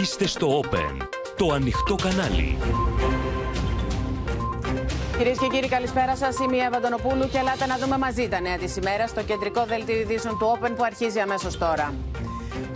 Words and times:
Είστε 0.00 0.26
στο 0.26 0.60
Open, 0.60 1.06
το 1.36 1.52
ανοιχτό 1.52 1.94
κανάλι. 1.94 2.58
Κυρίες 5.18 5.38
και 5.38 5.46
κύριοι, 5.46 5.68
καλησπέρα 5.68 6.16
σας. 6.16 6.38
Είμαι 6.38 6.56
η 6.56 6.58
Εύα 6.58 6.76
Αντωνοπούλου 6.76 7.28
και 7.28 7.38
ελάτε 7.38 7.66
να 7.66 7.78
δούμε 7.78 7.98
μαζί 7.98 8.28
τα 8.28 8.40
νέα 8.40 8.58
της 8.58 8.76
ημέρας 8.76 9.10
στο 9.10 9.22
κεντρικό 9.22 9.64
δελτίο 9.64 9.96
ειδήσεων 9.96 10.38
του 10.38 10.58
Open 10.58 10.70
που 10.76 10.84
αρχίζει 10.84 11.18
αμέσως 11.20 11.58
τώρα. 11.58 11.94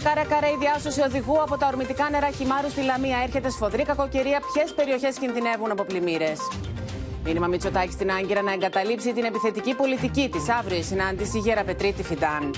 Κάρα 0.03 0.25
καρέ 0.25 0.47
η 0.47 0.57
διάσωση 0.61 1.01
οδηγού 1.01 1.43
από 1.43 1.57
τα 1.57 1.67
ορμητικά 1.67 2.11
νερά 2.11 2.31
χυμάρου 2.31 2.71
στη 2.71 2.83
Λαμία. 2.83 3.19
Έρχεται 3.23 3.51
σφοδρή 3.51 3.83
κακοκαιρία. 3.83 4.41
Ποιες 4.53 4.73
περιοχές 4.75 5.19
κινδυνεύουν 5.19 5.71
από 5.71 5.85
πλημμύρες; 5.85 6.39
Μήνυμα 7.25 7.47
Μητσοτάκη 7.47 7.93
στην 7.93 8.11
Άγκυρα 8.11 8.43
να 8.43 8.53
εγκαταλείψει 8.53 9.13
την 9.13 9.25
επιθετική 9.25 9.75
πολιτική 9.75 10.29
της. 10.29 10.49
Αύριο 10.49 10.79
η 10.79 10.83
συνάντηση 10.83 11.39
Γέρα 11.39 11.65
Πετρίτη 11.65 12.03
Φιντάν. 12.03 12.51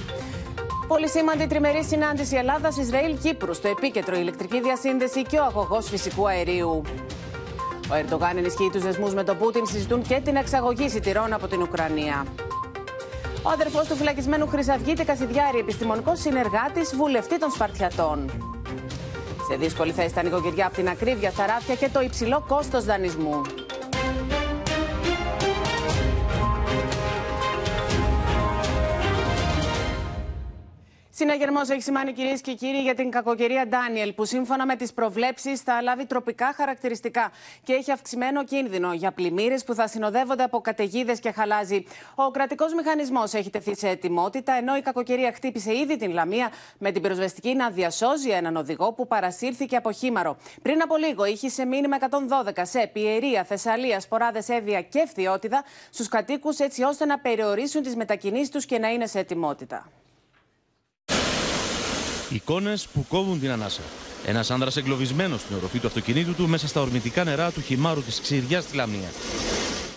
Πολύ 0.89 1.09
σήμαντη 1.09 1.47
τριμερή 1.47 1.85
συνάντηση 1.85 2.37
Ελλάδα-Ισραήλ-Κύπρου. 2.37 3.55
Στο 3.55 3.69
επίκεντρο 3.69 4.17
η 4.17 4.19
ηλεκτρική 4.21 4.61
διασύνδεση 4.61 5.23
και 5.23 5.39
ο 5.39 5.45
αγωγός 5.45 5.89
φυσικού 5.89 6.29
αερίου. 6.29 6.83
Ο 7.91 7.95
Ερντογάν 7.95 8.37
ενισχύει 8.37 8.71
τους 8.73 8.83
δεσμούς 8.83 9.15
με 9.15 9.25
τον 9.25 9.39
Πούτιν, 9.39 9.67
συζητούν 9.67 10.03
και 10.03 10.21
την 10.25 10.37
εξαγωγή 10.37 10.89
σιτηρών 10.89 11.33
από 11.33 11.47
την 11.47 11.63
Ουκρανία. 11.63 12.27
Ο 13.43 13.51
αδερφός 13.51 13.89
του 13.89 13.97
φυλακισμένου 13.97 14.47
Χρυσαυγίτη 14.47 15.05
Κασιδιάρη, 15.05 15.59
επιστημονικός 15.59 16.21
συνεργάτης, 16.21 16.97
βουλευτή 16.97 17.39
των 17.39 17.51
Σπαρτιατών. 17.51 18.31
Σε 19.49 19.57
δύσκολη 19.57 19.93
θέση 19.93 20.15
τα 20.15 20.23
νοικοκυριά 20.23 20.67
από 20.67 20.75
την 20.75 20.89
ακρίβεια 20.89 21.31
στα 21.31 21.47
ράφια 21.47 21.75
και 21.75 21.89
το 21.93 22.01
υψηλό 22.01 22.45
κόστος 22.49 22.85
δανεισμού. 22.85 23.41
Συναγερμό 31.21 31.61
έχει 31.71 31.83
σημάνει 31.83 32.13
κυρίες 32.13 32.41
και 32.41 32.53
κύριοι 32.53 32.83
για 32.83 32.95
την 32.95 33.11
κακοκαιρία 33.11 33.67
Ντάνιελ, 33.67 34.13
που 34.13 34.25
σύμφωνα 34.25 34.67
με 34.67 34.77
τις 34.77 34.93
προβλέψεις 34.93 35.61
θα 35.61 35.83
λάβει 35.83 36.07
τροπικά 36.07 36.53
χαρακτηριστικά 36.57 37.31
και 37.63 37.73
έχει 37.73 37.93
αυξημένο 37.93 38.45
κίνδυνο 38.45 38.93
για 38.93 39.13
πλημμύρες 39.13 39.65
που 39.65 39.75
θα 39.75 39.89
συνοδεύονται 39.89 40.43
από 40.43 40.61
καταιγίδες 40.61 41.21
και 41.21 41.33
χαλάζι. 41.33 41.85
Ο 42.15 42.31
κρατικός 42.31 42.75
μηχανισμός 42.75 43.33
έχει 43.33 43.51
τεθεί 43.51 43.77
σε 43.77 43.89
ετοιμότητα, 43.89 44.53
ενώ 44.53 44.77
η 44.77 44.81
κακοκαιρία 44.81 45.33
χτύπησε 45.33 45.77
ήδη 45.77 45.97
την 45.97 46.13
Λαμία 46.13 46.51
με 46.79 46.91
την 46.91 47.03
πυροσβεστική 47.03 47.55
να 47.55 47.71
διασώζει 47.71 48.31
έναν 48.31 48.57
οδηγό 48.57 48.93
που 48.93 49.07
παρασύρθηκε 49.07 49.77
από 49.77 49.93
χήμαρο. 49.93 50.37
Πριν 50.63 50.83
από 50.83 50.97
λίγο 50.97 51.25
είχε 51.25 51.49
σε 51.49 51.65
μήνυμα 51.65 51.97
112 52.01 52.61
σε 52.63 52.91
Πιερία, 52.93 53.45
Θεσσαλία, 53.45 54.01
Σποράδες, 54.01 54.49
Εύβοια 54.49 54.83
και 54.83 55.07
Φθιώτιδα 55.09 55.65
στους 55.91 56.09
κατοίκους 56.09 56.59
έτσι 56.59 56.83
ώστε 56.83 57.05
να 57.05 57.19
περιορίσουν 57.19 57.83
τις 57.83 57.97
μετακινήσεις 57.97 58.51
τους 58.51 58.67
και 58.67 58.79
να 58.79 58.89
είναι 58.89 59.07
σε 59.07 59.19
ετοιμότητα. 59.19 59.87
Εικόνες 62.31 62.89
που 62.89 63.05
κόβουν 63.09 63.41
την 63.41 63.51
ανάσα. 63.51 63.81
Ένας 64.27 64.51
άνδρας 64.51 64.77
εγκλωβισμένος 64.77 65.41
στην 65.41 65.57
οροφή 65.57 65.79
του 65.79 65.87
αυτοκινήτου 65.87 66.35
του 66.35 66.49
μέσα 66.49 66.69
στα 66.69 66.81
ορμητικά 66.81 67.25
νερά 67.25 67.51
του 67.51 67.61
χυμάρου 67.61 68.03
της 68.03 68.21
Ξηριά 68.21 68.61
στη 68.61 68.77
Λαμία. 68.77 69.09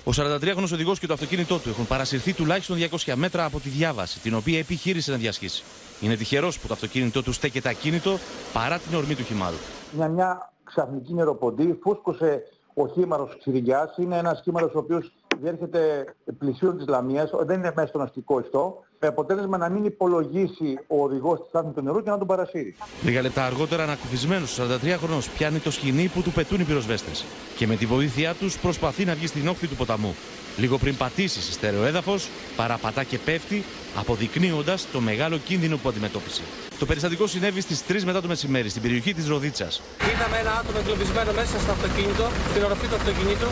Ο 0.04 0.12
43χρονο 0.16 0.70
οδηγός 0.74 1.00
και 1.00 1.08
το 1.08 1.14
αυτοκίνητό 1.14 1.58
του 1.58 1.70
έχουν 1.70 1.88
παρασυρθεί 1.88 2.34
τουλάχιστον 2.34 2.78
200 3.06 3.14
μέτρα 3.16 3.46
από 3.46 3.60
τη 3.60 3.70
διάβαση, 3.70 4.20
την 4.20 4.36
οποία 4.36 4.60
επιχείρησε 4.60 5.12
να 5.12 5.18
διασχίσει. 5.18 5.64
Είναι 6.02 6.16
τυχερός 6.16 6.60
που 6.60 6.68
το 6.68 6.74
αυτοκίνητό 6.74 7.24
του 7.24 7.32
στέκεται 7.32 7.70
ακίνητο 7.70 8.18
παρά 8.54 8.78
την 8.78 8.98
ορμή 8.98 9.16
του 9.16 9.24
χυμάρου. 9.24 9.56
Για 9.96 10.08
μια 10.08 10.54
ξαφνική 10.64 11.14
νεροποντή 11.14 11.80
φούσκωσε 11.82 12.44
ο 12.74 12.88
χήμαρο 12.88 13.30
Ξηριά. 13.40 13.94
Είναι 13.98 14.18
ένας 14.18 14.42
χήμαρο 14.44 14.72
ο 14.76 14.78
οποίος 14.78 15.12
διέρχεται 15.42 16.06
πλησίων 16.38 16.78
της 16.78 16.88
Λαμίας, 16.88 17.30
δεν 17.46 17.58
είναι 17.58 17.72
μέσα 17.76 17.88
στον 17.88 18.02
αστικό 18.02 18.40
ιστό 18.40 18.84
με 19.00 19.08
αποτέλεσμα 19.08 19.58
να 19.58 19.70
μην 19.70 19.86
υπολογίσει 19.86 20.80
ο 20.88 21.04
οδηγός 21.04 21.40
της 21.40 21.48
στάθμη 21.50 21.72
του 21.72 21.82
νερού 21.82 22.04
και 22.04 22.10
να 22.10 22.18
τον 22.18 22.28
παρασύρει. 22.28 22.76
Λίγα 23.04 23.22
λεπτά 23.22 23.46
αργότερα, 23.46 23.84
ανακουφισμένος 23.84 24.60
43χρονο 24.60 25.20
πιάνει 25.38 25.60
το 25.60 25.72
σκηνή 25.72 26.08
που 26.08 26.22
του 26.22 26.32
πετούν 26.32 26.60
οι 26.60 26.64
πυροσβέστες 26.64 27.26
και 27.56 27.68
με 27.68 27.76
τη 27.76 27.86
βοήθειά 27.86 28.34
τους 28.34 28.60
προσπαθεί 28.60 29.06
να 29.06 29.14
βγει 29.14 29.28
στην 29.28 29.48
όχθη 29.48 29.68
του 29.68 29.76
ποταμού. 29.76 30.16
Λίγο 30.58 30.78
πριν 30.78 30.98
πατήσει 30.98 31.42
σε 31.42 31.52
στέρεο 31.52 31.84
έδαφος, 31.86 32.30
παραπατά 32.56 33.04
και 33.04 33.18
πέφτει, 33.18 33.64
αποδεικνύοντας 33.96 34.88
το 34.92 35.00
μεγάλο 35.00 35.38
κίνδυνο 35.38 35.78
που 35.78 35.90
αντιμετώπισε. 35.90 36.42
Το 36.80 36.86
περιστατικό 36.86 37.28
συνέβη 37.28 37.62
στις 37.62 37.84
3 37.88 38.04
μετά 38.04 38.22
το 38.22 38.28
μεσημέρι 38.28 38.70
στην 38.70 38.82
περιοχή 38.82 39.14
της 39.14 39.28
Ροδίτσας. 39.28 39.82
Είδαμε 40.14 40.38
ένα 40.38 40.52
άτομο 40.60 40.78
εγκλωβισμένο 40.82 41.32
μέσα 41.32 41.60
στο 41.60 41.72
αυτοκίνητο, 41.72 42.24
στην 42.52 42.64
οροφή 42.64 42.88
του 42.88 42.96
αυτοκινήτου 42.96 43.48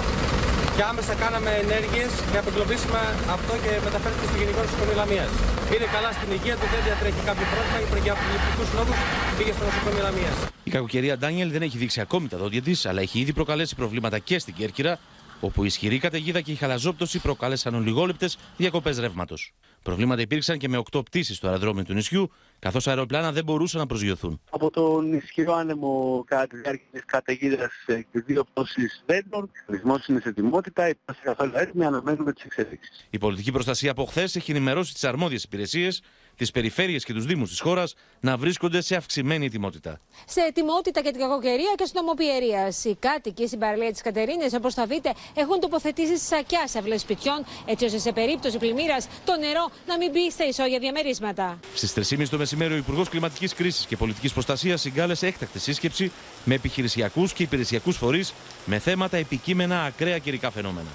και 0.79 0.85
άμεσα 0.93 1.13
κάναμε 1.23 1.51
ενέργειες 1.65 2.11
για 2.31 2.37
να 2.39 2.39
απεγκλωβίσουμε 2.39 2.99
αυτό 3.35 3.53
και 3.63 3.71
μεταφέρθηκε 3.87 4.25
στο 4.29 4.37
Γενικό 4.41 4.61
Νοσοκομείο 4.65 4.95
Λαμίας. 5.01 5.29
Είναι 5.73 5.87
καλά 5.95 6.11
στην 6.17 6.29
υγεία 6.37 6.55
του, 6.59 6.67
δεν 6.73 6.81
διατρέχει 6.87 7.21
κάποιο 7.29 7.45
πρόβλημα 7.53 7.97
για 8.05 8.13
απολυπτικού 8.15 8.63
λόγους 8.77 8.97
πήγε 9.37 9.51
στο 9.57 9.63
νοσοκομείο 9.69 10.03
Λαμίας. 10.07 10.35
Η 10.63 10.69
κακοκαιρία 10.75 11.17
Ντάνιελ 11.17 11.49
δεν 11.55 11.61
έχει 11.67 11.77
δείξει 11.77 11.99
ακόμη 12.05 12.27
τα 12.27 12.37
δόντια 12.41 12.61
της, 12.61 12.85
αλλά 12.89 13.01
έχει 13.01 13.19
ήδη 13.19 13.33
προκαλέσει 13.33 13.75
προβλήματα 13.75 14.17
και 14.19 14.39
στην 14.39 14.53
Κέρκυρα, 14.59 14.93
όπου 15.39 15.63
η 15.63 15.65
ισχυρή 15.71 15.97
καταιγίδα 16.05 16.41
και 16.41 16.51
η 16.51 16.55
χαλαζόπτωση 16.55 17.17
προκάλεσαν 17.19 17.73
ολιγόλεπτε 17.75 18.27
διακοπές 18.57 18.97
ρεύματος. 18.99 19.53
Προβλήματα 19.83 20.21
υπήρξαν 20.21 20.57
και 20.57 20.67
με 20.69 20.77
οκτώ 20.77 21.03
πτήσεις 21.03 21.35
στο 21.37 21.47
αεροδρόμιο 21.47 21.83
του 21.83 21.93
νησιού, 21.93 22.31
καθώς 22.59 22.87
αεροπλάνα 22.87 23.31
δεν 23.31 23.43
μπορούσαν 23.43 23.79
να 23.79 23.85
προσγειωθούν. 23.85 24.41
Από 24.49 24.69
τον 24.69 25.13
ισχυρό 25.13 25.53
άνεμο 25.53 26.23
κατά 26.27 26.47
τη 26.47 26.57
διάρκεια 26.57 26.87
της 26.91 27.05
καταιγίδας 27.05 27.71
και 27.85 28.05
δύο 28.11 28.43
πτώσεις 28.43 29.03
βέντων, 29.05 29.51
ο 29.67 29.71
ρυθμός 29.71 30.07
είναι 30.07 30.19
σε 30.19 30.29
ετοιμότητα, 30.29 30.81
είμαστε 30.81 31.23
καθόλου 31.23 31.51
έτοιμοι, 31.55 31.85
αναμένουμε 31.85 32.33
τις 32.33 32.43
εξέλιξει. 32.43 32.91
Η 33.09 33.17
πολιτική 33.17 33.51
προστασία 33.51 33.91
από 33.91 34.05
χθες 34.05 34.35
έχει 34.35 34.51
ενημερώσει 34.51 34.93
τις 34.93 35.03
αρμόδιες 35.03 35.43
υπηρεσίες 35.43 36.01
τις 36.39 36.51
περιφέρειες 36.51 37.05
και 37.05 37.13
τους 37.13 37.25
Δήμους 37.25 37.49
της 37.49 37.59
χώρας 37.59 37.95
να 38.19 38.37
βρίσκονται 38.37 38.81
σε 38.81 38.95
αυξημένη 38.95 39.45
ετοιμότητα. 39.45 39.99
Σε 40.25 40.41
ετοιμότητα 40.41 40.99
για 40.99 41.11
την 41.11 41.19
κακοκαιρία 41.21 41.73
και 41.75 41.85
στην 41.85 41.99
ομοπιερία. 41.99 42.73
Οι 42.83 42.95
κάτοικοι 42.99 43.47
στην 43.47 43.59
παραλία 43.59 43.91
της 43.91 44.01
Κατερίνη, 44.01 44.43
όπως 44.55 44.73
θα 44.73 44.85
δείτε, 44.85 45.13
έχουν 45.35 45.59
τοποθετήσει 45.59 46.17
σακιά 46.17 46.67
σε 46.67 46.77
αυλές 46.77 47.01
σπιτιών, 47.01 47.45
έτσι 47.65 47.85
ώστε 47.85 47.97
σε 47.97 48.11
περίπτωση 48.11 48.57
πλημμύρας 48.57 49.07
το 49.25 49.37
νερό 49.39 49.69
να 49.87 49.97
μην 49.97 50.11
μπει 50.11 50.31
στα 50.31 50.45
ισόγεια 50.47 50.79
διαμερίσματα. 50.79 51.59
Στις 51.73 52.15
3.30 52.17 52.29
το 52.29 52.37
μεσημέρι, 52.37 52.73
ο 52.73 52.77
Υπουργός 52.77 53.09
Κλιματικής 53.09 53.53
Κρίσης 53.53 53.85
και 53.85 53.97
Πολιτικής 53.97 54.33
Προστασίας 54.33 54.81
συγκάλεσε 54.81 55.27
έκτακτη 55.27 55.59
σύσκεψη 55.59 56.11
με 56.43 56.55
επιχειρησιακούς 56.55 57.33
και 57.33 57.43
υπηρεσιακούς 57.43 57.97
φορείς 57.97 58.33
με 58.65 58.79
θέματα 58.79 59.17
επικείμενα 59.17 59.83
ακραία 59.83 60.17
καιρικά 60.17 60.51
φαινόμενα. 60.51 60.89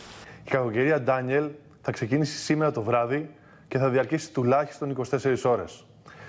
Η 0.45 0.51
κακοκαιρία 0.51 1.01
Ντάνιελ 1.01 1.49
θα 1.83 1.93
ξεκίνησει 1.93 2.37
σήμερα 2.37 2.73
το 2.73 2.83
βράδυ 2.83 3.29
και 3.75 3.81
θα 3.81 3.91
διαρκήσει 3.91 4.33
τουλάχιστον 4.33 4.97
24 5.11 5.37
ώρες. 5.45 5.85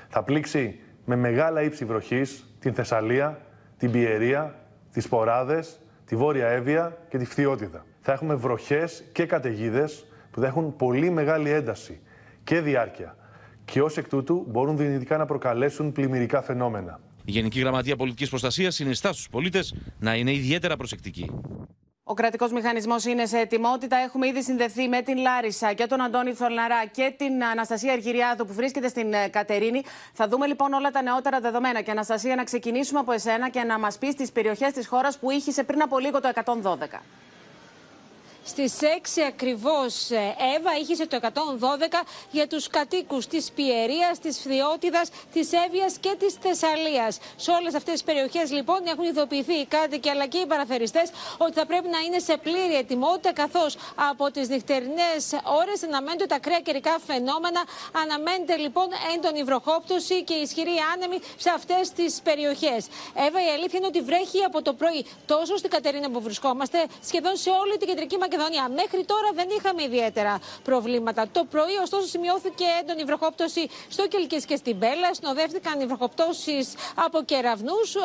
Θα 0.10 0.24
πλήξει 0.24 0.80
με 1.06 1.16
μεγάλα 1.16 1.62
ύψη 1.62 1.86
βροχής 1.86 2.46
την 2.60 2.74
Θεσσαλία, 2.74 3.42
την 3.78 3.92
Πιερία, 3.92 4.56
τις 4.92 5.08
Ποράδες, 5.08 5.80
τη 6.06 6.16
Βόρεια 6.16 6.48
Εύβοια 6.48 6.98
και 7.10 7.18
τη 7.18 7.26
Φθιώτιδα. 7.26 7.86
Θα 8.02 8.12
έχουμε 8.12 8.36
βροχές 8.36 9.04
και 9.12 9.26
καταιγίδες 9.26 10.06
που 10.32 10.40
θα 10.40 10.48
έχουν 10.48 10.76
πολύ 10.76 11.10
μεγάλη 11.10 11.50
ένταση 11.50 12.00
και 12.44 12.62
διάρκεια 12.62 13.16
και 13.66 13.82
ως 13.82 13.98
εκ 13.98 14.08
τούτου 14.08 14.46
μπορούν 14.50 14.78
δυνητικά 14.78 15.18
να 15.18 15.26
προκαλέσουν 15.26 15.92
πλημμυρικά 15.92 16.42
φαινόμενα. 16.42 17.00
Η 17.26 17.32
Γενική 17.32 17.60
Γραμματεία 17.60 17.96
Πολιτικής 17.96 18.30
Προστασίας 18.30 18.76
συνιστά 18.76 19.14
στους 19.14 19.30
πολίτες 19.30 19.76
να 20.00 20.16
είναι 20.16 20.34
ιδιαίτερα 20.34 20.78
προσεκτικοί. 20.78 21.32
Ο 22.08 22.14
κρατικός 22.14 22.52
μηχανισμός 22.52 23.06
είναι 23.06 23.26
σε 23.26 23.38
ετοιμότητα. 23.38 23.98
Έχουμε 23.98 24.28
ήδη 24.28 24.44
συνδεθεί 24.44 24.88
με 24.88 25.02
την 25.02 25.18
Λάρισα 25.18 25.74
και 25.74 25.86
τον 25.86 26.02
Αντώνη 26.02 26.34
Θολναρά 26.34 26.86
και 26.86 27.14
την 27.18 27.44
Αναστασία 27.44 27.94
Αργυριάδου 27.94 28.46
που 28.46 28.54
βρίσκεται 28.54 28.88
στην 28.88 29.14
ε, 29.14 29.28
Κατερίνη. 29.28 29.84
Θα 30.14 30.28
δούμε 30.28 30.48
λοιπόν 30.48 30.74
όλα 30.74 30.92
τα 30.92 31.02
νεότερα 31.02 31.40
δεδομένα. 31.40 31.82
Και 31.82 31.92
Αναστασία, 31.92 32.36
να 32.36 32.44
ξεκινήσουμε 32.44 33.00
από 33.00 33.12
εσένα 33.12 33.50
και 33.50 33.64
να 33.64 33.80
μας 33.80 33.98
πεις 33.98 34.16
τις 34.16 34.32
περιοχές 34.32 34.74
της 34.74 34.88
χώρας 34.88 35.18
που 35.18 35.32
είχε 35.32 35.64
πριν 35.64 35.82
από 35.82 36.00
λίγο 36.00 36.20
το 36.22 36.32
112. 36.64 37.00
Στις 38.48 38.74
6 38.82 39.22
ακριβώς, 39.28 40.10
ε, 40.10 40.36
Εύα, 40.58 40.72
είχες 40.82 40.98
το 40.98 41.16
112 41.16 42.02
για 42.32 42.48
τους 42.48 42.68
κατοίκους 42.68 43.28
της 43.28 43.52
Πιερίας, 43.56 44.20
της 44.20 44.38
Φθιώτιδας, 44.40 45.10
της 45.34 45.50
Εύβοιας 45.66 45.98
και 46.00 46.16
της 46.20 46.34
Θεσσαλίας. 46.34 47.18
Σε 47.36 47.52
όλες 47.52 47.74
αυτές 47.76 47.94
τις 47.94 48.04
περιοχές, 48.04 48.52
λοιπόν, 48.52 48.80
έχουν 48.88 49.04
ειδοποιηθεί 49.04 49.54
οι 49.54 49.66
κάτοικοι 49.66 50.10
αλλά 50.10 50.26
και 50.28 50.38
οι 50.38 50.46
παραθεριστές 50.46 51.10
ότι 51.38 51.54
θα 51.54 51.66
πρέπει 51.66 51.88
να 51.88 52.00
είναι 52.00 52.20
σε 52.20 52.38
πλήρη 52.38 52.76
ετοιμότητα, 52.76 53.34
καθώς 53.34 53.78
από 54.10 54.32
τις 54.32 54.48
νυχτερινές 54.50 55.24
ώρες 55.62 55.84
αναμένονται 55.84 56.26
τα 56.26 56.36
ακραία 56.36 56.60
καιρικά 56.60 56.96
φαινόμενα. 57.08 57.62
Αναμένεται 58.04 58.56
λοιπόν 58.56 58.88
έντονη 59.16 59.44
βροχόπτωση 59.44 60.24
και 60.24 60.34
ισχυρή 60.34 60.76
άνεμη 60.94 61.18
σε 61.38 61.50
αυτές 61.50 61.90
τις 61.90 62.22
περιοχές. 62.24 62.82
Εύα, 63.26 63.40
η 63.48 63.50
αλήθεια 63.56 63.78
είναι 63.80 63.88
ότι 63.88 64.02
βρέχει 64.02 64.44
από 64.44 64.62
το 64.62 64.74
πρωί 64.74 65.06
τόσο 65.26 65.58
στην 65.58 65.70
Κατερίνα 65.70 66.10
που 66.10 66.22
βρισκόμαστε, 66.22 66.86
σχεδόν 67.08 67.36
σε 67.38 67.50
όλη 67.50 67.78
την 67.78 67.88
κεντρική 67.88 68.18
Μακεδονία 68.18 68.34
Μακεδονία. 68.38 68.70
Μέχρι 68.82 69.04
τώρα 69.06 69.30
δεν 69.34 69.48
είχαμε 69.58 69.84
ιδιαίτερα 69.84 70.40
προβλήματα. 70.64 71.28
Το 71.32 71.46
πρωί, 71.50 71.76
ωστόσο, 71.84 72.08
σημειώθηκε 72.08 72.64
έντονη 72.82 73.04
βροχόπτωση 73.04 73.70
στο 73.90 74.08
Κελκή 74.08 74.46
και 74.46 74.56
στην 74.56 74.80
Πέλα. 74.80 75.10
Συνοδεύτηκαν 75.12 75.80
οι 75.80 75.86
βροχοπτώσεις 75.86 76.74
από 76.96 77.24
κεραυνούς. 77.24 77.96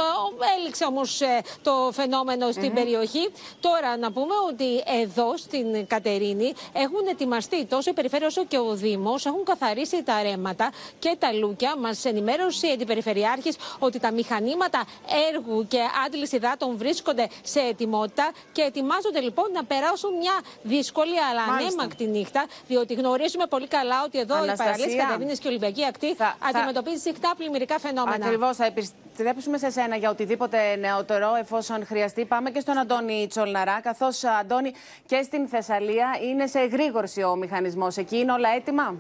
Έληξε 0.59 0.85
όμως 0.85 1.21
το 1.63 1.91
φαινόμενο 1.93 2.53
στην 2.53 2.75
περιοχή. 2.75 3.29
Τώρα, 3.61 3.97
να 3.97 4.13
πούμε 4.13 4.35
ότι 4.49 4.83
εδώ 5.03 5.37
στην 5.37 5.87
Κατερίνη 5.87 6.55
έχουν 6.73 7.07
ετοιμαστεί 7.11 7.65
τόσο 7.65 7.91
η 7.91 7.93
περιφέρεια 7.93 8.27
όσο 8.27 8.45
και 8.45 8.59
ο 8.59 8.75
Δήμος. 8.75 9.27
Έχουν 9.27 9.45
καθαρίσει 9.45 10.03
τα 10.03 10.23
ρέματα 10.23 10.73
και 10.99 11.17
τα 11.19 11.33
λούκια. 11.33 11.77
Μας 11.77 12.05
ενημέρωσε 12.05 12.67
η 12.67 12.71
Αντιπεριφερειάρχης 12.71 13.57
ότι 13.79 13.99
τα 13.99 14.11
μηχανήματα 14.11 14.85
έργου 15.33 15.67
και 15.69 15.79
άντληση 16.07 16.37
υδάτων 16.37 16.77
βρίσκονται 16.77 17.29
σε 17.43 17.61
ετοιμότητα 17.61 18.31
και 18.53 18.63
ετοιμάζονται 18.63 19.21
λοιπόν 19.21 19.53
να 19.53 19.65
περάσουν 19.65 20.20
μια 20.23 20.37
δύσκολη 20.63 21.19
αλλά 21.29 21.43
ανέμακτη 21.55 22.05
νύχτα. 22.05 22.43
Διότι 22.69 22.95
γνωρίζουμε 22.95 23.47
πολύ 23.47 23.69
καλά 23.69 24.03
ότι 24.07 24.19
εδώ 24.19 24.35
Αναστασία. 24.37 24.65
οι 24.65 24.77
παραλίες 24.77 25.03
Κατερίνη 25.07 25.33
και 25.33 25.47
η 25.49 25.51
Ολυμπιακή 25.53 25.85
Ακτή 25.87 26.15
Θα- 26.15 26.37
θα- 26.41 26.49
αντιμετωπίζεις 26.49 27.03
συχνά 27.03 27.31
πλημμυρικά 27.37 27.79
φαινόμενα. 27.79 28.25
Ακριβώς. 28.27 28.57
Θα 28.57 28.65
επιστρέψουμε 28.65 29.59
σε 29.59 29.71
σένα 29.71 29.97
για 29.97 30.11
οτιδήποτε 30.11 30.77
νεότερο, 30.77 31.35
εφόσον 31.35 31.87
χρειαστεί. 31.87 32.25
Πάμε 32.25 32.51
και 32.51 32.61
στον 32.61 32.79
Αντώνη 32.79 33.27
Τσολναρά. 33.31 33.81
Καθώς, 33.81 34.25
Αντώνη, 34.25 34.73
και 35.07 35.23
στην 35.23 35.49
Θεσσαλία 35.49 36.09
είναι 36.23 36.47
σε 36.47 36.59
εγρήγορση 36.59 37.23
ο 37.23 37.37
μηχανισμός. 37.37 37.97
Εκεί 37.97 38.17
είναι 38.19 38.33
όλα 38.33 38.49
έτοιμα; 38.57 38.95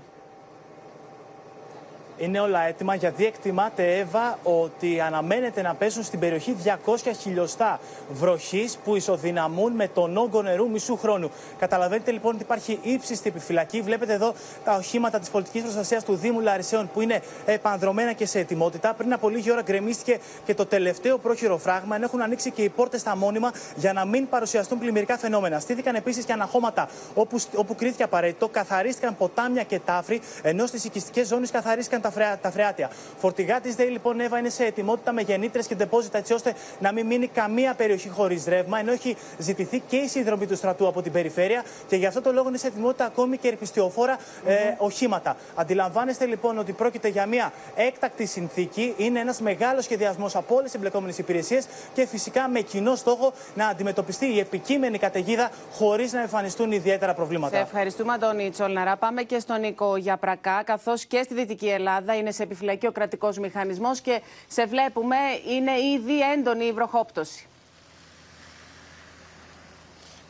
Είναι 2.20 2.40
όλα 2.40 2.60
έτοιμα 2.66 2.94
γιατί 2.94 3.26
εκτιμάται, 3.26 3.98
Εύα, 3.98 4.38
ότι 4.42 5.00
αναμένεται 5.00 5.62
να 5.62 5.74
πέσουν 5.74 6.02
στην 6.02 6.18
περιοχή 6.18 6.56
200 6.84 6.94
χιλιοστά 7.20 7.80
βροχής 8.12 8.78
που 8.84 8.96
ισοδυναμούν 8.96 9.72
με 9.72 9.88
τον 9.88 10.16
όγκο 10.16 10.42
νερού 10.42 10.70
μισού 10.70 10.96
χρόνου. 10.96 11.30
Καταλαβαίνετε 11.58 12.10
λοιπόν 12.10 12.34
ότι 12.34 12.42
υπάρχει 12.42 12.78
ύψιστη 12.82 13.28
επιφυλακή. 13.28 13.80
Βλέπετε 13.80 14.12
εδώ 14.12 14.34
τα 14.64 14.74
οχήματα 14.74 15.18
της 15.18 15.28
πολιτικής 15.28 15.62
προστασίας 15.62 16.04
του 16.04 16.14
Δήμου 16.14 16.40
Λαρισαίων 16.40 16.90
που 16.92 17.00
είναι 17.00 17.22
επανδρομένα 17.46 18.12
και 18.12 18.26
σε 18.26 18.38
ετοιμότητα. 18.38 18.94
Πριν 18.94 19.12
από 19.12 19.28
λίγη 19.28 19.50
ώρα 19.50 19.62
γκρεμίστηκε 19.62 20.18
και 20.44 20.54
το 20.54 20.66
τελευταίο 20.66 21.18
πρόχειρο 21.18 21.58
φράγμα, 21.58 21.96
ενώ 21.96 22.04
έχουν 22.04 22.22
ανοίξει 22.22 22.50
και 22.50 22.62
οι 22.62 22.68
πόρτες 22.68 23.00
στα 23.00 23.16
μόνιμα 23.16 23.52
για 23.76 23.92
να 23.92 24.04
μην 24.04 24.28
παρουσιαστούν 24.28 24.78
πλημμυρικά 24.78 25.18
φαινόμενα. 25.18 25.58
Στήθηκαν 25.60 25.94
επίσης 25.94 26.24
και 26.24 26.32
αναχώματα 26.32 26.88
όπου, 27.14 27.40
όπου 27.54 27.74
κρίθηκε 27.74 28.02
απαραίτητο, 28.02 28.48
καθαρίστηκαν 28.48 29.16
ποτάμια 29.16 29.62
και 29.62 29.80
τάφρη, 29.84 30.20
ενώ 30.42 30.66
στις 30.66 30.84
οικιστικές 30.84 31.26
ζώνες 31.26 31.50
καθαρίστηκαν 31.50 32.00
τα, 32.00 32.09
φρεά, 32.10 32.38
τα 32.38 32.50
φρεάτια. 32.50 32.90
Φορτηγά 33.18 33.60
της 33.60 33.74
ΔΕΗ 33.74 33.88
λοιπόν 33.88 34.20
Εύα 34.20 34.38
είναι 34.38 34.48
σε 34.48 34.64
ετοιμότητα 34.64 35.12
με 35.12 35.22
γεννήτρες 35.22 35.66
και 35.66 35.74
ντεπόζιτα 35.74 36.18
έτσι 36.18 36.32
ώστε 36.32 36.54
να 36.78 36.92
μην 36.92 37.06
μείνει 37.06 37.26
καμία 37.26 37.74
περιοχή 37.74 38.08
χωρίς 38.08 38.44
ρεύμα, 38.44 38.78
ενώ 38.78 38.92
έχει 38.92 39.16
ζητηθεί 39.38 39.82
και 39.88 39.96
η 39.96 40.08
σύνδρομη 40.08 40.46
του 40.46 40.56
στρατού 40.56 40.86
από 40.86 41.02
την 41.02 41.12
περιφέρεια 41.12 41.64
και 41.88 41.96
γι' 41.96 42.06
αυτό 42.06 42.20
το 42.20 42.32
λόγο 42.32 42.48
είναι 42.48 42.58
σε 42.58 42.66
ετοιμότητα 42.66 43.04
ακόμη 43.04 43.36
και 43.36 43.48
ερπιστιοφόρα 43.48 44.18
ε, 44.46 44.54
οχήματα. 44.78 45.36
Αντιλαμβάνεστε 45.54 46.24
λοιπόν 46.26 46.58
ότι 46.58 46.72
πρόκειται 46.72 47.08
για 47.08 47.26
μια 47.26 47.52
έκτακτη 47.74 48.26
συνθήκη, 48.26 48.94
είναι 48.96 49.20
ένας 49.20 49.40
μεγάλος 49.40 49.84
σχεδιασμός 49.84 50.36
από 50.36 50.54
όλες 50.54 50.64
τις 50.64 50.74
εμπλεκόμενες 50.74 51.18
υπηρεσίες 51.18 51.66
και 51.94 52.06
φυσικά 52.06 52.48
με 52.48 52.60
κοινό 52.60 52.94
στόχο 52.94 53.32
να 53.54 53.66
αντιμετωπιστεί 53.66 54.26
η 54.26 54.38
επικείμενη 54.38 54.98
καταιγίδα 54.98 55.50
χωρίς 55.72 56.12
να 56.12 56.20
εμφανιστούν 56.20 56.72
ιδιαίτερα 56.72 57.14
προβλήματα. 57.14 57.56
Σε 57.56 57.62
ευχαριστούμε, 57.62 58.12
Αντώνη 58.12 58.50
Τσολναρά. 58.50 58.96
Πάμε 58.96 59.22
και 59.22 59.38
στον 59.38 59.60
Νίκο 59.60 59.96
Γιαπρακά, 59.96 60.62
καθώς 60.64 61.04
και 61.04 61.22
στη 61.22 61.34
Δυτική 61.34 61.68
Ελλάδα 61.68 61.99
είναι 62.14 62.30
σε 62.30 62.42
επιφυλακή 62.42 62.86
ο 62.86 62.92
κρατικός 62.92 63.38
μηχανισμός 63.38 64.00
και 64.00 64.20
σε 64.48 64.66
βλέπουμε, 64.66 65.16
είναι 65.48 65.80
ήδη 65.80 66.20
έντονη 66.20 66.64
η 66.64 66.72
βροχόπτωση. 66.72 67.44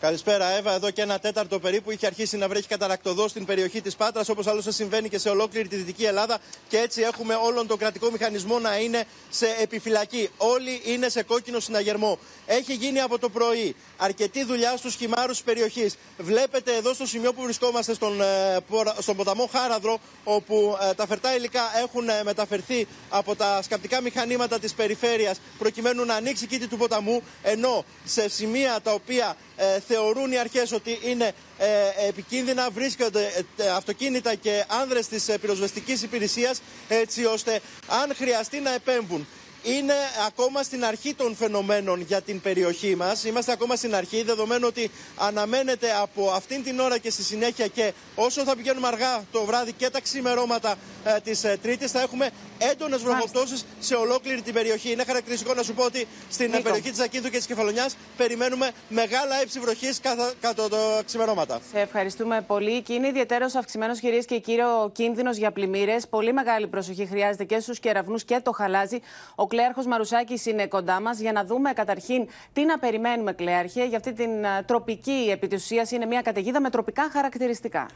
Καλησπέρα, 0.00 0.50
Εύα. 0.56 0.74
Εδώ 0.74 0.90
και 0.90 1.02
ένα 1.02 1.18
τέταρτο 1.18 1.58
περίπου 1.58 1.90
είχε 1.90 2.06
αρχίσει 2.06 2.36
να 2.36 2.48
βρέχει 2.48 2.66
καταρακτοδός 2.68 3.30
στην 3.30 3.44
περιοχή 3.44 3.80
της 3.80 3.96
Πάτρας, 3.96 4.28
όπως 4.28 4.46
άλλωστε 4.46 4.72
συμβαίνει 4.72 5.08
και 5.08 5.18
σε 5.18 5.28
ολόκληρη 5.28 5.68
τη 5.68 5.76
Δυτική 5.76 6.04
Ελλάδα. 6.04 6.38
Και 6.68 6.78
έτσι 6.78 7.00
έχουμε 7.02 7.34
όλον 7.34 7.66
τον 7.66 7.78
κρατικό 7.78 8.10
μηχανισμό 8.10 8.58
να 8.58 8.78
είναι 8.78 9.04
σε 9.30 9.46
επιφυλακή. 9.60 10.28
Όλοι 10.36 10.80
είναι 10.84 11.08
σε 11.08 11.22
κόκκινο 11.22 11.60
συναγερμό. 11.60 12.18
Έχει 12.46 12.74
γίνει 12.74 13.00
από 13.00 13.18
το 13.18 13.28
πρωί 13.28 13.76
αρκετή 13.96 14.44
δουλειά 14.44 14.76
στους 14.76 14.94
χυμάρους 14.94 15.36
της 15.36 15.42
περιοχής. 15.44 15.96
Βλέπετε 16.18 16.74
εδώ 16.76 16.94
στο 16.94 17.06
σημείο 17.06 17.32
που 17.32 17.42
βρισκόμαστε, 17.42 17.94
στον, 17.94 18.20
ε, 18.20 18.56
πορα- 18.68 18.94
στον 19.00 19.16
ποταμό 19.16 19.46
Χάραδρο, 19.52 19.98
όπου 20.24 20.76
ε, 20.90 20.94
τα 20.94 21.06
φερτά 21.06 21.36
υλικά 21.36 21.62
έχουν 21.82 22.08
ε, 22.08 22.22
μεταφερθεί 22.24 22.86
από 23.08 23.34
τα 23.36 23.62
σκαπτικά 23.62 24.00
μηχανήματα 24.00 24.58
της 24.58 24.74
περιφέρειας 24.74 25.40
προκειμένου 25.58 26.04
να 26.04 26.14
ανοίξει 26.14 26.44
η 26.44 26.46
κήτη 26.46 26.66
του 26.66 26.76
ποταμού. 26.76 27.22
Ενώ 27.42 27.84
σε 28.04 28.28
σημεία 28.28 28.80
τα 28.82 28.92
οποία 28.92 29.36
ε, 29.56 29.80
θεωρούν 29.92 30.32
οι 30.32 30.38
αρχές 30.38 30.72
ότι 30.72 30.98
είναι 31.02 31.32
ε, 31.58 32.08
επικίνδυνα 32.08 32.70
βρίσκονται 32.70 33.44
ε, 33.56 33.68
αυτοκίνητα 33.68 34.34
και 34.34 34.64
άνδρες 34.68 35.06
της 35.08 35.28
ε, 35.28 35.38
πυροσβεστικής 35.38 36.02
υπηρεσίας 36.02 36.60
έτσι 36.88 37.24
ώστε 37.24 37.60
αν 38.02 38.14
χρειαστεί 38.16 38.60
να 38.60 38.74
επέμβουν. 38.74 39.26
Είναι 39.62 39.94
ακόμα 40.26 40.62
στην 40.62 40.84
αρχή 40.84 41.14
των 41.14 41.36
φαινομένων 41.36 42.00
για 42.00 42.20
την 42.20 42.40
περιοχή 42.40 42.96
μας. 42.96 43.24
Είμαστε 43.24 43.52
ακόμα 43.52 43.76
στην 43.76 43.94
αρχή, 43.94 44.22
δεδομένου 44.22 44.66
ότι 44.66 44.90
αναμένεται 45.16 45.86
από 46.00 46.30
αυτήν 46.30 46.62
την 46.62 46.80
ώρα 46.80 46.98
και 46.98 47.10
στη 47.10 47.22
συνέχεια 47.22 47.66
και 47.66 47.92
όσο 48.14 48.42
θα 48.44 48.56
πηγαίνουμε 48.56 48.86
αργά 48.86 49.24
το 49.32 49.44
βράδυ 49.44 49.72
και 49.72 49.90
τα 49.90 50.00
ξημερώματα 50.00 50.74
ε, 51.04 51.20
της 51.24 51.44
ε, 51.44 51.58
Τρίτης 51.62 51.90
θα 51.90 52.00
έχουμε 52.00 52.30
έντονες 52.72 53.02
βροχοπτώσεις 53.02 53.64
σε 53.80 53.94
ολόκληρη 53.94 54.42
την 54.42 54.54
περιοχή. 54.54 54.92
Είναι 54.92 55.04
χαρακτηριστικό 55.04 55.54
να 55.54 55.62
σου 55.62 55.74
πω 55.74 55.84
ότι 55.84 56.06
στην 56.30 56.46
ε, 56.46 56.48
Νίκο. 56.48 56.62
περιοχή 56.62 56.90
της 56.90 57.00
Ακίνθου 57.00 57.30
και 57.30 57.36
της 57.36 57.46
Κεφαλονιάς 57.46 57.96
περιμένουμε 58.16 58.70
μεγάλα 58.88 59.42
ύψη 59.42 59.60
βροχής 59.60 60.00
κατά, 60.00 60.32
κατά 60.40 60.68
το 60.68 60.76
ξημερώματα. 61.06 61.60
Σε 61.72 61.80
ευχαριστούμε 61.80 62.40
πολύ. 62.46 62.82
Και 62.82 62.92
είναι 62.92 63.06
ιδιαίτερος 63.08 63.54
αυξημένος, 63.54 64.00
κυρίες 64.00 64.24
και 64.24 64.38
κύριοι, 64.38 64.60
ο 64.60 64.90
κίνδυνος 64.92 65.36
για 65.36 65.50
πλημμύρες. 65.52 66.08
Πολύ 66.08 66.32
μεγάλη 66.32 66.66
προσοχή 66.66 67.06
χρειάζεται 67.06 67.44
και 67.44 67.60
στους 67.60 67.80
κεραυνούς 67.80 68.24
και 68.24 68.40
το 68.42 68.52
χαλάζι. 68.52 69.00
Ο 69.34 69.46
Κλέαρχος 69.46 69.86
Μαρουσάκης 69.86 70.46
είναι 70.46 70.66
κοντά 70.66 71.00
μας 71.00 71.18
για 71.18 71.32
να 71.32 71.44
δούμε 71.44 71.72
καταρχήν 71.72 72.28
τι 72.52 72.64
να 72.64 72.78
περιμένουμε, 72.78 73.32
Κλέαρχε, 73.32 73.84
για 73.84 73.96
αυτή 73.96 74.12
την 74.12 74.46
α, 74.46 74.64
τροπική 74.64 75.28
επί 75.32 75.48
της 75.48 75.62
ουσίας 75.62 75.90
είναι 75.90 76.06
μια 76.06 76.22
καταιγίδα 76.22 76.60
με 76.60 76.70
τροπικά 76.70 77.10
χαρακτηριστικά. 77.12 77.86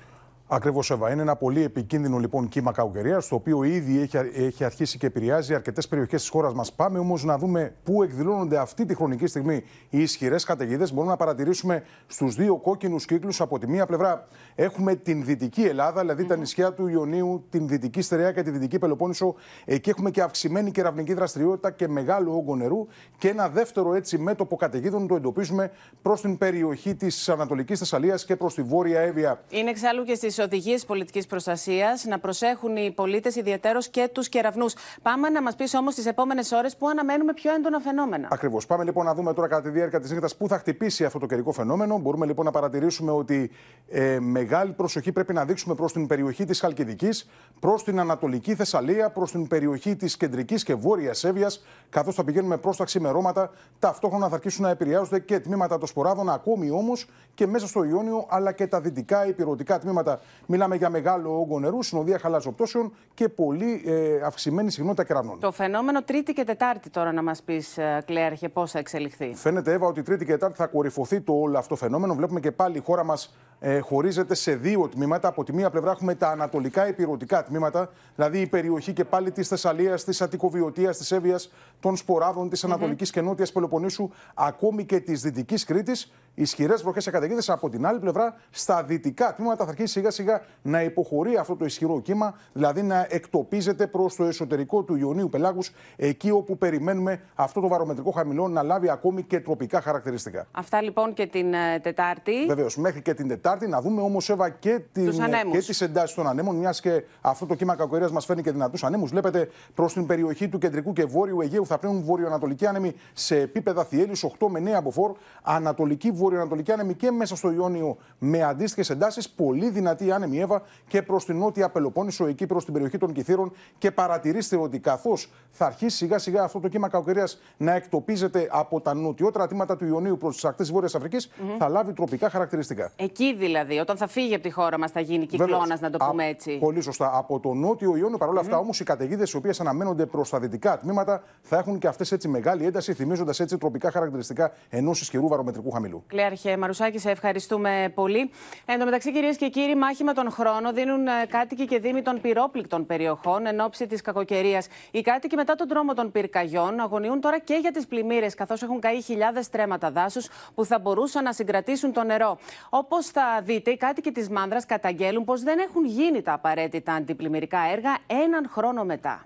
Ακριβώς, 0.55 0.91
Εύα. 0.91 1.11
Είναι 1.11 1.23
ένα 1.23 1.37
πολύ 1.37 1.63
επικίνδυνο 1.63 2.19
λοιπόν 2.19 2.49
κύμα 2.49 2.73
καουκαιρία, 2.73 3.23
το 3.29 3.35
οποίο 3.35 3.63
ήδη 3.63 4.01
έχει, 4.01 4.17
έχει 4.35 4.65
αρχίσει 4.65 4.99
και 4.99 5.07
επηρεάζει 5.07 5.55
αρκετές 5.55 5.89
περιοχές 5.89 6.21
της 6.21 6.31
χώρας 6.31 6.55
μας. 6.55 6.73
Πάμε 6.73 6.99
όμως 6.99 7.25
να 7.25 7.39
δούμε 7.39 7.75
πού 7.83 8.03
εκδηλώνονται 8.03 8.59
αυτή 8.59 8.85
τη 8.85 8.95
χρονική 8.95 9.27
στιγμή 9.27 9.65
οι 9.91 10.01
ισχυρές 10.03 10.45
καταιγίδες. 10.45 10.93
Μπορούμε 10.93 11.11
να 11.11 11.17
παρατηρήσουμε 11.17 11.83
στους 12.07 12.35
δύο 12.35 12.57
κόκκινους 12.57 13.05
κύκλους. 13.05 13.41
Από 13.41 13.59
τη 13.59 13.69
μία 13.69 13.87
πλευρά 13.87 14.29
έχουμε 14.55 14.95
την 14.95 15.25
δυτική 15.25 15.63
Ελλάδα, 15.63 16.01
δηλαδή 16.01 16.25
τα 16.25 16.37
νησιά 16.37 16.73
του 16.73 16.89
Ιωνίου, 16.89 17.45
την 17.51 17.69
δυτική 17.69 18.01
Στερεά 18.01 18.33
και 18.33 18.43
τη 18.43 18.51
δυτική 18.51 18.79
Πελοπόννησο. 18.79 19.35
Εκεί 19.65 19.91
έχουμε 19.91 20.11
και 20.11 20.23
αυξημένη 20.23 20.71
κεραυνική 20.71 21.15
δραστηριότητα 21.15 21.71
και 21.71 21.89
μεγάλο 21.89 22.37
όγκο 22.37 22.57
νερού. 22.57 22.87
Και 23.19 23.29
ένα 23.29 23.49
δεύτερο 23.49 23.95
έτσι 23.95 24.19
μέτωπο 24.19 24.57
καταιγίδων 24.57 25.07
το 25.07 25.15
εντοπίζουμε 25.15 25.71
προς 26.03 26.21
την 26.21 26.39
περιοχή 26.39 26.95
της 26.95 27.29
Ανατολικής 27.29 27.79
Θεσσαλίας 27.79 28.25
και 28.25 28.37
προς 28.37 28.55
τη 28.55 28.63
Βόρεια 28.63 29.01
Εύβοια. 29.01 29.43
Είναι 29.51 29.71
εξάλλου 29.71 30.05
και 30.05 30.15
στις 30.15 30.39
οδηγίες 30.45 30.85
πολιτικής 30.85 31.27
προστασίας 31.27 32.05
να 32.05 32.19
προσέχουν 32.19 32.77
οι 32.77 32.93
πολίτες 32.93 33.37
ιδιαίτερως 33.37 33.89
και 33.89 34.09
τους 34.13 34.29
κεραυνούς. 34.29 34.75
Πάμε 35.03 35.29
να 35.29 35.43
μας 35.43 35.55
πεις 35.55 35.75
όμως 35.75 35.95
τις 35.95 36.07
επόμενες 36.07 36.53
ώρες 36.53 36.77
που 36.77 36.89
αναμένουμε 36.89 37.33
πιο 37.33 37.55
έντονα 37.55 37.81
φαινόμενα. 37.81 38.29
Ακριβώς. 38.31 38.67
Πάμε 38.67 38.85
λοιπόν 38.85 39.05
να 39.05 39.15
δούμε 39.15 39.35
τώρα 39.35 39.49
κατά 39.49 39.63
τη 39.63 39.69
διάρκεια 39.69 40.01
της 40.01 40.11
νύχτας 40.11 40.37
πού 40.37 40.49
θα 40.49 40.59
χτυπήσει 40.59 41.05
αυτό 41.05 41.19
το 41.19 41.27
καιρικό 41.27 41.53
φαινόμενο. 41.53 41.99
Μπορούμε 41.99 42.27
λοιπόν 42.27 42.45
να 42.45 42.51
παρατηρήσουμε 42.51 43.11
ότι 43.11 43.51
ε, 43.89 44.19
μεγάλη 44.21 44.73
προσοχή 44.73 45.13
πρέπει 45.13 45.33
να 45.33 45.45
δείξουμε 45.45 45.75
προς 45.75 45.93
την 45.93 46.07
περιοχή 46.07 46.45
της 46.45 46.61
Χαλκιδικής, 46.61 47.31
προς 47.61 47.85
την 47.85 48.01
Ανατολική 48.01 48.55
Θεσσαλία, 48.55 49.11
προς 49.11 49.31
την 49.31 49.47
περιοχή 49.47 49.97
της 49.97 50.17
Κεντρικής 50.17 50.63
και 50.63 50.75
Βόρειας 50.75 51.25
Εύβοιας, 51.25 51.65
καθώς 51.91 52.15
θα 52.15 52.25
πηγαίνουμε 52.25 52.57
προς 52.57 52.77
τα 52.77 52.85
ξημερώματα. 52.85 53.51
Ταυτόχρονα 53.79 54.29
θα 54.29 54.35
αρχίσουν 54.35 54.63
να 54.63 54.71
επηρεάζονται 54.71 55.19
και 55.19 55.41
τμήματα 55.41 55.79
των 55.79 55.89
σποράδων, 55.89 56.31
ακόμη 56.31 56.71
όμως 56.71 57.07
και 57.35 57.47
μέσα 57.47 57.67
στο 57.67 57.85
Ιόνιο, 57.85 58.27
αλλά 58.29 58.53
και 58.53 58.67
τα 58.67 58.81
δυτικά 58.81 59.27
υπηρετικά 59.27 59.79
τμήματα. 59.79 60.21
Μιλάμε 60.47 60.77
για 60.77 60.91
μεγάλο 60.91 61.41
όγκο 61.41 61.61
νερού, 61.61 61.83
συνοδεία 61.83 62.19
χαλαζοπτώσεων 62.19 62.93
και 63.15 63.29
πολύ 63.29 63.83
ε, 63.87 64.21
αυξημένη 64.25 64.71
συχνότητα 64.71 65.05
κεραυνών. 65.05 65.41
Το 65.41 65.53
φαινόμενο 65.53 66.03
Τρίτη 66.03 66.33
και 66.33 66.45
Τετάρτη 66.45 66.91
τώρα 66.91 67.13
να 67.13 67.23
μας 67.23 67.43
πεις, 67.43 67.79
Κλέαρχε, 68.05 68.49
πώς 68.49 68.71
θα 68.71 68.79
εξελιχθεί; 68.79 69.35
Φαίνεται, 69.35 69.73
Εύα, 69.73 69.87
ότι 69.87 70.03
Τρίτη 70.03 70.25
και 70.25 70.31
Τετάρτη 70.33 70.57
θα 70.57 70.67
κορυφωθεί 70.67 71.21
το 71.21 71.33
όλο 71.33 71.59
αυτό 71.59 71.77
φαινόμενο. 71.77 72.15
Βλέπουμε 72.15 72.41
και 72.41 72.53
πάλι 72.53 72.77
η 72.77 72.83
χώρα 72.85 73.05
μας 73.05 73.35
ε, 73.61 73.79
χωρίζεται 73.79 74.35
σε 74.35 74.55
δύο 74.55 74.89
τμήματα. 74.89 75.29
Από 75.29 75.45
τη 75.45 75.53
μία 75.53 75.71
πλευρά 75.71 75.91
έχουμε 75.91 76.15
τα 76.15 76.29
ανατολικά 76.29 76.89
υπηρετικά 76.89 77.45
τμήματα, 77.45 77.91
δηλαδή 78.15 78.41
η 78.41 78.47
περιοχή 78.47 78.93
και 78.93 79.05
πάλι 79.05 79.31
της 79.31 79.49
Θεσσαλίας, 79.49 80.05
της 80.05 80.23
Αττικοβιωτίας, 80.23 80.97
της 80.97 81.13
Εύβοιας, 81.13 81.53
των 81.81 81.97
Σποράδων, 81.97 82.49
της 82.49 82.65
Ανατολικής 82.65 83.11
και 83.11 83.21
Νότιας 83.21 83.53
Πελοποννήσου, 83.53 84.11
ακόμη 84.35 84.85
και 84.85 85.01
της 85.01 85.23
Δυτικής 85.23 85.65
Κρήτης. 85.65 86.13
Ισχυρές 86.35 86.83
βροχές 86.83 87.05
και 87.05 87.11
καταιγίδε. 87.11 87.43
Από 87.47 87.71
την 87.71 87.87
άλλη 87.87 87.99
πλευρά, 87.99 88.35
στα 88.51 88.83
δυτικά 88.83 89.35
τμήματα 89.35 89.65
θα 89.65 89.71
αρχίσει 89.71 89.93
σιγά 89.93 90.11
σιγά 90.11 90.43
να 90.63 90.83
υποχωρεί 90.83 91.37
αυτό 91.37 91.57
το 91.57 91.65
ισχυρό 91.65 92.01
κύμα, 92.01 92.35
δηλαδή 92.53 92.83
να 92.83 93.07
εκτοπίζεται 93.11 93.87
προς 93.87 94.17
το 94.17 94.25
εσωτερικό 94.25 94.83
του 94.83 94.97
Ιωνίου 94.97 95.29
Πελάγους, 95.29 95.73
εκεί 95.97 96.31
όπου 96.31 96.59
περιμένουμε 96.59 97.21
αυτό 97.35 97.61
το 97.61 97.69
βαρομετρικό 97.69 98.11
χαμηλό 98.11 98.49
να 98.49 98.63
λάβει 98.63 98.91
ακόμη 98.91 99.23
και 99.23 99.41
τροπικά 99.41 99.81
χαρακτηριστικά. 99.81 100.47
Αυτά 100.53 100.83
λοιπόν 100.83 101.13
και 101.15 101.27
την 101.27 101.55
ε, 101.55 101.81
Τετάρτη. 101.83 102.47
Βεβαίως, 102.47 102.77
μέχρι 102.77 103.03
και 103.03 103.15
την 103.15 103.29
Τετάρτη 103.29 103.69
να 103.69 103.81
δούμε 103.81 104.03
όμως, 104.03 104.31
Εύα, 104.31 104.49
και, 104.49 104.81
την, 104.93 105.11
και 105.51 105.59
τις 105.59 105.81
εντάσεις 105.81 106.15
των 106.15 106.29
ανέμων, 106.29 106.57
μιας 106.57 106.81
και 106.81 107.05
αυτό 107.21 107.47
το 107.47 107.55
κύμα 107.55 107.77
κακοκαιρία 107.77 108.09
μας 108.11 108.25
φέρνει 108.25 108.43
και 108.43 108.51
δυνατούς 108.53 108.85
ανέμους. 108.85 109.11
Βλέπετε 109.11 109.49
προς 109.75 109.93
την 109.93 110.07
περιοχή 110.07 110.49
του 110.49 110.59
κεντρικού 110.59 110.93
και 110.93 111.05
βόρειου 111.05 111.41
Αιγαίου 111.41 111.67
θα 111.67 111.79
πλέουν 111.79 112.03
βορειοανατολική 112.03 112.67
άνεμη 112.67 112.95
σε 113.13 113.37
επίπεδα 113.41 113.85
θιέλη 113.85 114.13
8 114.39 114.47
με 114.49 114.63
9 114.65 114.69
από 114.69 114.91
φόρ, 114.91 115.13
ανατολική 115.43 116.11
βορειοανατολική 116.25 116.73
άνεμη 116.73 116.95
και 116.95 117.11
μέσα 117.11 117.37
στο 117.37 117.51
Ιόνιο 117.53 117.97
με 118.19 118.43
αντίστοιχες 118.43 118.91
εντάσεις. 118.91 119.31
Πολύ 119.31 119.69
δυνατή 119.69 120.13
άνεμη 120.13 120.41
Εύα 120.41 120.63
και 120.89 121.03
προς 121.03 121.25
την 121.25 121.39
νότια 121.39 121.69
Πελοπόννησο, 121.71 122.27
εκεί 122.27 122.47
προς 122.47 122.65
την 122.65 122.73
περιοχή 122.73 122.99
των 122.99 123.13
Κυθύρων. 123.13 123.53
Και 123.79 123.91
παρατηρήστε 123.91 124.57
ότι 124.57 124.79
καθώς 124.79 125.33
θα 125.51 125.67
αρχίσει 125.67 125.97
σιγά 125.97 126.19
σιγά 126.19 126.43
αυτό 126.43 126.61
το 126.61 126.69
κύμα 126.69 126.89
κακοκαιρίας 126.89 127.39
να 127.57 127.73
εκτοπίζεται 127.73 128.49
από 128.51 128.81
τα 128.81 128.95
νοτιότερα 128.95 129.47
τμήματα 129.47 129.77
του 129.77 129.87
Ιωνίου 129.87 130.17
προς 130.17 130.35
τις 130.35 130.45
ακτές 130.45 130.71
Βόρειας 130.73 130.95
Αφρικής, 130.95 131.31
θα 131.59 131.69
λάβει 131.69 131.93
τροπικά 131.93 132.31
χαρακτηριστικά. 132.31 132.93
Εκεί 132.97 133.35
δηλαδή, 133.35 133.79
όταν 133.79 133.97
θα 133.97 134.07
φύγει 134.07 134.35
από 134.35 134.43
τη 134.43 134.51
χώρα 134.51 134.79
μας, 134.79 134.91
θα 134.91 135.01
γίνει 135.01 135.27
κυκλώνας, 135.27 135.81
να 135.81 135.91
το 135.91 135.99
πούμε 136.11 136.27
έτσι. 136.27 136.59
πολύ 136.59 136.81
σωστά. 136.81 137.11
Από 137.15 137.41
το 137.41 137.53
νότιο 137.55 137.97
Ιόνιο, 137.97 138.19
παρόλα 138.19 138.41
αυτά 138.41 138.59
όμως, 138.59 138.81
οι 138.81 138.85
καταιγίδες 138.85 139.33
οι 139.33 139.37
οποίες 139.37 139.61
αναμένονται 139.61 140.07
προς 140.07 140.31
τα 140.31 140.39
δυτικά 140.41 140.79
τμήματα 140.79 141.23
θα 141.43 141.59
έχουν 141.59 141.79
και 141.79 141.87
αυτές 141.87 142.13
έτσι 142.13 142.29
μεγάλη 142.29 142.65
ένταση, 142.65 142.95
θυμίζοντας 142.95 143.41
έτσι 143.41 143.59
τροπικά 143.59 143.91
χαρακτηριστικά 143.91 144.53
ενός 144.69 145.01
ισχυρού 145.01 145.29
βαρομετρικού 145.29 145.71
χαμηλού. 145.71 146.05
Κλέαρχε 146.15 146.57
Μαρουσάκη, 146.57 146.99
σε 146.99 147.11
ευχαριστούμε 147.11 147.93
πολύ. 147.95 148.31
Εν 148.65 148.79
τω 148.79 148.85
μεταξύ, 148.85 149.13
κυρίες 149.13 149.37
και 149.37 149.49
κύριοι, 149.49 149.75
μάχη 149.75 150.05
με 150.05 150.13
τον 150.13 150.31
χρόνο 150.31 150.73
δίνουν 150.73 151.07
ε, 151.07 151.11
κάτοικοι 151.29 151.65
και 151.67 151.79
δήμοι 151.79 152.03
των 152.03 152.21
πυρόπληκτων 152.21 152.87
περιοχών 152.87 153.47
εν 153.47 153.61
ώψη 153.61 153.87
της 153.87 154.01
κακοκαιρίας. 154.01 154.67
Οι 154.91 155.01
κάτοικοι 155.01 155.37
μετά 155.37 155.55
τον 155.55 155.69
δρόμο 155.69 155.95
των 155.95 156.13
πυρκαγιών 156.13 156.81
αγωνιούν 156.81 157.21
τώρα 157.21 157.39
και 157.39 157.55
για 157.55 157.71
τις 157.71 157.87
πλημμύρες, 157.87 158.35
καθώς 158.35 158.63
έχουν 158.63 158.81
καεί 158.81 159.03
χιλιάδες 159.03 159.45
στρέμματα 159.45 159.91
δάσους 159.91 160.29
που 160.55 160.65
θα 160.65 160.79
μπορούσαν 160.79 161.25
να 161.25 161.33
συγκρατήσουν 161.33 161.93
το 161.93 162.03
νερό. 162.03 162.39
Όπως 162.71 163.07
θα 163.07 163.41
δείτε, 163.43 163.71
οι 163.71 163.77
κάτοικοι 163.77 164.13
της 164.13 164.29
Μάνδρας 164.29 164.67
καταγγέλουν 164.67 165.25
πως 165.25 165.43
δεν 165.43 165.59
έχουν 165.59 165.85
γίνει 165.85 166.23
τα 166.23 166.33
απαραίτητα 166.33 166.93
αντιπλημμυρικά 166.93 167.59
έργα 167.73 167.99
έναν 168.07 168.49
χρόνο 168.51 168.85
μετά. 168.85 169.25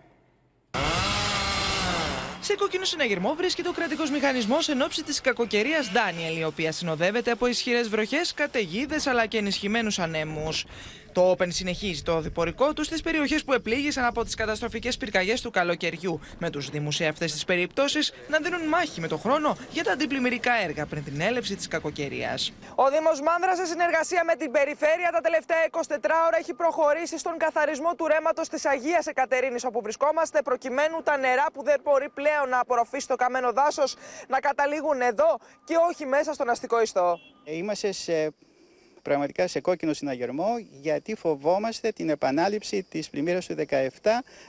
Σε 2.48 2.54
κόκκινο 2.54 2.84
συναγερμό 2.84 3.34
βρίσκεται 3.34 3.68
ο 3.68 3.72
κρατικός 3.72 4.10
μηχανισμός 4.10 4.68
εν 4.68 4.82
ώψη 4.82 5.02
της 5.02 5.20
κακοκαιρίας 5.20 5.90
Ντάνιελ, 5.92 6.36
η 6.36 6.44
οποία 6.44 6.72
συνοδεύεται 6.72 7.30
από 7.30 7.46
ισχυρές 7.46 7.88
βροχές, 7.88 8.34
καταιγίδες 8.34 9.06
αλλά 9.06 9.26
και 9.26 9.38
ενισχυμένους 9.38 9.98
ανέμους. 9.98 10.64
Το 11.18 11.30
Open 11.38 11.46
συνεχίζει 11.48 12.02
το 12.02 12.20
διπορικό 12.20 12.72
τους 12.72 12.86
στις 12.86 13.02
περιοχές 13.02 13.44
που 13.44 13.52
επλήγησαν 13.52 14.04
από 14.04 14.24
τις 14.24 14.34
καταστροφικές 14.34 14.96
πυρκαγιές 14.96 15.40
του 15.40 15.50
καλοκαιριού, 15.50 16.20
με 16.38 16.50
τους 16.50 16.70
Δήμους 16.70 16.94
σε 16.94 17.06
αυτές 17.06 17.32
τις 17.32 17.44
περιπτώσεις 17.44 18.12
να 18.28 18.38
δίνουν 18.38 18.68
μάχη 18.68 19.00
με 19.00 19.08
το 19.08 19.16
χρόνο 19.16 19.56
για 19.70 19.84
τα 19.84 19.92
αντιπλημμυρικά 19.92 20.52
έργα 20.52 20.86
πριν 20.86 21.04
την 21.04 21.20
έλευση 21.20 21.56
της 21.56 21.68
κακοκαιρίας. 21.68 22.52
Ο 22.74 22.90
Δήμος 22.90 23.20
Μάνδρας, 23.20 23.56
σε 23.56 23.66
συνεργασία 23.66 24.24
με 24.24 24.34
την 24.34 24.50
Περιφέρεια, 24.50 25.10
τα 25.12 25.20
τελευταία 25.20 25.64
24 25.64 26.24
ώρα 26.26 26.36
έχει 26.38 26.54
προχωρήσει 26.54 27.18
στον 27.18 27.36
καθαρισμό 27.36 27.94
του 27.94 28.06
ρέματος 28.06 28.48
της 28.48 28.64
Αγίας 28.66 29.06
Εκατερίνης, 29.06 29.64
όπου 29.64 29.80
βρισκόμαστε, 29.82 30.42
προκειμένου 30.42 31.02
τα 31.02 31.16
νερά 31.16 31.46
που 31.52 31.62
δεν 31.62 31.80
μπορεί 31.84 32.08
πλέον 32.08 32.48
να 32.48 32.58
απορροφήσει 32.60 33.08
το 33.08 33.16
καμένο 33.16 33.52
δάσος 33.52 33.96
να 34.28 34.40
καταλήγουν 34.40 35.00
εδώ 35.00 35.38
και 35.64 35.76
όχι 35.88 36.06
μέσα 36.06 36.32
στον 36.32 36.48
αστικό 36.50 36.82
ιστό. 36.82 37.18
Είμαστε 37.44 37.92
σε 37.92 38.32
πραγματικά 39.08 39.46
σε 39.46 39.60
κόκκινο 39.60 39.92
συναγερμό 39.92 40.46
γιατί 40.80 41.14
φοβόμαστε 41.14 41.90
την 41.90 42.08
επανάληψη 42.08 42.82
της 42.82 43.10
πλημμύρας 43.10 43.46
του 43.46 43.54
17 43.68 43.86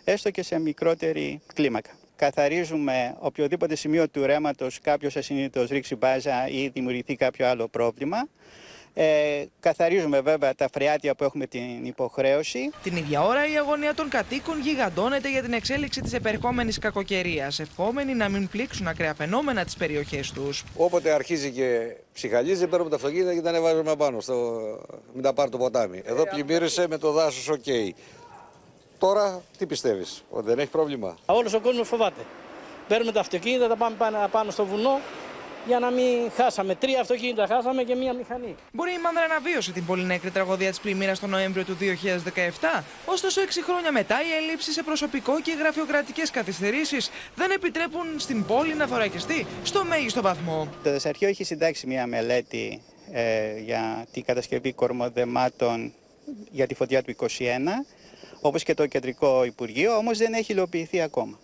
έστω 0.04 0.32
και 0.32 0.44
σε 0.44 0.60
μικρότερη 0.60 1.42
κλίμακα. 1.54 1.90
Καθαρίζουμε 2.16 3.16
οποιοδήποτε 3.20 3.76
σημείο 3.76 4.10
του 4.10 4.26
ρέματος 4.26 4.80
κάποιος 4.80 5.16
ασυνείδητος 5.16 5.70
ρίξει 5.70 5.96
μπάζα 5.96 6.48
ή 6.48 6.68
δημιουργηθεί 6.68 7.16
κάποιο 7.16 7.48
άλλο 7.48 7.68
πρόβλημα. 7.68 8.28
Ε, 9.02 9.46
καθαρίζουμε 9.60 10.22
βέβαια 10.22 10.56
τα 10.56 10.70
φρεάτια 10.74 11.16
που 11.16 11.24
έχουμε 11.24 11.46
την 11.46 11.86
υποχρέωση. 11.86 12.72
Την 12.84 12.96
ίδια 12.96 13.24
ώρα 13.24 13.52
η 13.52 13.58
αγωνία 13.58 13.94
των 13.94 14.10
κατοίκων 14.10 14.60
γιγαντώνεται 14.60 15.30
για 15.30 15.42
την 15.42 15.54
εξέλιξη 15.54 16.02
της 16.02 16.14
επερχόμενης 16.14 16.80
κακοκαιρίας, 16.80 17.60
ευχόμενοι 17.60 18.14
να 18.14 18.30
μην 18.30 18.48
πλήξουν 18.48 18.88
ακραία 18.88 19.14
φαινόμενα 19.14 19.64
τις 19.64 19.76
περιοχές 19.76 20.32
τους. 20.32 20.64
Όποτε 20.76 21.12
αρχίζει 21.12 21.52
και 21.52 21.96
ψυχαλίζει, 22.14 22.68
παίρνουμε 22.68 22.90
τα 22.90 22.96
αυτοκίνητα 22.96 23.34
και 23.34 23.42
τα 23.42 23.50
ανεβάζουμε 23.50 23.96
πάνω, 23.96 24.22
στο... 24.22 24.62
μην 25.14 25.24
τα 25.24 25.34
πάρει 25.34 25.50
το 25.50 25.58
ποτάμι. 25.58 26.02
Εδώ 26.06 26.24
πλημμύρισε 26.24 26.88
με 26.88 26.98
το 26.98 27.12
δάσος, 27.12 27.50
OK. 27.50 27.64
Okay. 27.66 27.90
Τώρα 28.98 29.42
τι 29.58 29.66
πιστεύεις, 29.66 30.24
ότι 30.30 30.46
δεν 30.46 30.60
έχει 30.60 30.70
πρόβλημα; 30.70 31.18
Όλο 31.26 31.52
ο 31.56 31.60
κόσμος 31.60 31.88
φοβάται. 31.88 32.22
Παίρνουμε 32.88 33.12
τα 33.12 33.20
αυτοκίνητα, 33.20 33.68
τα 33.68 33.76
πάμε 33.76 33.96
πάνω 34.32 34.52
στο 34.52 34.66
βουνό 34.66 35.00
για 35.68 35.80
να 35.80 35.90
μην 35.90 36.32
χάσαμε. 36.36 36.76
Τρία 36.76 37.02
αυτοκίνητα 37.02 37.48
χάσαμε 37.48 37.84
και 37.84 37.96
μία 37.96 38.14
μηχανή. 38.14 38.56
Μπορεί 38.72 38.92
η 38.92 39.00
Μάνδρα 39.04 39.28
να 39.28 39.40
βίωσε 39.40 39.72
την 39.72 39.86
πολύ 39.86 40.04
νέκρη 40.04 40.32
τραγωδία 40.32 40.70
της 40.70 40.80
πλημμύρας 40.80 41.20
τον 41.20 41.30
Νοέμβριο 41.30 41.64
του 41.64 41.78
2017. 41.80 42.84
Ωστόσο, 43.06 43.42
έξι 43.42 43.64
χρόνια 43.64 43.92
μετά, 43.92 44.16
οι 44.22 44.44
ελλείψεις 44.44 44.74
σε 44.74 44.84
προσωπικό 44.84 45.42
και 45.42 45.52
οι 45.52 45.56
γραφειοκρατικές 45.56 46.32
καθυστερήσεις 46.32 47.10
δεν 47.36 47.52
επιτρέπουν 47.52 48.06
στην 48.18 48.46
πόλη 48.46 48.74
να 48.74 48.88
θωρακιστεί 48.88 49.46
στο 49.64 49.86
μέγιστο 49.86 50.22
βαθμό. 50.22 50.68
Το 50.84 50.92
Δεσαρχείο 50.92 51.28
έχει 51.28 51.44
συντάξει 51.44 51.88
μία 51.88 52.08
μελέτη 52.08 52.82
ε, 53.12 53.60
για 53.60 54.06
την 54.12 54.24
κατασκευή 54.24 54.74
κορμοδεμάτων 54.74 55.94
για 56.52 56.68
τη 56.68 56.76
φωτιά 56.76 57.04
του 57.04 57.16
2021, 57.20 57.28
όπως 58.42 58.64
και 58.64 58.74
το 58.74 58.86
Κεντρικό 58.86 59.44
Υπουργείο, 59.44 59.98
όμως 59.98 60.18
δεν 60.18 60.34
έχει 60.34 60.52
υλοποιηθεί 60.52 61.02
ακόμα. 61.02 61.40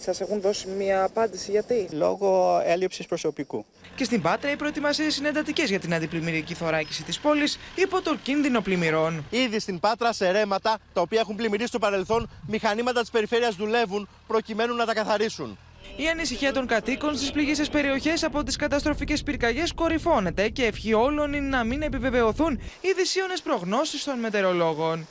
Σας 0.00 0.20
έχουν 0.20 0.40
δώσει 0.40 0.68
μια 0.68 1.04
απάντηση 1.04 1.50
γιατί; 1.50 1.88
Λόγω 1.92 2.60
έλλειψης 2.64 3.06
προσωπικού. 3.06 3.64
Και 3.94 4.04
στην 4.04 4.22
Πάτρα 4.22 4.50
οι 4.50 4.56
προετοιμασίες 4.56 5.16
είναι 5.16 5.28
εντατικές 5.28 5.68
για 5.70 5.80
την 5.80 5.94
αντιπλημμυρική 5.94 6.54
θωράκιση 6.54 7.02
της 7.02 7.20
πόλης 7.20 7.58
υπό 7.74 8.02
το 8.02 8.16
κίνδυνο 8.22 8.60
πλημμυρών. 8.60 9.24
Ήδη 9.30 9.58
στην 9.58 9.80
Πάτρα 9.80 10.12
σε 10.12 10.30
ρέματα 10.30 10.78
τα 10.92 11.00
οποία 11.00 11.20
έχουν 11.20 11.36
πλημμυρίσει 11.36 11.68
στο 11.68 11.78
παρελθόν, 11.78 12.30
μηχανήματα 12.46 13.00
της 13.00 13.10
περιφέρειας 13.10 13.54
δουλεύουν 13.54 14.08
προκειμένου 14.26 14.74
να 14.74 14.84
τα 14.84 14.94
καθαρίσουν. 14.94 15.58
Η 15.96 16.08
ανησυχία 16.08 16.52
των 16.52 16.66
κατοίκων 16.66 17.16
στις 17.16 17.30
πληγήσεις 17.30 17.68
περιοχές 17.68 18.24
από 18.24 18.42
τις 18.42 18.56
καταστροφικές 18.56 19.22
πυρκαγιές 19.22 19.72
κορυφώνεται 19.72 20.48
και 20.48 20.64
ευχή 20.64 20.94
όλων 20.94 21.32
είναι 21.32 21.48
να 21.48 21.64
μην 21.64 21.82
επιβεβαιωθούν 21.82 22.60
οι 22.80 22.92
δυσίωνες 22.96 23.42
προγνώσεις 23.42 24.04
των 24.04 24.18
μετεωρολόγων. 24.18 25.06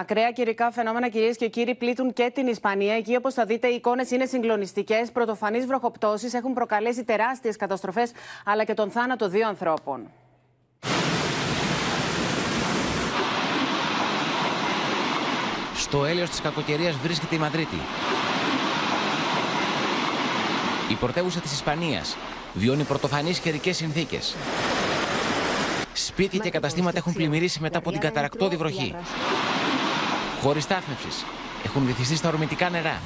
Ακραία 0.00 0.30
καιρικά 0.30 0.70
φαινόμενα, 0.70 1.08
κυρίες 1.08 1.36
και 1.36 1.48
κύριοι, 1.48 1.74
πλήττουν 1.74 2.12
και 2.12 2.30
την 2.34 2.46
Ισπανία. 2.46 2.94
Εκεί, 2.94 3.16
όπως 3.16 3.34
θα 3.34 3.44
δείτε, 3.44 3.68
οι 3.68 3.74
εικόνες 3.74 4.10
είναι 4.10 4.24
συγκλονιστικές. 4.24 5.10
Πρωτοφανείς 5.12 5.66
βροχοπτώσεις 5.66 6.34
έχουν 6.34 6.52
προκαλέσει 6.52 7.04
τεράστιες 7.04 7.56
καταστροφές, 7.56 8.12
αλλά 8.44 8.64
και 8.64 8.74
τον 8.74 8.90
θάνατο 8.90 9.28
δύο 9.28 9.48
ανθρώπων. 9.48 10.10
Στο 15.74 16.04
έλεος 16.04 16.30
της 16.30 16.40
κακοκαιρίας 16.40 16.96
βρίσκεται 16.96 17.34
η 17.34 17.38
Μαδρίτη. 17.38 17.80
Η 20.90 20.94
πρωτεύουσα 20.94 21.40
της 21.40 21.52
Ισπανίας 21.52 22.16
βιώνει 22.54 22.82
πρωτοφανείς 22.82 23.38
καιρικές 23.38 23.76
συνθήκες. 23.76 24.36
Σπίτια 25.92 26.38
και 26.38 26.50
καταστήματα 26.50 26.98
έχουν 26.98 27.12
πλημμυρίσει 27.12 27.60
μετά 27.60 27.78
από 27.78 27.90
την 27.90 28.00
καταρακτώδη 28.00 28.56
βροχή 28.56 28.94
χώροι 30.40 30.60
στάθμευσης 30.60 31.24
έχουν 31.64 31.84
βυθιστεί 31.84 32.16
στα 32.16 32.28
ορμητικά 32.28 32.70
νερά. 32.70 33.00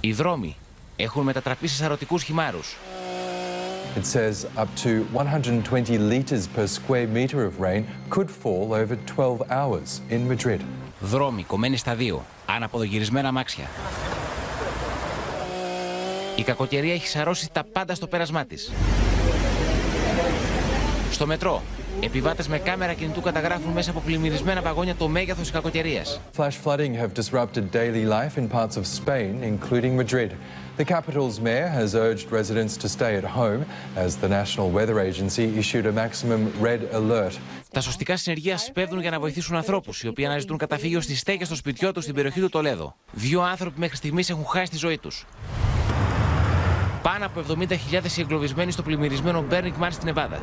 Οι 0.00 0.12
δρόμοι 0.12 0.56
έχουν 0.96 1.22
μετατραπεί 1.22 1.68
σε 1.68 1.76
σαρωτικούς 1.76 2.22
χυμάρους. 2.22 2.76
It 3.96 4.06
says 4.06 4.46
up 4.56 4.68
to 4.84 5.04
120 5.12 5.98
liters 5.98 6.46
per 6.56 6.66
square 6.66 7.06
meter 7.18 7.40
of 7.48 7.60
rain 7.60 7.82
could 8.14 8.30
fall 8.42 8.72
over 8.72 8.96
12 9.16 9.42
hours 9.50 10.00
in 10.10 10.28
Madrid. 10.32 10.60
Δρόμοι 11.00 11.42
κομμένοι 11.42 11.76
στα 11.76 11.94
δύο, 11.94 12.24
αναποδογυρισμένα 12.46 13.28
αμάξια. 13.28 13.64
Η 16.36 16.42
κακοκαιρία 16.42 16.92
έχει 16.94 17.06
σαρώσει 17.06 17.50
τα 17.52 17.64
πάντα 17.72 17.94
στο 17.94 18.06
πέρασμά 18.06 18.44
της. 18.44 18.72
Στο 21.10 21.26
μετρό, 21.26 21.62
Επιβάτες 22.00 22.48
με 22.48 22.58
κάμερα 22.58 22.92
κινητού 22.92 23.20
καταγράφουν 23.20 23.72
μέσα 23.72 23.90
από 23.90 24.00
πλημμυρισμένα 24.00 24.62
βαγόνια 24.62 24.94
το 24.94 25.08
μέγεθος 25.08 25.42
της 25.42 25.50
κακοκαιρίας. 25.50 26.20
Flash 26.36 26.56
flooding 26.64 26.94
have 26.96 27.12
disrupted 27.14 27.64
daily 27.72 28.04
life 28.06 28.36
in 28.40 28.48
parts 28.48 28.76
of 28.76 28.84
Spain, 28.86 29.42
including 29.42 29.96
Madrid. 29.96 30.30
The 30.76 30.84
capital's 30.84 31.38
mayor 31.48 31.68
has 31.68 31.94
urged 31.94 32.26
residents 32.38 32.74
to 32.82 32.88
stay 32.96 33.12
at 33.22 33.26
home 33.40 33.62
as 34.04 34.10
the 34.22 34.28
National 34.38 34.68
Weather 34.76 34.98
Agency 35.08 35.44
issued 35.62 35.86
a 35.86 35.92
maximum 35.92 36.40
red 36.62 36.80
alert. 36.92 37.32
Τα 37.72 37.80
σωστικά 37.80 38.16
συνεργεία 38.16 38.58
σπέβδουν 38.58 39.00
για 39.00 39.10
να 39.10 39.18
βοηθήσουν 39.20 39.56
ανθρώπους 39.56 40.02
οι 40.02 40.08
οποίοι 40.08 40.24
αναζητούν 40.24 40.56
καταφύγιο 40.56 41.00
στις 41.00 41.18
στέγε 41.18 41.44
στο 41.44 41.54
σπιτιό 41.54 41.92
τους 41.92 42.02
στην 42.02 42.14
περιοχή 42.14 42.40
του 42.40 42.48
Τολέδο. 42.48 42.96
Δύο 43.12 43.42
άνθρωποι 43.42 43.80
μέχρι 43.80 43.96
στιγμής 43.96 44.30
έχουν 44.30 44.46
χάσει 44.46 44.70
τη 44.70 44.76
ζωή 44.76 44.98
τους. 44.98 45.26
Πάνω 47.02 47.26
από 47.26 47.42
70.000 47.48 47.76
εγκλωβισμένοι 48.18 48.70
στο 48.70 48.82
πλημμυρισμένο 48.82 49.44
Burning 49.50 49.82
Man 49.82 49.88
στην 49.90 50.08
Εβάδα. 50.08 50.42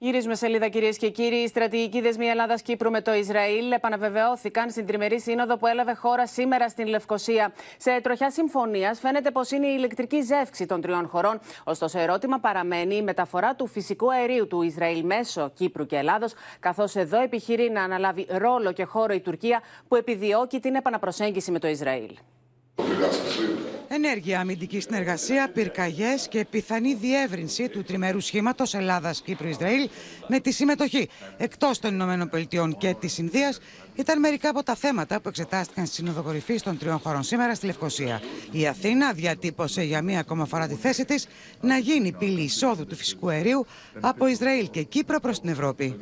Γυρίζουμε 0.00 0.34
σελίδα 0.34 0.68
κυρίες 0.68 0.96
και 0.96 1.10
κύριοι. 1.10 1.36
Οι 1.36 1.46
στρατηγικοί 1.46 2.00
δεσμοί 2.00 2.26
Ελλάδα-Κύπρου 2.26 2.90
με 2.90 3.00
το 3.00 3.14
Ισραήλ 3.14 3.72
επαναβεβαιώθηκαν 3.72 4.70
στην 4.70 4.86
τριμερή 4.86 5.20
σύνοδο 5.20 5.56
που 5.56 5.66
έλαβε 5.66 5.94
χώρα 5.94 6.26
σήμερα 6.26 6.68
στην 6.68 6.86
Λευκοσία. 6.86 7.52
Σε 7.76 8.00
τροχιά 8.02 8.30
συμφωνίας 8.30 8.98
φαίνεται 8.98 9.30
πως 9.30 9.50
είναι 9.50 9.66
η 9.66 9.74
ηλεκτρική 9.76 10.20
ζεύξη 10.20 10.66
των 10.66 10.80
τριών 10.80 11.06
χωρών. 11.08 11.40
Ωστόσο, 11.64 11.98
ερώτημα 11.98 12.38
παραμένει 12.38 12.96
η 12.96 13.02
μεταφορά 13.02 13.54
του 13.54 13.66
φυσικού 13.66 14.12
αερίου 14.12 14.46
του 14.46 14.62
Ισραήλ 14.62 15.04
μέσω 15.04 15.50
Κύπρου 15.54 15.86
και 15.86 15.96
Ελλάδος, 15.96 16.34
καθώς 16.60 16.96
εδώ 16.96 17.22
επιχειρεί 17.22 17.70
να 17.70 17.82
αναλάβει 17.82 18.26
ρόλο 18.30 18.72
και 18.72 18.84
χώρο 18.84 19.14
η 19.14 19.20
Τουρκία 19.20 19.60
που 19.88 19.96
επιδιώκει 19.96 20.60
την 20.60 20.74
επαναπροσέγγιση 20.74 21.50
με 21.50 21.58
το 21.58 21.68
Ισραήλ. 21.68 22.10
Ενέργεια, 23.90 24.40
αμυντική 24.40 24.80
συνεργασία, 24.80 25.50
πυρκαγιές 25.54 26.28
και 26.28 26.46
πιθανή 26.50 26.94
διεύρυνση 26.94 27.68
του 27.68 27.82
τριμερού 27.82 28.20
σχήματος 28.20 28.74
Ελλάδα-Κύπρου-Ισραήλ 28.74 29.88
με 30.28 30.40
τη 30.40 30.52
συμμετοχή 30.52 31.08
εκτός 31.36 31.78
των 31.78 31.94
Ηνωμένων 31.94 32.28
Πολιτειών 32.28 32.76
και 32.76 32.94
της 33.00 33.18
Ινδίας 33.18 33.60
ήταν 33.94 34.18
μερικά 34.20 34.50
από 34.50 34.62
τα 34.62 34.74
θέματα 34.74 35.20
που 35.20 35.28
εξετάστηκαν 35.28 35.86
στη 35.86 35.94
Σύνοδο 35.94 36.22
Κορυφής 36.22 36.62
των 36.62 36.78
τριών 36.78 36.98
χωρών 36.98 37.22
σήμερα 37.22 37.54
στη 37.54 37.66
Λευκοσία. 37.66 38.20
Η 38.50 38.66
Αθήνα 38.66 39.12
διατύπωσε 39.12 39.82
για 39.82 40.02
μία 40.02 40.18
ακόμα 40.18 40.44
φορά 40.44 40.66
τη 40.66 40.74
θέση 40.74 41.04
της 41.04 41.26
να 41.60 41.78
γίνει 41.78 42.12
πύλη 42.12 42.40
εισόδου 42.40 42.86
του 42.86 42.96
φυσικού 42.96 43.28
αερίου 43.28 43.66
από 44.00 44.26
Ισραήλ 44.26 44.70
και 44.70 44.82
Κύπρο 44.82 45.20
προς 45.20 45.40
την 45.40 45.50
Ευρώπη. 45.50 45.96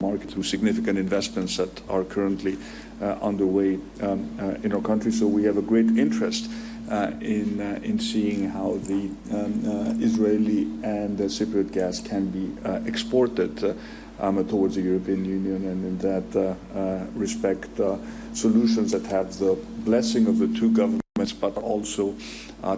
Market 0.00 0.30
through 0.30 0.44
significant 0.44 0.96
investments 0.96 1.56
that 1.56 1.82
are 1.88 2.04
currently 2.04 2.56
uh, 3.02 3.18
underway 3.20 3.80
um, 4.00 4.30
uh, 4.38 4.54
in 4.62 4.72
our 4.72 4.80
country. 4.80 5.10
So 5.10 5.26
we 5.26 5.42
have 5.44 5.56
a 5.56 5.62
great 5.62 5.86
interest 5.98 6.48
uh, 6.88 7.12
in 7.20 7.60
uh, 7.60 7.80
in 7.82 7.98
seeing 7.98 8.48
how 8.48 8.78
the 8.84 9.10
um, 9.32 9.64
uh, 9.66 10.04
Israeli 10.04 10.62
and 10.84 11.18
Cypriot 11.18 11.72
gas 11.72 12.00
can 12.00 12.30
be 12.30 12.46
uh, 12.64 12.80
exported 12.86 13.76
um, 14.20 14.46
towards 14.46 14.76
the 14.76 14.82
European 14.82 15.24
Union, 15.24 15.66
and 15.66 15.84
in 15.84 15.98
that 15.98 16.56
respect, 17.14 17.68
solutions 18.34 18.92
that 18.92 19.06
have 19.06 19.36
the 19.38 19.58
blessing 19.84 20.26
of 20.26 20.38
the 20.38 20.48
two 20.58 20.70
governments, 20.70 21.32
but 21.32 21.56
also 21.56 22.14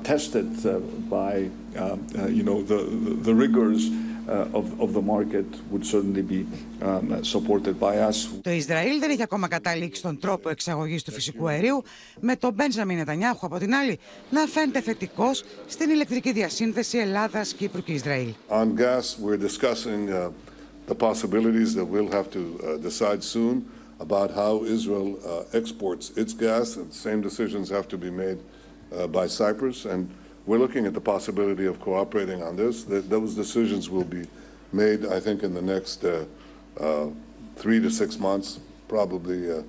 tested 0.02 0.48
by 1.10 1.50
you 2.28 2.42
know 2.42 2.62
the, 2.62 2.82
the 3.22 3.34
rigors. 3.34 3.90
Of, 4.83 4.93
the 4.93 5.05
market 5.15 5.49
would 5.71 5.85
certainly 5.93 6.23
be 6.33 6.41
um, 6.81 7.23
supported 7.23 7.75
by 7.79 7.95
us. 8.09 8.27
Το 8.41 8.49
Ισραήλ 8.51 8.99
δεν 8.99 9.09
έχει 9.09 9.21
ακόμα 9.21 9.47
καταλήξει 9.47 10.01
τον 10.01 10.19
τρόπο 10.19 10.49
εξαγωγής 10.49 11.03
του 11.03 11.11
φυσικού 11.11 11.47
αερίου, 11.47 11.83
με 12.19 12.35
τον 12.35 12.53
Μπέντζαμιν 12.53 12.97
Νετανιάχου 12.97 13.45
από 13.45 13.57
την 13.57 13.73
άλλη 13.73 13.99
να 14.29 14.45
φαίνεται 14.45 14.81
θετικό 14.81 15.31
στην 15.67 15.89
ηλεκτρική 15.89 16.31
διασύνδεση 16.31 16.97
Ελλάδας, 16.97 17.53
Κύπρου 17.53 17.83
και 17.83 17.91
Ισραήλ. 17.91 18.33
On 18.49 18.75
gas, 18.75 19.17
we're 19.19 19.37
discussing 19.37 20.09
uh, 20.09 20.29
the 20.87 20.95
possibilities 20.95 21.73
that 21.75 21.85
we'll 21.85 22.11
have 22.11 22.29
to 22.29 22.39
uh, 22.39 22.77
decide 22.77 23.23
soon 23.23 23.65
about 23.99 24.29
how 24.31 24.63
Israel 24.75 25.09
uh, 25.15 25.59
exports 25.59 26.11
its 26.21 26.33
gas, 26.33 26.75
and 26.77 26.85
the 26.91 27.01
same 27.07 27.21
decisions 27.21 27.69
have 27.69 27.87
to 27.93 27.97
be 27.97 28.11
made 28.23 28.39
uh, 28.41 29.07
by 29.07 29.25
Cyprus 29.27 29.85
and 29.85 30.09
We're 30.46 30.58
looking 30.58 30.86
at 30.86 30.94
the 30.94 31.00
possibility 31.00 31.66
of 31.66 31.80
cooperating 31.80 32.42
on 32.42 32.56
this. 32.56 32.84
Those 32.84 33.34
decisions 33.34 33.90
will 33.90 34.08
be 34.18 34.24
made, 34.72 35.00
I 35.06 35.20
think, 35.20 35.42
in 35.42 35.52
the 35.54 35.62
next 35.62 36.04
uh, 36.04 36.24
uh, 36.80 37.06
three 37.56 37.80
to 37.80 37.90
six 37.90 38.18
months, 38.18 38.58
probably 38.88 39.40
uh, 39.50 39.62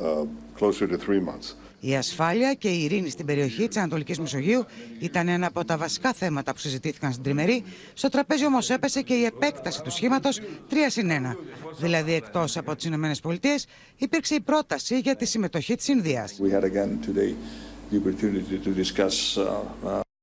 uh, 0.00 0.26
closer 0.58 0.86
to 0.86 0.96
three 0.98 1.20
months. 1.20 1.56
Η 1.80 1.96
ασφάλεια 1.96 2.54
και 2.54 2.68
η 2.68 2.84
ειρήνη 2.84 3.08
στην 3.10 3.26
περιοχή 3.26 3.68
της 3.68 3.76
Ανατολικής 3.76 4.18
Μεσογείου 4.18 4.64
ήταν 4.98 5.28
ένα 5.28 5.46
από 5.46 5.64
τα 5.64 5.76
βασικά 5.76 6.12
θέματα 6.12 6.52
που 6.52 6.58
συζητήθηκαν 6.58 7.12
στην 7.12 7.24
τριμερή. 7.24 7.64
Στο 7.94 8.08
τραπέζι 8.08 8.46
όμως 8.46 8.70
έπεσε 8.70 9.02
και 9.02 9.14
η 9.14 9.24
επέκταση 9.24 9.82
του 9.82 9.90
σχήματος 9.90 10.40
3 10.70 10.74
συν 10.86 11.10
1. 11.10 11.36
Δηλαδή, 11.78 12.12
εκτός 12.12 12.56
από 12.56 12.76
τις 12.76 12.84
ΗΠΑ, 12.84 13.54
υπήρξε 13.96 14.34
η 14.34 14.40
πρόταση 14.40 14.98
για 14.98 15.16
τη 15.16 15.26
συμμετοχή 15.26 15.74
της 15.74 15.88
Ινδίας. 15.88 16.38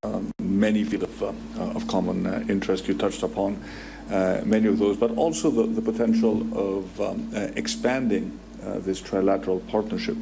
Um, 0.03 0.33
many 0.39 0.83
fields 0.83 1.03
of, 1.03 1.21
uh, 1.21 1.75
of 1.75 1.87
common 1.87 2.25
uh, 2.25 2.43
interest. 2.49 2.87
You 2.87 2.95
touched 2.95 3.21
upon 3.21 3.63
uh, 4.09 4.41
many 4.43 4.67
of 4.67 4.79
those, 4.79 4.97
but 4.97 5.11
also 5.11 5.51
the, 5.51 5.67
the 5.67 5.81
potential 5.83 6.41
of 6.57 6.99
um, 6.99 7.29
expanding 7.55 8.39
this 8.79 8.99
trilateral 8.99 9.61
partnership 9.67 10.17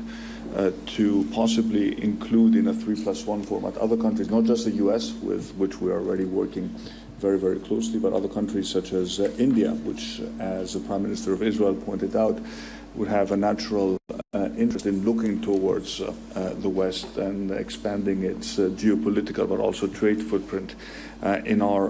uh, 0.57 0.71
to 0.85 1.25
possibly 1.31 2.03
include 2.03 2.57
in 2.57 2.67
a 2.67 2.73
three 2.73 3.01
plus 3.01 3.25
one 3.25 3.41
format 3.41 3.77
other 3.77 3.95
countries, 3.95 4.29
not 4.29 4.43
just 4.43 4.65
the 4.65 4.71
US, 4.83 5.13
with 5.13 5.55
which 5.55 5.79
we 5.79 5.91
are 5.91 5.99
already 5.99 6.25
working 6.25 6.67
very, 7.19 7.39
very 7.39 7.59
closely, 7.59 7.99
but 7.99 8.11
other 8.11 8.27
countries 8.27 8.67
such 8.67 8.91
as 8.91 9.21
uh, 9.21 9.31
India, 9.37 9.71
which, 9.71 10.19
as 10.41 10.73
the 10.73 10.81
Prime 10.81 11.03
Minister 11.03 11.31
of 11.31 11.41
Israel 11.41 11.73
pointed 11.73 12.17
out, 12.17 12.37
would 12.95 13.07
have 13.07 13.31
a 13.31 13.37
natural 13.37 13.97
uh, 14.33 14.48
interest 14.58 14.86
in 14.86 15.04
looking 15.04 15.40
towards 15.40 16.00
uh, 16.00 16.06
uh, 16.06 16.52
the 16.64 16.68
West 16.68 17.16
and 17.16 17.50
expanding 17.50 18.18
its 18.22 18.48
geopolitical 18.82 19.48
but 19.48 19.58
also 19.60 19.86
trade 19.86 20.20
footprint 20.30 20.74
in 21.44 21.62
our 21.62 21.84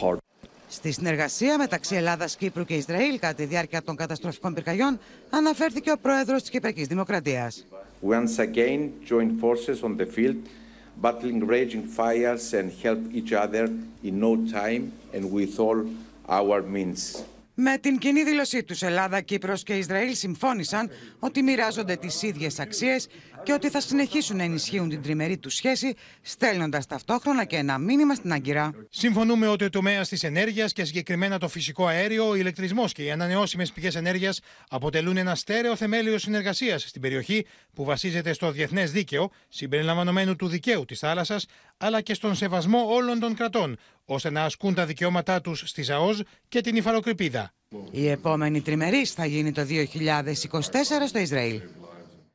part. 0.00 0.18
Στη 0.70 0.92
συνεργασία 0.92 1.58
μεταξύ 1.58 1.94
Ελλάδα, 1.94 2.28
Κύπρου 2.38 2.64
και 2.64 2.74
Ισραήλ 2.74 3.18
κατά 3.18 3.34
τη 3.34 3.44
διάρκεια 3.44 3.82
των 3.82 3.96
καταστροφικών 3.96 4.54
πυρκαγιών 4.54 4.98
αναφέρθηκε 5.30 5.90
ο 5.90 5.98
πρόεδρο 5.98 6.36
τη 6.36 6.50
Κυπριακή 6.50 6.84
Δημοκρατία. 6.84 7.52
Once 8.02 8.38
again, 8.38 8.80
join 9.08 9.40
forces 9.40 9.82
on 9.82 9.96
the 9.96 10.06
field, 10.06 10.36
battling 11.02 11.46
raging 11.46 11.84
fires 11.98 12.54
and 12.54 12.70
help 12.82 13.00
each 13.12 13.32
other 13.32 13.64
in 14.02 14.20
no 14.20 14.36
time 14.60 14.92
and 15.14 15.24
with 15.32 15.58
all 15.58 15.78
our 16.28 16.62
means. 16.62 17.24
Με 17.55 17.77
την 17.77 17.97
κοινή 17.97 18.23
δήλωσή 18.23 18.63
τους, 18.63 18.81
Ελλάδα, 18.81 19.21
Κύπρος 19.21 19.63
και 19.63 19.73
Ισραήλ 19.73 20.15
συμφώνησαν 20.15 20.89
ότι 21.19 21.41
μοιράζονται 21.41 21.95
τις 21.95 22.21
ίδιες 22.21 22.59
αξίες 22.59 23.07
και 23.43 23.53
ότι 23.53 23.69
θα 23.69 23.81
συνεχίσουν 23.81 24.37
να 24.37 24.43
ενισχύουν 24.43 24.89
την 24.89 25.01
τριμερή 25.01 25.37
τους 25.37 25.55
σχέση, 25.55 25.93
στέλνοντας 26.21 26.85
ταυτόχρονα 26.85 27.45
και 27.45 27.55
ένα 27.55 27.77
μήνυμα 27.77 28.15
στην 28.15 28.33
Άγκυρα. 28.33 28.71
Συμφωνούμε 28.89 29.47
ότι 29.47 29.63
ο 29.63 29.69
τομέας 29.69 30.09
της 30.09 30.23
ενέργειας 30.23 30.73
και 30.73 30.83
συγκεκριμένα 30.83 31.37
το 31.37 31.47
φυσικό 31.47 31.87
αέριο, 31.87 32.27
ο 32.27 32.35
ηλεκτρισμός 32.35 32.91
και 32.91 33.03
οι 33.03 33.11
ανανεώσιμες 33.11 33.71
πηγές 33.71 33.95
ενέργειας 33.95 34.39
αποτελούν 34.69 35.17
ένα 35.17 35.35
στέρεο 35.35 35.75
θεμέλιο 35.75 36.17
συνεργασίας 36.17 36.81
στην 36.81 37.01
περιοχή 37.01 37.45
που 37.73 37.83
βασίζεται 37.83 38.33
στο 38.33 38.51
διεθνές 38.51 38.91
δίκαιο, 38.91 39.29
συμπεριλαμβανομένου 39.47 40.35
του 40.35 40.47
δικαίου 40.47 40.85
της 40.85 40.99
θάλασσας, 40.99 41.45
αλλά 41.77 42.01
και 42.01 42.13
στον 42.13 42.35
σεβασμό 42.35 42.85
όλων 42.87 43.19
των 43.19 43.35
κρατών, 43.35 43.77
ώστε 44.05 44.29
να 44.29 44.43
ασκούν 44.43 44.73
τα 44.73 44.85
δικαιώματά 44.85 45.41
τους 45.41 45.63
στη 45.65 45.81
ΖΑΟΖ 45.81 46.19
και 46.47 46.61
την 46.61 46.75
υφαλοκρηπίδα. 46.75 47.53
Η 47.91 48.07
επόμενη 48.07 48.61
τριμερής 48.61 49.11
θα 49.11 49.25
γίνει 49.25 49.51
το 49.51 49.65
2024 49.65 51.07
στο 51.07 51.19
Ισραήλ. 51.19 51.61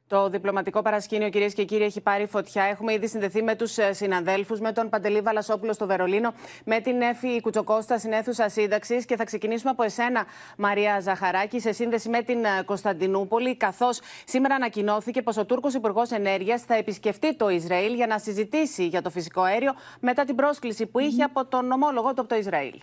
Το 0.08 0.28
διπλωματικό 0.28 0.82
παρασκήνιο, 0.82 1.28
κυρίες 1.28 1.54
και 1.54 1.64
κύριοι, 1.64 1.84
έχει 1.84 2.00
πάρει 2.00 2.26
φωτιά. 2.26 2.62
Έχουμε 2.62 2.92
ήδη 2.92 3.08
συνδεθεί 3.08 3.42
με 3.42 3.56
τους 3.56 3.78
ε, 3.78 3.92
συναδέλφους, 3.92 4.60
με 4.60 4.72
τον 4.72 4.88
Παντελή 4.88 5.20
Βαλασόπουλο 5.20 5.72
στο 5.72 5.86
Βερολίνο, 5.86 6.34
με 6.64 6.80
την 6.80 7.00
Εφη 7.00 7.40
Κουτσοκώστα 7.40 7.98
στην 7.98 8.12
αίθουσα 8.12 8.48
σύνταξης. 8.48 9.04
Και 9.04 9.16
θα 9.16 9.24
ξεκινήσουμε 9.24 9.70
από 9.70 9.82
εσένα, 9.82 10.26
Μαρία 10.56 11.00
Ζαχαράκη, 11.00 11.60
σε 11.60 11.72
σύνδεση 11.72 12.08
με 12.08 12.22
την 12.22 12.44
ε, 12.44 12.62
Κωνσταντινούπολη, 12.64 13.56
καθώς 13.56 14.00
σήμερα 14.24 14.54
ανακοινώθηκε 14.54 15.22
πως 15.22 15.36
ο 15.36 15.44
Τούρκος 15.46 15.74
Υπουργός 15.74 16.10
Ενέργειας 16.10 16.62
θα 16.62 16.74
επισκεφτεί 16.74 17.36
το 17.36 17.48
Ισραήλ 17.48 17.94
για 17.94 18.06
να 18.06 18.18
συζητήσει 18.18 18.86
για 18.86 19.02
το 19.02 19.10
φυσικό 19.10 19.40
αέριο 19.40 19.74
μετά 20.00 20.24
την 20.24 20.34
πρόσκληση 20.34 20.86
που 20.86 20.98
είχε 20.98 21.22
από 21.22 21.46
τον 21.46 21.72
ομόλογο 21.72 22.14
του 22.14 22.20
από 22.20 22.28
το 22.28 22.36
Ισραήλ 22.36 22.80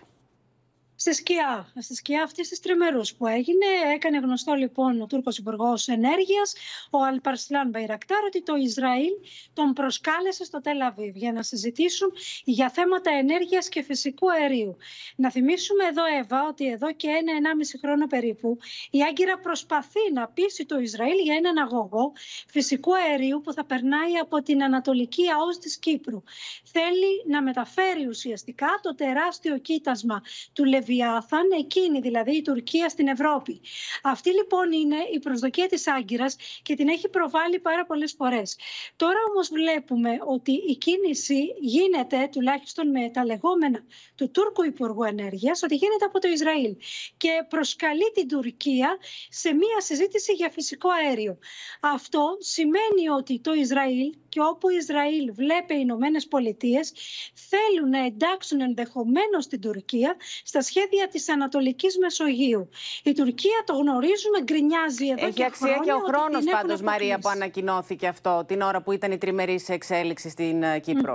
στη 0.96 1.14
σκιά, 1.14 1.72
στη 1.78 1.94
σκιά 1.94 2.22
αυτής 2.22 2.48
της 2.48 2.60
τριμερούς 2.60 3.14
που 3.14 3.26
έγινε. 3.26 3.66
Έκανε 3.94 4.18
γνωστό 4.18 4.54
λοιπόν 4.54 5.00
ο 5.00 5.06
Τούρκος 5.06 5.38
Υπουργός 5.38 5.88
Ενέργειας, 5.88 6.54
ο 6.90 7.02
Αλπαρσλάν 7.02 7.68
Μπαϊρακτάρ, 7.68 8.24
ότι 8.24 8.42
το 8.42 8.54
Ισραήλ 8.54 9.12
τον 9.52 9.72
προσκάλεσε 9.72 10.44
στο 10.44 10.60
Τελαβίβ 10.60 11.16
για 11.16 11.32
να 11.32 11.42
συζητήσουν 11.42 12.12
για 12.44 12.70
θέματα 12.70 13.10
ενέργειας 13.10 13.68
και 13.68 13.82
φυσικού 13.82 14.30
αερίου. 14.32 14.76
Να 15.16 15.30
θυμίσουμε 15.30 15.84
εδώ, 15.84 16.02
Εύα, 16.20 16.46
ότι 16.48 16.70
εδώ 16.70 16.92
και 16.92 17.08
ένα-ενάμιση 17.08 17.78
χρόνο 17.78 18.06
περίπου 18.06 18.58
η 18.90 19.02
Άγκυρα 19.02 19.38
προσπαθεί 19.38 20.12
να 20.12 20.28
πείσει 20.28 20.66
το 20.66 20.78
Ισραήλ 20.78 21.18
για 21.22 21.34
έναν 21.34 21.58
αγωγό 21.58 22.12
φυσικού 22.48 22.96
αερίου 22.96 23.40
που 23.44 23.52
θα 23.52 23.64
περνάει 23.64 24.16
από 24.22 24.42
την 24.42 24.62
Ανατολική 24.62 25.30
ΑΟΣ 25.30 25.58
της 25.58 25.78
Κύπρου. 25.78 26.22
Θέλει 26.64 27.24
να 27.28 27.42
μεταφέρει 27.42 28.06
ουσιαστικά 28.08 28.80
το 28.82 28.94
τεράστιο 28.94 29.58
κοίτασμα 29.58 30.22
του 30.52 30.64
Λεβί 30.64 30.85
Λεβιάθαν, 30.86 31.50
εκείνη 31.58 32.00
δηλαδή 32.00 32.36
η 32.36 32.42
Τουρκία 32.42 32.88
στην 32.88 33.08
Ευρώπη. 33.08 33.60
Αυτή 34.02 34.30
λοιπόν 34.30 34.72
είναι 34.72 34.96
η 35.12 35.18
προσδοκία 35.18 35.66
της 35.66 35.88
Άγκυρας 35.88 36.36
και 36.62 36.74
την 36.74 36.88
έχει 36.88 37.08
προβάλει 37.08 37.58
πάρα 37.58 37.86
πολλές 37.86 38.14
φορές. 38.18 38.56
Τώρα 38.96 39.18
όμως 39.30 39.48
βλέπουμε 39.48 40.18
ότι 40.26 40.52
η 40.52 40.76
κίνηση 40.76 41.54
γίνεται 41.60 42.28
τουλάχιστον 42.32 42.90
με 42.90 43.10
τα 43.10 43.24
λεγόμενα 43.24 43.84
του 44.14 44.30
Τούρκου 44.30 44.64
Υπουργού 44.64 45.04
Ενέργειας 45.04 45.62
ότι 45.62 45.74
γίνεται 45.74 46.04
από 46.04 46.18
το 46.20 46.28
Ισραήλ 46.28 46.76
και 47.16 47.30
προσκαλεί 47.48 48.10
την 48.14 48.28
Τουρκία 48.28 48.98
σε 49.28 49.52
μία 49.52 49.80
συζήτηση 49.80 50.32
για 50.32 50.50
φυσικό 50.50 50.88
αέριο. 50.90 51.38
Αυτό 51.80 52.36
σημαίνει 52.38 53.08
ότι 53.18 53.40
το 53.40 53.52
Ισραήλ 53.52 54.14
και 54.28 54.40
όπου 54.40 54.68
Ισραήλ 54.68 55.32
βλέπει 55.32 55.74
οι 55.74 55.78
Ηνωμένες 55.80 56.26
Πολιτείες 56.26 56.92
θέλουν 57.34 57.88
να 57.90 58.04
εντάξουν 58.04 58.60
ενδεχομένως 58.60 59.46
την 59.46 59.60
Τουρκία 59.60 60.16
στα 60.44 60.60
σχέδια 60.60 60.75
της 61.10 61.28
Ανατολικής 61.28 61.98
Μεσογείου. 61.98 62.68
Η 63.02 63.12
Τουρκία 63.12 63.62
το 63.66 63.72
γνωρίζουμε, 63.72 64.42
γκρινιάζει 64.42 65.06
εδώ 65.06 65.26
Έχει 65.26 65.34
και 65.34 65.44
αξία 65.44 65.80
και 65.84 65.92
ο 65.92 65.98
χρόνος 65.98 66.44
πάντως, 66.44 66.80
Μαρία, 66.80 67.14
αποκλείσει. 67.14 67.20
που 67.20 67.28
ανακοινώθηκε 67.28 68.06
αυτό 68.06 68.44
την 68.46 68.60
ώρα 68.60 68.82
που 68.82 68.92
ήταν 68.92 69.12
η 69.12 69.18
τριμερή 69.18 69.64
εξέλιξη 69.66 70.28
στην 70.28 70.62
ε, 70.62 70.78
κυπρο 70.78 71.14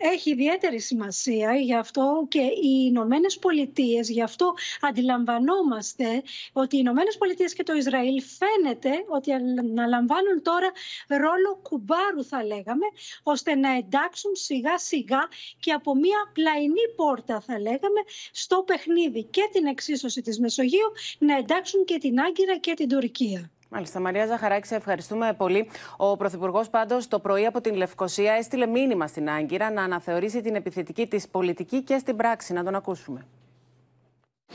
Έχει 0.00 0.30
ιδιαίτερη 0.30 0.80
σημασία 0.80 1.54
γι' 1.54 1.74
αυτό 1.74 2.26
και 2.28 2.40
οι 2.40 2.84
Ηνωμένες 2.86 3.38
Πολιτείες, 3.38 4.10
γι' 4.10 4.22
αυτό 4.22 4.54
αντιλαμβανόμαστε 4.80 6.22
ότι 6.52 6.76
οι 6.76 6.78
Ηνωμένες 6.82 7.16
Πολιτείες 7.18 7.52
και 7.52 7.62
το 7.62 7.72
Ισραήλ 7.72 8.22
φαίνεται 8.22 9.04
ότι 9.08 9.32
αναλαμβάνουν 9.32 10.42
τώρα 10.42 10.72
ρόλο 11.08 11.58
κουμπάρου 11.62 12.24
θα 12.24 12.44
λέγαμε, 12.44 12.86
ώστε 13.22 13.54
να 13.54 13.76
εντάξουν 13.76 14.34
σιγά 14.34 14.78
σιγά 14.78 15.28
και 15.60 15.72
από 15.72 15.94
μια 15.94 16.30
πλαϊνή 16.32 16.88
πόρτα 16.96 17.40
θα 17.40 17.60
λέγαμε 17.60 18.00
στο 18.32 18.62
παιχνίδι 18.66 19.24
και 19.24 19.48
την 19.52 19.66
εξίσωση 19.66 20.20
της 20.22 20.38
Μεσογείου 20.38 20.92
να 21.18 21.36
εντάξουν 21.36 21.84
και 21.84 21.98
την 21.98 22.20
Άγκυρα 22.20 22.58
και 22.58 22.74
την 22.74 22.88
Τουρκία. 22.88 23.50
Μάλιστα, 23.70 24.00
Μαρία 24.00 24.26
Ζαχαράκη, 24.26 24.66
σε 24.66 24.74
ευχαριστούμε 24.74 25.34
πολύ. 25.36 25.68
Ο 25.96 26.16
Πρωθυπουργός, 26.16 26.68
πάντως, 26.68 27.08
το 27.08 27.18
πρωί 27.18 27.46
από 27.46 27.60
την 27.60 27.74
Λευκοσία 27.74 28.32
έστειλε 28.32 28.66
μήνυμα 28.66 29.06
στην 29.06 29.30
Άγκυρα 29.30 29.70
να 29.70 29.82
αναθεωρήσει 29.82 30.40
την 30.40 30.54
επιθετική 30.54 31.06
της 31.06 31.28
πολιτική 31.28 31.82
και 31.82 31.98
στην 31.98 32.16
πράξη. 32.16 32.52
Να 32.52 32.64
τον 32.64 32.74
ακούσουμε. 32.74 33.26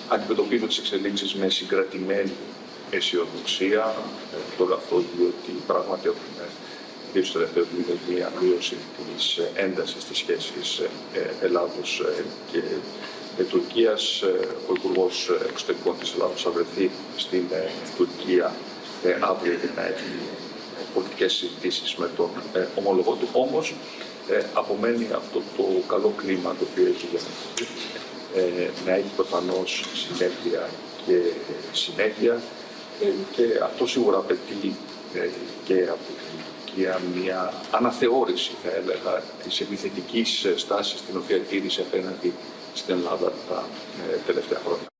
Αντιμετωπίζω 0.09 0.67
τις 0.67 0.77
εξελίξεις 0.77 1.33
με 1.35 1.49
συγκρατημένη 1.49 2.31
αισιοδοξία. 2.91 3.95
Ε, 4.33 4.57
Το 4.57 4.65
λέω 4.65 4.75
αυτό 4.75 4.97
διότι 4.97 5.51
πράγματι 5.67 6.07
έχουμε 6.07 6.47
δει 7.13 7.19
τους 7.19 7.31
τελευταίους 7.31 7.67
μήνες 7.77 7.97
μία 8.09 8.31
μείωση 8.41 8.75
της 9.15 9.37
ε, 9.37 9.51
έντασης 9.55 10.03
της 10.05 10.17
σχέσης 10.17 10.79
ε, 10.79 11.45
Ελλάδος 11.45 11.99
ε, 11.99 12.23
και 12.51 12.61
ε, 13.37 13.43
Τουρκίας. 13.43 14.21
Ε, 14.21 14.47
Ο 14.69 14.73
Υπουργός 14.77 15.29
Εξωτερικών 15.49 15.97
της 15.99 16.13
Ελλάδος 16.13 16.41
θα 16.41 16.49
βρεθεί 16.51 16.91
στην 17.17 17.43
ε, 17.51 17.69
Τουρκία 17.97 18.53
ε, 19.03 19.17
αύριο 19.19 19.53
για 19.53 19.71
να 19.75 19.83
έχει 19.85 20.11
ε, 20.79 20.83
πολιτικές 20.93 21.33
συζητήσεις 21.33 21.95
με 21.95 22.09
τον 22.17 22.29
ε, 22.53 22.67
ομολογό 22.75 23.13
του. 23.13 23.27
Όμως 23.31 23.73
ε, 24.29 24.43
απομένει 24.53 25.07
αυτό 25.15 25.41
το 25.57 25.63
καλό 25.87 26.13
κλίμα 26.17 26.49
το 26.59 26.65
οποίο 26.71 26.85
έχει 26.85 27.07
διαμορφωθεί 27.11 27.65
ε, 28.35 28.69
να 28.85 28.91
έχει 28.93 29.11
προφανώς 29.15 29.85
συνέχεια 29.93 30.69
και 31.05 31.19
συνέχεια 31.71 32.41
ε, 33.01 33.05
και 33.35 33.43
αυτό 33.63 33.87
σίγουρα 33.87 34.17
απαιτεί 34.17 34.75
ε, 35.13 35.29
και 35.63 35.73
από 35.73 36.05
την 36.07 36.37
Τουρκία 36.65 37.01
μια 37.15 37.53
αναθεώρηση 37.71 38.51
θα 38.63 38.71
έλεγα 38.71 39.23
της 39.43 39.59
επιθετικής 39.61 40.43
ε, 40.43 40.57
στάσης 40.57 41.01
την 41.01 41.17
οποία 41.17 41.39
τήρησε 41.39 41.81
απέναντι 41.81 42.33
στην 42.73 42.95
Ελλάδα 42.95 43.33
τα 43.49 43.63
ε, 44.11 44.17
τελευταία 44.25 44.59
χρόνια. 44.65 44.92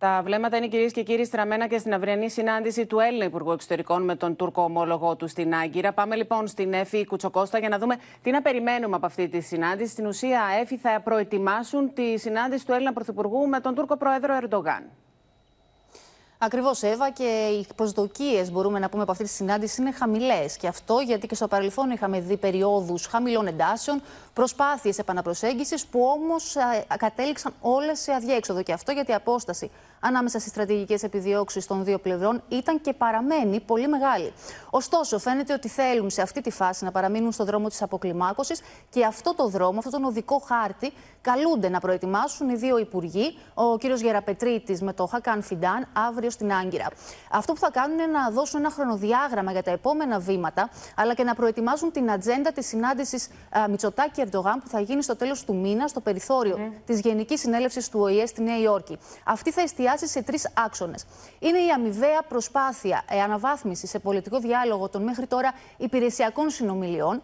Τα 0.00 0.20
βλέμματα 0.24 0.56
είναι 0.56 0.68
κυρίες 0.68 0.92
και 0.92 1.02
κύριοι 1.02 1.24
στραμμένα 1.24 1.66
και 1.66 1.78
στην 1.78 1.94
αυριανή 1.94 2.30
συνάντηση 2.30 2.86
του 2.86 2.98
Έλληνα 2.98 3.24
Υπουργού 3.24 3.52
Εξωτερικών 3.52 4.02
με 4.04 4.14
τον 4.16 4.36
Τούρκο 4.36 4.62
ομόλογο 4.62 5.16
του 5.16 5.28
στην 5.28 5.54
Άγκυρα. 5.54 5.92
Πάμε 5.92 6.16
λοιπόν 6.16 6.46
στην 6.46 6.72
Εφη 6.72 7.06
Κουτσοκώστα 7.06 7.58
για 7.58 7.68
να 7.68 7.78
δούμε 7.78 7.96
τι 8.22 8.30
να 8.30 8.42
περιμένουμε 8.42 8.96
από 8.96 9.06
αυτή 9.06 9.28
τη 9.28 9.40
συνάντηση. 9.40 9.90
Στην 9.90 10.06
ουσία, 10.06 10.40
Εφη 10.60 10.76
θα 10.76 11.00
προετοιμάσουν 11.04 11.92
τη 11.92 12.18
συνάντηση 12.18 12.66
του 12.66 12.72
Έλληνα 12.72 12.92
Πρωθυπουργού 12.92 13.48
με 13.48 13.60
τον 13.60 13.74
Τούρκο 13.74 13.96
Πρόεδρο 13.96 14.34
Ερντογάν. 14.42 14.82
Ακριβώς, 16.42 16.82
Εύα, 16.82 17.10
και 17.10 17.24
οι 17.24 17.66
προσδοκίες, 17.76 18.52
μπορούμε 18.52 18.78
να 18.78 18.88
πούμε, 18.88 19.02
από 19.02 19.10
αυτή 19.10 19.24
τη 19.24 19.30
συνάντηση 19.30 19.80
είναι 19.80 19.92
χαμηλές. 19.92 20.56
Και 20.56 20.66
αυτό 20.66 20.98
γιατί 21.06 21.26
και 21.26 21.34
στο 21.34 21.48
παρελθόν 21.48 21.90
είχαμε 21.90 22.20
δει 22.20 22.36
περιόδους 22.36 23.06
χαμηλών 23.06 23.46
εντάσεων, 23.46 24.02
προσπάθειες 24.32 24.98
επαναπροσέγγισης 24.98 25.86
που 25.86 26.00
όμως 26.02 26.56
κατέληξαν 26.96 27.52
όλες 27.60 28.00
σε 28.00 28.12
αδιέξοδο. 28.12 28.62
Και 28.62 28.72
αυτό 28.72 28.92
γιατί 28.92 29.10
η 29.10 29.14
απόσταση 29.14 29.70
ανάμεσα 30.00 30.38
στις 30.38 30.50
στρατηγικές 30.50 31.02
επιδιώξεις 31.02 31.66
των 31.66 31.84
δύο 31.84 31.98
πλευρών 31.98 32.42
ήταν 32.48 32.80
και 32.80 32.92
παραμένει 32.92 33.60
πολύ 33.60 33.88
μεγάλη. 33.88 34.32
Ωστόσο, 34.70 35.18
φαίνεται 35.18 35.52
ότι 35.52 35.68
θέλουν 35.68 36.10
σε 36.10 36.22
αυτή 36.22 36.40
τη 36.40 36.50
φάση 36.50 36.84
να 36.84 36.90
παραμείνουν 36.90 37.32
στο 37.32 37.44
δρόμο 37.44 37.68
της 37.68 37.82
αποκλιμάκωσης 37.82 38.60
και 38.90 39.04
αυτό 39.04 39.34
το 39.34 39.48
δρόμο, 39.48 39.78
αυτόν 39.78 39.92
τον 39.92 40.04
οδικό 40.04 40.38
χάρτη, 40.38 40.92
καλούνται 41.20 41.68
να 41.68 41.80
προετοιμάσουν 41.80 42.48
οι 42.48 42.54
δύο 42.54 42.78
υπουργοί, 42.78 43.38
ο 43.54 43.76
κ. 43.76 43.84
Γεραπετρίτης 43.84 44.82
με 44.82 44.92
το 44.92 45.06
Χακάν 45.06 45.42
Φιντάν, 45.42 45.86
αύριο 45.92 46.29
στην 46.30 46.52
Άγκυρα. 46.52 46.86
Αυτό 47.30 47.52
που 47.52 47.58
θα 47.58 47.70
κάνουν 47.70 47.98
είναι 47.98 48.06
να 48.06 48.30
δώσουν 48.30 48.60
ένα 48.60 48.70
χρονοδιάγραμμα 48.70 49.52
για 49.52 49.62
τα 49.62 49.70
επόμενα 49.70 50.18
βήματα, 50.18 50.70
αλλά 50.96 51.14
και 51.14 51.24
να 51.24 51.34
προετοιμάσουν 51.34 51.92
την 51.92 52.10
ατζέντα 52.10 52.52
της 52.52 52.66
συνάντησης 52.66 53.28
Μητσοτάκη 53.68 54.20
Ερντογάν 54.20 54.60
που 54.60 54.68
θα 54.68 54.80
γίνει 54.80 55.02
στο 55.02 55.16
τέλος 55.16 55.44
του 55.44 55.56
μήνα 55.56 55.88
στο 55.88 56.00
περιθώριο 56.00 56.56
mm. 56.58 56.80
της 56.86 57.00
Γενικής 57.00 57.40
Συνέλευσης 57.40 57.88
του 57.88 58.00
ΟΗΕ 58.00 58.26
στη 58.26 58.42
Νέα 58.42 58.58
Υόρκη. 58.58 58.98
Αυτή 59.24 59.52
θα 59.52 59.60
εστιάσει 59.60 60.08
σε 60.08 60.22
τρεις 60.22 60.50
άξονες. 60.54 61.06
Είναι 61.38 61.58
η 61.58 61.70
αμοιβαία 61.70 62.22
προσπάθεια 62.28 63.04
ε, 63.08 63.20
αναβάθμιση 63.20 63.86
σε 63.86 63.98
πολιτικό 63.98 64.38
διάλογο 64.38 64.88
των 64.88 65.02
μέχρι 65.02 65.26
τώρα 65.26 65.52
υπηρεσιακών 65.76 66.50
συνομιλιών. 66.50 67.22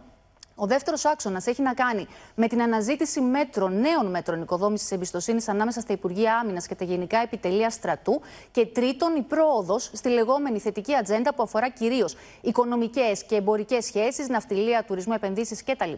Ο 0.59 0.67
δεύτερος 0.67 1.05
άξονας 1.05 1.47
έχει 1.47 1.63
να 1.63 1.75
κάνει 1.75 2.07
με 2.35 2.47
την 2.47 2.63
αναζήτηση 2.63 3.21
μέτρων, 3.21 3.81
νέων 3.81 4.07
μέτρων 4.07 4.43
οικοδόμησης 4.43 4.91
εμπιστοσύνης 4.91 5.49
ανάμεσα 5.49 5.81
στα 5.81 5.93
Υπουργεία 5.93 6.39
Άμυνας 6.43 6.67
και 6.67 6.75
τα 6.75 6.85
Γενικά 6.85 7.19
Επιτελεία 7.19 7.71
Στρατού. 7.71 8.21
Και 8.51 8.67
τρίτον, 8.67 9.17
η 9.17 9.23
πρόοδος 9.23 9.91
στη 9.95 10.09
λεγόμενη 10.09 10.59
θετική 10.59 10.95
ατζέντα 10.95 11.35
που 11.35 11.43
αφορά 11.43 11.69
κυρίως 11.69 12.17
οικονομικές 12.41 13.25
και 13.25 13.37
εμπορικές 13.37 13.85
σχέσεις, 13.85 14.29
ναυτιλία, 14.29 14.85
τουρισμό, 14.85 15.13
επενδύσεις 15.17 15.65
κτλ. 15.65 15.93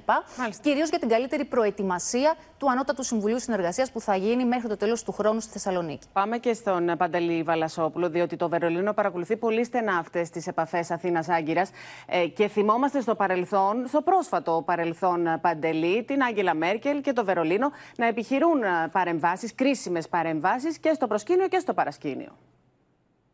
Κυρίως 0.63 0.89
για 0.89 0.99
την 0.99 1.09
καλύτερη 1.09 1.45
προετοιμασία 1.45 2.35
του 2.59 2.71
Ανώτατου 2.71 3.03
Συμβουλίου 3.03 3.41
Συνεργασίας 3.41 3.93
που 3.93 4.01
θα 4.01 4.17
γίνει 4.17 4.45
μέχρι 4.45 4.69
το 4.69 4.77
τέλος 4.77 5.03
του 5.03 5.13
χρόνου 5.13 5.41
στη 5.41 5.53
Θεσσαλονίκη. 5.53 6.07
Πάμε 6.13 6.39
και 6.39 6.53
στον 6.53 6.97
Παντελή 6.99 7.43
Βαλασόπουλο, 7.43 8.09
διότι 8.09 8.37
το 8.37 8.49
Βερολίνο 8.49 8.93
παρακολουθεί 8.93 9.37
πολύ 9.37 9.65
στενά 9.65 9.97
αυτές 9.97 10.31
τις 10.31 10.47
επαφές 10.47 10.91
Αθήνα-Άγκυρα. 10.91 11.67
Ε, 12.07 12.27
και 12.27 12.49
θυμόμαστε 12.49 13.01
στο 13.01 13.15
παρελθόν, 13.15 13.87
στο 13.89 14.03
πρόσφατο 14.03 14.48
το 14.49 14.63
παρελθόν 14.65 15.25
Παντελή, 15.41 16.05
την 16.05 16.23
Άγγελα 16.23 16.55
Μέρκελ 16.55 17.01
και 17.01 17.13
το 17.13 17.25
Βερολίνο 17.25 17.71
να 17.97 18.07
επιχειρούν 18.07 18.61
παρεμβάσεις, 18.93 19.55
κρίσιμες 19.55 20.09
παρεμβάσεις 20.09 20.79
και 20.79 20.93
στο 20.95 21.07
προσκήνιο 21.07 21.49
και 21.49 21.59
στο 21.59 21.75
παρασκήνιο. 21.75 22.39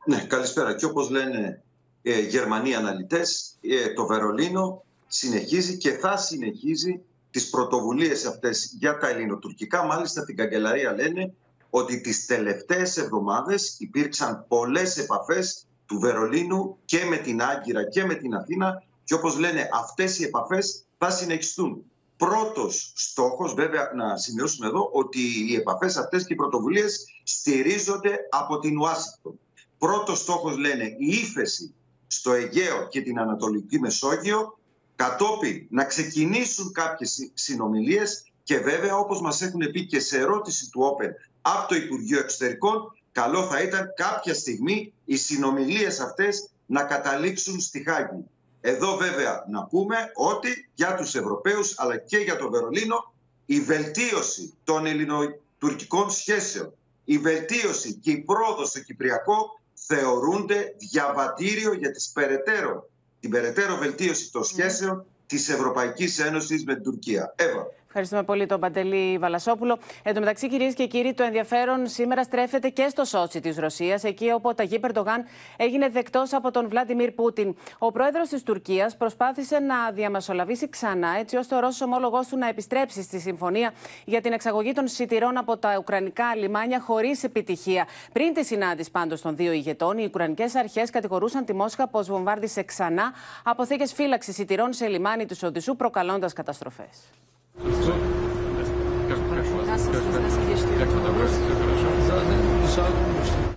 Ναι, 0.04 0.18
καλησπέρα. 0.18 0.74
Και 0.74 0.84
όπως 0.84 1.10
λένε 1.10 1.62
ε, 2.02 2.20
Γερμανοί 2.20 2.74
αναλυτές, 2.74 3.58
ε, 3.60 3.92
το 3.92 4.06
Βερολίνο 4.06 4.84
συνεχίζει 5.06 5.76
και 5.76 5.90
θα 5.90 6.16
συνεχίζει 6.16 7.00
τις 7.30 7.50
πρωτοβουλίες 7.50 8.24
αυτές 8.24 8.74
για 8.78 8.98
τα 8.98 9.08
ελληνοτουρκικά. 9.08 9.84
Μάλιστα 9.84 10.24
την 10.24 10.36
καγκελαρία 10.36 10.92
λένε 10.92 11.34
ότι 11.70 12.00
τις 12.00 12.26
τελευταίες 12.26 12.96
εβδομάδες 12.96 13.76
υπήρξαν 13.78 14.44
πολλές 14.48 14.96
επαφές 14.96 15.66
του 15.86 15.98
Βερολίνου 15.98 16.78
και 16.84 17.04
με 17.04 17.16
την 17.16 17.42
Άγκυρα 17.42 17.88
και 17.88 18.04
με 18.04 18.14
την 18.14 18.34
Αθήνα 18.34 18.82
και 19.04 19.14
όπως 19.14 19.38
λένε 19.38 19.68
αυτές 19.72 20.18
οι 20.18 20.24
επαφές 20.24 20.84
θα 21.06 21.10
συνεχιστούν. 21.10 21.84
Πρώτος 22.16 22.92
στόχος, 22.96 23.54
βέβαια 23.54 23.90
να 23.94 24.16
σημειώσουμε 24.16 24.66
εδώ, 24.66 24.90
ότι 24.92 25.20
οι 25.48 25.54
επαφές 25.54 25.96
αυτές 25.96 26.26
και 26.26 26.32
οι 26.32 26.36
πρωτοβουλίες 26.36 27.06
στηρίζονται 27.22 28.16
από 28.30 28.58
την 28.58 28.78
Ουάσιγκτον. 28.78 29.38
Πρώτος 29.78 30.18
στόχος 30.18 30.56
λένε 30.56 30.84
η 30.84 31.06
ύφεση 31.06 31.74
στο 32.06 32.32
Αιγαίο 32.32 32.88
και 32.88 33.02
την 33.02 33.18
Ανατολική 33.18 33.80
Μεσόγειο, 33.80 34.58
κατόπιν 34.96 35.66
να 35.70 35.84
ξεκινήσουν 35.84 36.72
κάποιες 36.72 37.30
συνομιλίες 37.34 38.24
και 38.42 38.58
βέβαια 38.58 38.96
όπως 38.96 39.20
μας 39.20 39.42
έχουν 39.42 39.70
πει 39.72 39.86
και 39.86 40.00
σε 40.00 40.18
ερώτηση 40.18 40.70
του 40.70 40.80
Όπεν 40.82 41.10
από 41.42 41.68
το 41.68 41.74
Υπουργείο 41.74 42.18
Εξωτερικών, 42.18 42.92
καλό 43.12 43.42
θα 43.42 43.62
ήταν 43.62 43.92
κάποια 43.96 44.34
στιγμή 44.34 44.92
οι 45.04 45.16
συνομιλίες 45.16 46.00
αυτές 46.00 46.48
να 46.66 46.82
καταλήξουν 46.82 47.60
στη 47.60 47.82
Χάγη. 47.82 48.24
Εδώ 48.66 48.96
βέβαια 48.96 49.44
να 49.50 49.64
πούμε 49.64 49.96
ότι 50.14 50.70
για 50.74 50.94
τους 50.94 51.14
Ευρωπαίους 51.14 51.78
αλλά 51.78 51.96
και 51.96 52.16
για 52.16 52.36
το 52.36 52.50
Βερολίνο 52.50 53.14
η 53.46 53.60
βελτίωση 53.60 54.54
των 54.64 54.86
ελληνοτουρκικών 54.86 56.10
σχέσεων, 56.10 56.72
η 57.04 57.18
βελτίωση 57.18 57.94
και 57.94 58.10
η 58.10 58.18
πρόοδος 58.18 58.68
στο 58.68 58.80
Κυπριακό 58.80 59.60
θεωρούνται 59.74 60.74
διαβατήριο 60.78 61.72
για 61.72 61.90
τις 61.90 62.10
περαιτέρω, 62.14 62.88
την 63.20 63.30
περαιτέρω 63.30 63.76
βελτίωση 63.76 64.32
των 64.32 64.44
σχέσεων 64.44 65.06
της 65.26 65.48
Ευρωπαϊκής 65.48 66.18
Ένωσης 66.18 66.64
με 66.64 66.74
την 66.74 66.82
Τουρκία. 66.82 67.34
Εύα. 67.36 67.66
Ευχαριστούμε 67.96 68.24
πολύ 68.24 68.46
τον 68.46 68.60
Παντελή 68.60 69.18
Βαλασόπουλο. 69.18 69.78
Εν 70.02 70.14
τω 70.14 70.20
μεταξύ, 70.20 70.48
κυρίες 70.48 70.74
και 70.74 70.86
κύριοι, 70.86 71.14
το 71.14 71.22
ενδιαφέρον 71.22 71.86
σήμερα 71.86 72.22
στρέφεται 72.22 72.68
και 72.68 72.88
στο 72.88 73.04
Σότσι 73.04 73.40
της 73.40 73.56
Ρωσίας, 73.56 74.04
εκεί 74.04 74.30
όπου 74.30 74.48
ο 74.48 74.54
Ταγί 74.54 74.78
Περντογάν 74.78 75.24
έγινε 75.56 75.88
δεκτός 75.88 76.32
από 76.32 76.50
τον 76.50 76.68
Βλάντιμιρ 76.68 77.10
Πούτιν. 77.12 77.56
Ο 77.78 77.92
πρόεδρος 77.92 78.28
της 78.28 78.42
Τουρκίας 78.42 78.96
προσπάθησε 78.96 79.58
να 79.58 79.90
διαμεσολαβήσει 79.90 80.68
ξανά, 80.68 81.08
έτσι 81.18 81.36
ώστε 81.36 81.54
ο 81.54 81.60
Ρώσος 81.60 81.80
ομόλογός 81.80 82.26
του 82.26 82.36
να 82.38 82.48
επιστρέψει 82.48 83.02
στη 83.02 83.20
συμφωνία 83.20 83.72
για 84.04 84.20
την 84.20 84.32
εξαγωγή 84.32 84.72
των 84.72 84.88
σιτηρών 84.88 85.36
από 85.36 85.56
τα 85.56 85.76
ουκρανικά 85.78 86.36
λιμάνια 86.36 86.80
χωρίς 86.80 87.24
επιτυχία. 87.24 87.86
Πριν 88.12 88.32
τη 88.32 88.44
συνάντηση 88.44 88.90
πάντως 88.90 89.20
των 89.20 89.36
δύο 89.36 89.52
ηγετών, 89.52 89.98
οι 89.98 90.04
ουκρανικές 90.04 90.54
αρχές 90.54 90.90
κατηγορούσαν 90.90 91.44
τη 91.44 91.54
Μόσχα 91.54 91.88
πως 91.88 92.08
βομβάρδισε 92.08 92.62
ξανά 92.62 93.12
αποθήκες 93.44 93.92
φύλαξης 93.92 94.34
σιτηρών 94.34 94.72
σε 94.72 94.86
λιμάνι 94.86 95.26
του 95.26 95.36
Οδυσσού, 95.42 95.76
προκαλώντας 95.76 96.32
καταστροφές. 96.32 97.10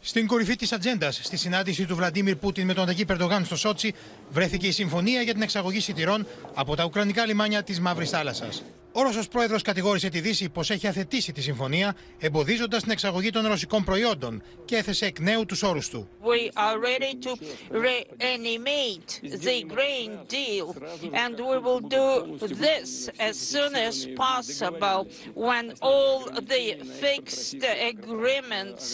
Στην 0.01 0.27
κορυφή 0.27 0.55
της 0.55 0.71
ατζέντας, 0.71 1.19
στη 1.23 1.38
συνάντηση 1.38 1.86
του 1.86 1.95
Βλαντίμιρ 1.95 2.36
Πούτιν 2.36 2.65
με 2.65 2.73
τον 2.73 2.86
Ταγί 2.86 3.05
Περντογάν 3.05 3.45
στο 3.45 3.55
Σότσι, 3.55 3.93
βρέθηκε 4.29 4.67
η 4.67 4.71
συμφωνία 4.71 5.21
για 5.21 5.33
την 5.33 5.41
εξαγωγή 5.41 5.79
σιτηρών 5.79 6.27
από 6.53 6.75
τα 6.75 6.86
ουκρανικά 6.86 7.25
λιμάνια 7.25 7.63
της 7.63 7.79
Μαύρης 7.79 8.10
Θάλασσας. 8.10 8.63
Ο 8.99 9.01
Ρώσο 9.01 9.21
πρόεδρο 9.31 9.57
κατηγόρησε 9.63 10.10
τη 10.10 10.19
Δύση 10.19 10.49
πω 10.49 10.62
έχει 10.67 10.88
αθετήσει 10.88 11.31
τη 11.31 11.41
συμφωνία, 11.41 11.95
εμποδίζοντα 12.19 12.77
την 12.77 12.91
εξαγωγή 12.91 13.29
των 13.29 13.47
ρωσικών 13.47 13.83
προϊόντων 13.83 14.41
και 14.65 14.75
έθεσε 14.75 15.05
εκ 15.05 15.19
νέου 15.19 15.45
του 15.45 15.57
όρου 15.62 15.79
του. 15.91 16.10
We 16.23 16.49
are 16.55 16.77
ready 16.79 17.13
to 17.25 17.31
reanimate 17.71 19.10
the 19.45 19.57
grain 19.75 20.10
deal 20.38 20.67
and 21.23 21.36
we 21.49 21.57
will 21.65 21.83
do 21.99 22.07
this 22.65 23.10
as 23.29 23.36
soon 23.53 23.71
as 23.88 23.95
possible 24.27 24.99
when 25.47 25.65
all 25.89 26.17
the 26.53 26.65
fixed 27.03 27.63
agreements 27.91 28.88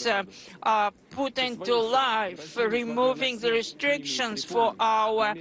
are 0.76 0.92
put 1.20 1.38
into 1.38 1.76
life, 2.06 2.58
removing 2.58 3.34
the 3.40 3.52
restrictions 3.52 4.44
for 4.44 4.74
our 4.80 5.34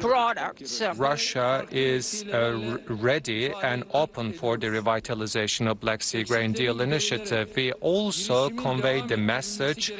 products. 0.00 0.82
Russia 0.96 1.66
is 1.70 2.24
uh, 2.24 2.78
ready 2.88 3.52
and 3.62 3.85
open 3.93 4.33
for 4.33 4.57
the 4.57 4.67
revitalization 4.67 5.69
of 5.69 5.79
Black 5.79 6.01
Sea 6.03 6.23
Grain 6.23 6.51
Deal 6.51 6.81
initiative. 6.81 7.45
We 7.55 7.71
also 7.73 8.49
conveyed 8.49 9.07
the 9.07 9.17
message 9.17 9.93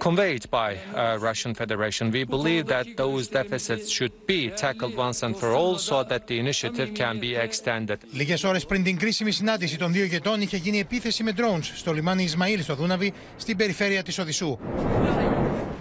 conveyed 0.00 0.44
by 0.50 0.70
uh, 0.76 1.18
Russian 1.28 1.54
Federation. 1.54 2.10
We 2.10 2.24
believe 2.24 2.66
that 2.66 2.86
those 2.96 3.28
deficits 3.28 3.90
should 3.90 4.14
be 4.26 4.50
tackled 4.50 4.94
once 4.96 5.22
and 5.22 5.36
for 5.36 5.50
all 5.60 5.76
so 5.78 6.02
that 6.04 6.26
the 6.26 6.38
initiative 6.38 6.88
can 6.94 7.20
be 7.20 7.34
extended. 7.34 7.98
Λίγες 8.12 8.44
ώρες 8.44 8.66
πριν 8.66 8.82
την 8.82 8.98
κρίσιμη 8.98 9.30
συνάντηση 9.30 9.78
των 9.78 9.92
δύο 9.92 10.02
ηγετών 10.02 10.40
είχε 10.40 10.56
γίνει 10.56 10.78
επίθεση 10.78 11.22
με 11.22 11.32
drones 11.36 11.70
στο 11.74 11.92
λιμάνι 11.92 12.22
Ισμαήλ 12.22 12.62
στο 12.62 12.74
Δούναβι 12.74 13.12
στην 13.36 13.56
περιφέρεια 13.56 14.02
της 14.02 14.18
Οδυσσού. 14.18 14.58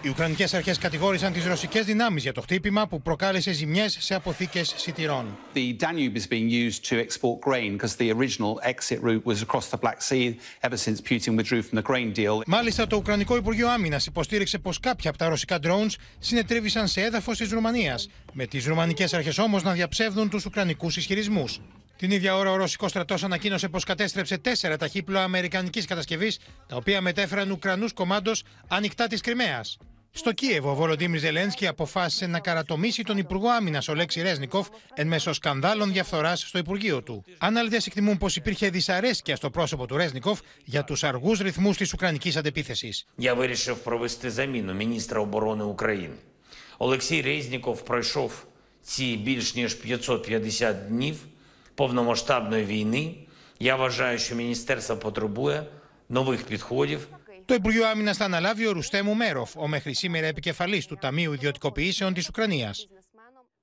Οι 0.03 0.09
Ουκρανικές 0.09 0.55
αρχές 0.55 0.79
κατηγόρησαν 0.79 1.33
τις 1.33 1.45
ρωσικές 1.45 1.85
δυνάμεις 1.85 2.23
για 2.23 2.33
το 2.33 2.41
χτύπημα 2.41 2.87
που 2.87 3.03
προκάλεσε 3.03 3.53
ζημιές 3.53 3.97
σε 4.01 4.15
αποθήκες 4.15 4.75
σιτηρών. 4.77 5.39
The 5.55 5.77
Danube 5.77 6.17
is 6.17 6.27
being 6.27 6.49
used 6.49 6.85
to 6.91 7.07
export 7.07 7.41
grain 7.41 7.77
because 7.77 7.97
the 7.97 8.11
original 8.13 8.61
exit 8.63 9.01
route 9.03 9.25
was 9.25 9.43
across 9.43 9.69
the 9.71 9.77
Black 9.77 10.03
Sea 10.03 10.39
ever 10.61 10.77
since 10.77 11.01
Putin 11.01 11.37
withdrew 11.37 11.63
from 11.63 11.79
the 11.79 11.83
grain 11.83 12.13
deal. 12.13 12.41
Μάλιστα, 12.47 12.87
το 12.87 12.97
Ουκρανικό 12.97 13.37
Υπουργείο 13.37 13.69
Άμυνας 13.69 14.07
υποστήριξε 14.07 14.59
πως 14.59 14.81
κάποια 14.81 15.11
από 15.11 15.19
τα 15.19 15.29
ρωσικά 15.29 15.59
drones 15.63 15.95
συνετρίβησαν 16.19 16.89
σε 16.89 17.01
έδαφος 17.01 17.37
της 17.37 17.51
Ρουμανίας, 17.51 18.09
με 18.33 18.47
τις 18.47 18.67
ρουμανικές 18.67 19.15
αρχές 19.15 19.39
όμως 19.39 19.63
να 19.63 19.73
διαψεύδουν 19.73 20.29
τους 20.31 20.45
Ουκρανικούς 20.45 20.97
ισχυρισμούς. 20.97 21.61
Την 21.97 22.11
ίδια 22.11 22.37
ώρα, 22.37 22.51
ο 22.51 22.57
Ρωσικός 22.57 22.91
στρατός 22.91 23.25
ανακοίνωσε 23.25 23.69
πως 23.69 23.85
κατέστρεψε 23.85 24.39
τέσσερα 24.39 24.77
ταχύπλοα 24.77 25.23
Αμερικανικής 25.23 25.85
κατασκευής, 25.85 26.39
τα 26.67 26.77
οποία 26.77 27.01
μετέφεραν 27.01 27.51
Ουκρανούς 27.51 27.93
κομμάντο 27.93 28.33
ανοιχτά 28.69 29.07
της 29.07 29.21
Κρυμαίας. 29.21 29.79
Στο 30.16 30.32
Κίεβο, 30.32 30.72
ο 30.72 30.76
Βολοντίμιρ 30.76 31.20
Ζελένσκι 31.20 31.68
αποφάσισε 31.68 32.28
να 32.28 32.40
καρατομήσει 32.40 33.04
τον 33.04 33.18
Υπουργό 33.18 33.50
Άμυνα, 33.50 33.84
ο 33.90 33.94
Λέξη 33.94 34.22
Ρέσνικοφ, 34.22 34.68
εν 34.94 35.08
μέσω 35.08 35.34
σκανδάλων 35.34 35.92
διαφθορά 35.92 36.36
στο 36.36 36.58
Υπουργείο 36.58 37.04
του. 37.04 37.24
Αναλυτέ 37.38 37.76
εκτιμούν 37.76 38.18
πω 38.18 38.28
υπήρχε 38.36 38.70
δυσαρέσκεια 38.70 39.36
στο 39.36 39.50
πρόσωπο 39.50 39.86
του 39.86 39.98
Ρέσνικοφ 39.98 40.40
για 40.66 40.84
του 40.84 40.96
αργού 41.02 41.34
ρυθμού 41.42 41.74
τη 41.74 41.90
Ουκρανική 41.94 42.38
αντεπίθεση. 42.38 43.06
Я 43.16 43.34
вирішив 43.34 43.78
провести 43.78 44.30
заміну 44.30 44.74
міністра 44.74 45.22
оборони 45.22 45.64
України. 45.64 46.16
Олексій 46.78 47.22
Резніков 47.22 47.86
пройшов 47.86 48.46
ці 48.82 49.18
більш 49.18 49.56
ніж 49.56 49.74
550 49.74 50.88
днів 50.88 51.16
повномасштабної 51.76 52.66
війни. 52.66 53.16
Я 53.60 53.76
вважаю, 53.76 54.20
що 54.20 54.36
міністерство 54.36 54.98
потребує 54.98 55.64
нових 56.10 56.44
підходів 56.44 57.08
Το 57.49 57.55
Υπουργείο 57.55 57.87
Άμυνας 57.87 58.17
θα 58.17 58.25
αναλάβει 58.25 58.67
ο 58.67 58.73
Ρουστέμου 58.73 59.15
Μέροφ, 59.15 59.57
ο 59.57 59.69
μέχρι 59.69 59.95
σήμερα 59.95 60.27
επικεφαλής 60.27 60.87
του 60.87 60.97
Ταμείου 61.01 61.33
Ιδιωτικοποιήσεων 61.33 62.15
της 62.15 62.29
Ουκρανίας. 62.29 62.89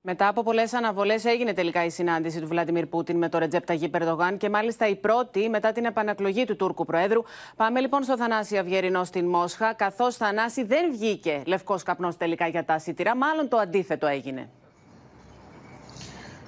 Μετά 0.00 0.28
από 0.28 0.42
πολλές 0.42 0.72
αναβολές, 0.72 1.24
έγινε 1.24 1.52
τελικά 1.52 1.84
η 1.84 1.90
συνάντηση 1.90 2.40
του 2.40 2.46
Βλαντιμίρ 2.46 2.86
Πούτιν 2.86 3.16
με 3.16 3.28
τον 3.28 3.40
Ρετζέπ 3.40 3.66
Ταγί 3.66 3.88
Περδογάν 3.88 4.36
και 4.36 4.50
μάλιστα 4.50 4.88
η 4.88 4.96
πρώτη 4.96 5.48
μετά 5.48 5.72
την 5.72 5.84
επανακλογή 5.84 6.44
του 6.44 6.56
Τούρκου 6.56 6.84
Προέδρου. 6.84 7.22
Πάμε 7.56 7.80
λοιπόν 7.80 8.02
στο 8.02 8.16
Θανάση 8.16 8.56
Αυγερινό 8.56 9.04
στην 9.04 9.26
Μόσχα, 9.26 9.74
καθώς 9.74 10.16
Θανάση 10.16 10.64
δεν 10.64 10.92
βγήκε 10.92 11.42
λευκός 11.46 11.82
καπνός 11.82 12.16
τελικά 12.16 12.46
για 12.46 12.64
τα 12.64 12.78
σιτηρά, 12.78 13.16
μάλλον 13.16 13.48
το 13.48 13.56
αντίθετο 13.56 14.06
έγινε. 14.06 14.50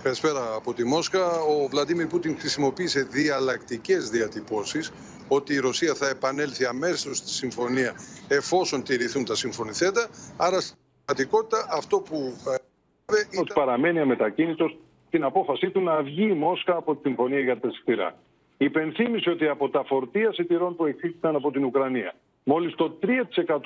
Καλησπέρα 0.03 0.55
από 0.55 0.75
τη 0.75 0.85
Μόσχα. 0.85 1.31
Ο 1.41 1.69
Βλαντίμιρ 1.69 2.07
Πούτιν 2.07 2.39
χρησιμοποίησε 2.39 3.03
διαλλακτικές 3.03 4.11
διατυπώσεις 4.11 4.93
ότι 5.29 5.55
η 5.55 5.59
Ρωσία 5.59 5.95
θα 5.95 6.09
επανέλθει 6.09 6.65
αμέσως 6.65 7.17
στη 7.17 7.29
συμφωνία 7.29 7.95
εφόσον 8.29 8.83
τηρηθούν 8.83 9.25
τα 9.25 9.35
συμφωνηθέντα. 9.35 10.09
Άρα, 10.37 10.61
στην 10.61 10.77
πραγματικότητα, 11.05 11.67
αυτό 11.71 12.01
που. 12.01 12.17
Ήταν... 13.33 13.47
παραμένει 13.55 14.01
αμετακίνητος 14.01 14.77
την 15.11 15.25
απόφασή 15.25 15.71
του 15.71 15.81
να 15.81 16.03
βγει 16.03 16.23
η 16.29 16.33
Μόσχα 16.35 16.77
από 16.77 16.95
τη 16.97 17.01
συμφωνία 17.09 17.41
για 17.41 17.61
τα 17.61 17.71
σιτηρά. 17.71 18.15
Υπενθύμησε 18.57 19.31
ότι 19.31 19.49
από 19.49 19.69
τα 19.71 19.85
φορτία 19.85 20.33
σιτηρών 20.33 20.77
που 20.77 20.87
εκδίθηκαν 20.87 21.37
από 21.37 21.51
την 21.51 21.65
Ουκρανία, 21.65 22.15
μόλις 22.45 22.75
το 22.75 22.99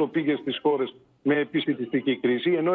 3% 0.04 0.08
πήγε 0.10 0.36
στις 0.36 0.58
χώρες 0.62 0.94
με 1.22 1.34
επιστημιστική 1.38 2.16
κρίση, 2.16 2.52
ενώ 2.52 2.72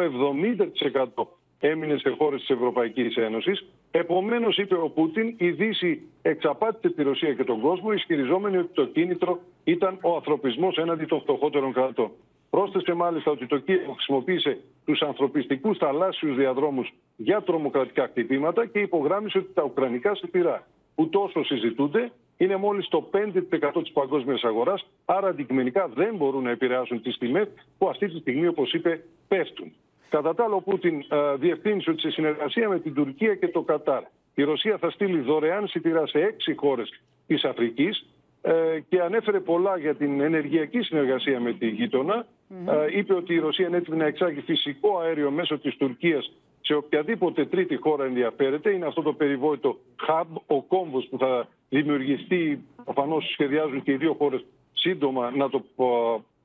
70% 1.16 1.26
έμεινε 1.60 1.98
σε 1.98 2.14
χώρες 2.18 2.40
της 2.40 2.48
Ευρωπαϊκής 2.50 3.16
Ένωσης. 3.16 3.64
Επομένως, 3.90 4.56
είπε 4.58 4.74
ο 4.74 4.88
Πούτιν, 4.88 5.34
η 5.38 5.50
Δύση 5.50 6.02
εξαπάτησε 6.22 6.94
τη 6.94 7.02
Ρωσία 7.02 7.34
και 7.34 7.44
τον 7.44 7.60
κόσμο, 7.60 7.92
ισχυριζόμενη 7.92 8.56
ότι 8.56 8.74
το 8.74 8.86
κίνητρο 8.86 9.40
ήταν 9.64 9.98
ο 10.02 10.14
ανθρωπισμός 10.14 10.76
έναντι 10.76 11.04
των 11.04 11.20
φτωχότερων 11.20 11.72
κρατών. 11.72 12.10
Πρόσθεσε 12.50 12.92
μάλιστα 12.92 13.30
ότι 13.30 13.46
το 13.46 13.58
Κίεβο 13.58 13.92
χρησιμοποίησε 13.92 14.58
τους 14.84 15.00
ανθρωπιστικούς 15.02 15.78
θαλάσσιους 15.78 16.36
διαδρόμους 16.36 16.92
για 17.16 17.42
τρομοκρατικά 17.42 18.06
χτυπήματα 18.06 18.66
και 18.66 18.78
υπογράμμισε 18.78 19.38
ότι 19.38 19.52
τα 19.54 19.62
ουκρανικά 19.62 20.14
σιτηρά 20.14 20.66
που 20.94 21.08
τόσο 21.08 21.44
συζητούνται 21.44 22.12
είναι 22.36 22.56
μόλις 22.56 22.88
το 22.88 23.10
5% 23.12 23.82
της 23.82 23.92
παγκόσμιας 23.92 24.42
αγοράς, 24.44 24.86
άρα 25.04 25.28
αντικειμενικά 25.28 25.88
δεν 25.88 26.16
μπορούν 26.16 26.42
να 26.42 26.50
επηρεάσουν 26.50 27.02
τις 27.02 27.18
τιμές 27.18 27.48
που 27.78 27.88
αυτή 27.88 28.08
τη 28.08 28.18
στιγμή, 28.18 28.46
όπως 28.46 28.72
είπε, 28.72 29.04
πέφτουν. 29.28 29.72
Κατά 30.08 30.34
τα 30.34 30.44
άλλα, 30.44 30.54
ο 30.54 30.60
Πούτιν 30.60 31.04
ε, 31.08 31.34
διευκρίνησε 31.36 31.90
ότι 31.90 32.00
σε 32.00 32.10
συνεργασία 32.10 32.68
με 32.68 32.80
την 32.80 32.94
Τουρκία 32.94 33.34
και 33.34 33.48
το 33.48 33.62
Κατάρ 33.62 34.02
η 34.40 34.42
Ρωσία 34.42 34.78
θα 34.78 34.90
στείλει 34.90 35.20
δωρεάν 35.20 35.68
σιτηρά 35.68 36.06
σε 36.06 36.18
έξι 36.18 36.54
χώρες 36.54 37.00
της 37.26 37.44
Αφρικής 37.44 38.06
ε, 38.42 38.80
και 38.88 39.00
ανέφερε 39.00 39.40
πολλά 39.40 39.78
για 39.78 39.94
την 39.94 40.20
ενεργειακή 40.20 40.80
συνεργασία 40.82 41.40
με 41.40 41.52
τη 41.52 41.68
γείτονα. 41.68 42.26
Ε, 42.66 42.98
είπε 42.98 43.14
ότι 43.14 43.34
η 43.34 43.38
Ρωσία 43.38 43.66
είναι 43.66 43.76
έτοιμη 43.76 43.96
να 43.96 44.06
εξάγει 44.06 44.40
φυσικό 44.40 44.98
αέριο 44.98 45.30
μέσω 45.30 45.58
της 45.58 45.76
Τουρκίας 45.76 46.32
σε 46.60 46.74
οποιαδήποτε 46.74 47.46
τρίτη 47.46 47.76
χώρα 47.76 48.04
ενδιαφέρεται. 48.04 48.70
Είναι 48.70 48.86
αυτό 48.86 49.02
το 49.02 49.12
περιβόητο 49.12 49.78
hub, 50.08 50.26
ο 50.46 50.62
κόμβος 50.62 51.06
που 51.10 51.18
θα 51.18 51.48
δημιουργηθεί. 51.68 52.58
Προφανώ 52.84 53.20
σχεδιάζουν 53.20 53.82
και 53.82 53.92
οι 53.92 53.96
δύο 53.96 54.14
χώρες 54.14 54.44
σύντομα 54.72 55.30
να 55.30 55.48
το 55.48 55.64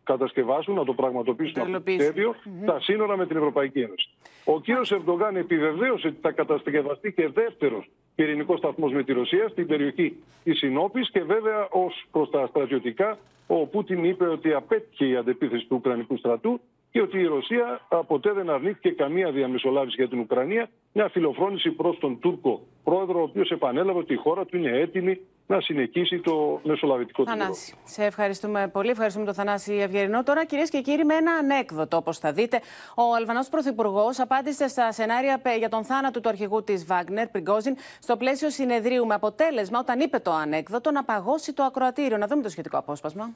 κατασκευάσουν, 0.03 0.73
να 0.75 0.85
το 0.85 0.93
πραγματοποιήσουν 0.93 1.61
αυτό 1.61 1.71
το 1.71 1.91
σχέδιο, 1.91 2.35
τα 2.65 2.79
σύνορα 2.79 3.17
με 3.17 3.27
την 3.27 3.37
Ευρωπαϊκή 3.37 3.79
Ένωση. 3.79 4.09
Ο 4.45 4.61
κύριος 4.61 4.91
Ερντογάν 4.91 5.35
επιβεβαίωσε 5.35 6.07
ότι 6.07 6.17
θα 6.21 6.31
κατασκευαστεί 6.31 7.13
και 7.13 7.27
δεύτερος 7.27 7.89
πυρηνικός 8.15 8.57
σταθμός 8.57 8.91
με 8.91 9.03
τη 9.03 9.13
Ρωσία 9.13 9.47
στην 9.47 9.67
περιοχή 9.67 10.17
της 10.43 10.57
Συνόπης 10.57 11.09
και 11.11 11.23
βέβαια 11.23 11.67
ως 11.69 12.05
προς 12.11 12.29
τα 12.29 12.47
στρατιωτικά, 12.47 13.17
ο 13.47 13.65
Πούτιν 13.65 14.03
είπε 14.03 14.27
ότι 14.27 14.53
απέτυχε 14.53 15.05
η 15.05 15.15
αντεπίθεση 15.15 15.65
του 15.65 15.75
Ουκρανικού 15.75 16.17
στρατού 16.17 16.59
και 16.91 17.01
ότι 17.01 17.19
η 17.19 17.25
Ρωσία 17.25 17.87
ποτέ 18.07 18.31
δεν 18.31 18.49
αρνήθηκε 18.49 18.89
καμία 18.89 19.31
διαμεσολάβηση 19.31 19.95
για 19.95 20.07
την 20.07 20.19
Ουκρανία, 20.19 20.69
μια 20.93 21.09
φιλοφρόνηση 21.09 21.71
προς 21.71 21.97
τον 21.99 22.19
Τούρκο 22.19 22.61
πρόεδρο, 22.83 23.19
ο 23.19 23.23
οποίος 23.23 23.51
επανέλαβε 23.51 23.99
ότι 23.99 24.13
η 24.13 24.17
χώρα 24.17 24.45
του 24.45 24.57
είναι 24.57 24.69
έτοιμη 24.69 25.19
να 25.47 25.61
συνεχίσει 25.61 26.19
το 26.19 26.59
μεσολαβητικό 26.63 27.23
του 27.23 27.29
Θανάση, 27.29 27.75
σε 27.83 28.03
ευχαριστούμε 28.03 28.67
πολύ. 28.67 28.89
Ευχαριστούμε 28.89 29.25
τον 29.25 29.33
Θανάση 29.33 29.73
Ευγερινό. 29.73 30.23
Τώρα, 30.23 30.45
κυρίες 30.45 30.69
και 30.69 30.81
κύριοι, 30.81 31.05
με 31.05 31.13
ένα 31.13 31.31
ανέκδοτο, 31.31 31.97
όπως 31.97 32.17
θα 32.17 32.31
δείτε, 32.31 32.61
ο 32.95 33.15
Αλβανός 33.15 33.49
Πρωθυπουργός 33.49 34.19
απάντησε 34.19 34.67
στα 34.67 34.91
σενάρια 34.91 35.41
για 35.57 35.69
τον 35.69 35.83
θάνατο 35.83 36.19
του 36.19 36.29
αρχηγού 36.29 36.63
της 36.63 36.85
Βάγνερ, 36.85 37.27
Πριγκόζιν, 37.27 37.75
στο 37.99 38.17
πλαίσιο 38.17 38.49
συνεδρίου, 38.49 39.05
με 39.05 39.13
αποτέλεσμα, 39.13 39.79
όταν 39.79 39.99
είπε 39.99 40.19
το 40.19 40.31
ανέκδοτο, 40.31 40.91
να 40.91 41.03
παγώσει 41.03 41.53
το 41.53 41.63
ακροατήριο. 41.63 42.17
Να 42.17 42.27
δούμε 42.27 42.41
το 42.41 42.49
σχετικό 42.49 42.77
απόσπασμα. 42.77 43.33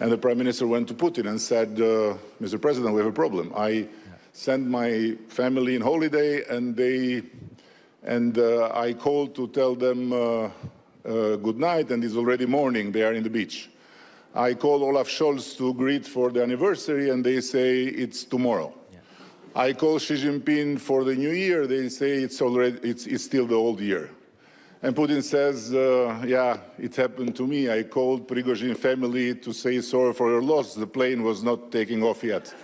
And 0.00 0.10
the 0.12 0.18
Prime 0.18 0.38
Minister 0.38 0.66
went 0.66 0.86
to 0.88 0.94
Putin 0.94 1.24
and 1.28 1.40
said, 1.40 1.70
uh, 1.80 2.14
Mr. 2.42 2.60
President, 2.60 2.94
we 2.94 3.00
have 3.02 3.12
a 3.16 3.20
problem. 3.24 3.52
I 3.70 3.86
sent 4.32 4.62
my 4.80 5.16
family 5.40 5.74
in 5.74 5.82
holiday 5.82 6.44
and 6.54 6.64
they 6.76 7.22
and 8.02 8.38
uh, 8.38 8.70
I 8.86 8.92
called 8.92 9.34
to 9.38 9.48
tell 9.48 9.74
them 9.74 10.12
uh, 10.12 10.48
uh, 11.08 11.36
good 11.36 11.58
night 11.58 11.90
and 11.90 12.04
it's 12.04 12.16
already 12.16 12.46
morning. 12.46 12.92
They 12.92 13.02
are 13.02 13.14
in 13.14 13.22
the 13.22 13.30
beach. 13.30 13.70
I 14.34 14.54
call 14.54 14.84
Olaf 14.84 15.08
Scholz 15.08 15.56
to 15.56 15.72
greet 15.74 16.06
for 16.06 16.30
the 16.30 16.42
anniversary 16.42 17.10
and 17.10 17.24
they 17.24 17.40
say 17.40 17.84
it's 17.84 18.24
tomorrow. 18.24 18.74
I 19.54 19.72
call 19.72 19.98
Xi 19.98 20.14
Jinping 20.14 20.78
for 20.78 21.04
the 21.04 21.14
new 21.14 21.30
year. 21.30 21.66
They 21.66 21.88
say 21.88 22.22
it's 22.22 22.40
already 22.42 22.78
it's, 22.88 23.06
it's 23.06 23.24
still 23.24 23.46
the 23.46 23.54
old 23.54 23.80
year. 23.80 24.10
And 24.82 24.94
Putin 24.94 25.22
says, 25.22 25.74
uh, 25.74 26.22
"Yeah, 26.24 26.58
it 26.78 26.94
happened 26.94 27.34
to 27.36 27.46
me. 27.46 27.68
I 27.68 27.82
called 27.82 28.28
Prigozhin 28.28 28.76
family 28.76 29.34
to 29.34 29.52
say 29.52 29.80
sorry 29.80 30.12
for 30.12 30.30
your 30.30 30.42
loss. 30.42 30.74
The 30.74 30.86
plane 30.86 31.24
was 31.24 31.42
not 31.42 31.72
taking 31.72 32.04
off 32.04 32.22
yet." 32.22 32.54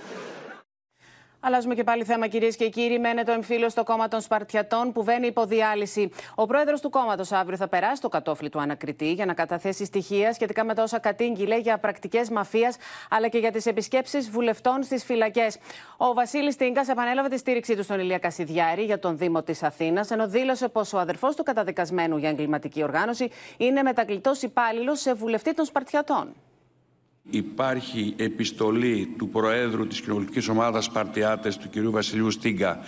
Αλλάζουμε 1.47 1.75
και 1.75 1.85
πάλι 1.85 2.05
θέμα, 2.05 2.27
κυρίες 2.27 2.57
και 2.57 2.69
κύριοι. 2.69 2.99
Μένεται 2.99 3.31
ο 3.31 3.35
εμφύλιο 3.35 3.69
στο 3.69 3.85
κόμμα 3.85 4.09
των 4.09 4.21
Σπαρτιατών 4.21 4.93
που 4.93 5.05
βαίνει 5.05 5.27
υποδιάλυση. 5.27 6.11
Ο 6.35 6.47
πρόεδρος 6.47 6.81
του 6.81 6.91
κόμματος 6.91 7.33
αύριο 7.33 7.57
θα 7.57 7.69
περάσει 7.69 8.01
το 8.01 8.09
κατόφλι 8.09 8.49
του 8.49 8.61
ανακριτή 8.61 9.13
για 9.13 9.27
να 9.27 9.35
καταθέσει 9.35 9.85
στοιχεία 9.85 10.33
σχετικά 10.33 10.65
με 10.65 10.75
τα 10.75 10.83
όσα 10.83 10.99
κατήγγειλε 10.99 11.59
για 11.59 11.79
πρακτικές 11.79 12.31
μαφίας 12.31 12.77
αλλά 13.11 13.29
και 13.29 13.39
για 13.39 13.51
τις 13.51 13.67
επισκέψεις 13.67 14.31
βουλευτών 14.31 14.83
στις 14.83 15.05
φυλακές. 15.05 15.59
Ο 15.97 16.13
Βασίλης 16.15 16.57
Τίνκας 16.57 16.89
επανέλαβε 16.89 17.29
τη 17.29 17.39
στήριξή 17.39 17.77
του 17.77 17.83
στον 17.83 18.01
Ηλία 18.01 18.19
Κασιδιάρη 18.19 18.83
για 18.83 18.99
τον 18.99 19.19
Δήμο 19.19 19.43
της 19.43 19.63
Αθήνας, 19.63 20.11
ενώ 20.11 20.29
δήλωσε 20.29 20.69
πως 20.69 20.93
ο 20.93 20.99
αδερφός 20.99 21.37
του 21.37 21.43
καταδικασμένου 21.43 22.17
για 22.17 22.29
εγκληματική 22.29 22.83
οργάνωση 22.83 23.31
είναι 23.57 23.83
μετακλητός 23.83 24.43
υπάλληλος 24.43 25.01
σε 25.01 25.15
βουλευτή 25.15 25.55
των 25.55 25.65
Σπαρτιατών. 25.65 26.35
Υπάρχει 27.31 28.15
επιστολή 28.17 29.15
του 29.19 29.29
Προέδρου 29.29 29.87
της 29.87 30.01
Κοινοβουλευτικής 30.01 30.49
Ομάδας 30.49 30.91
Παρτιάτες, 30.91 31.57
του 31.57 31.69
κ. 31.71 31.91
Βασιλείου 31.91 32.31
Στίγκα, 32.31 32.79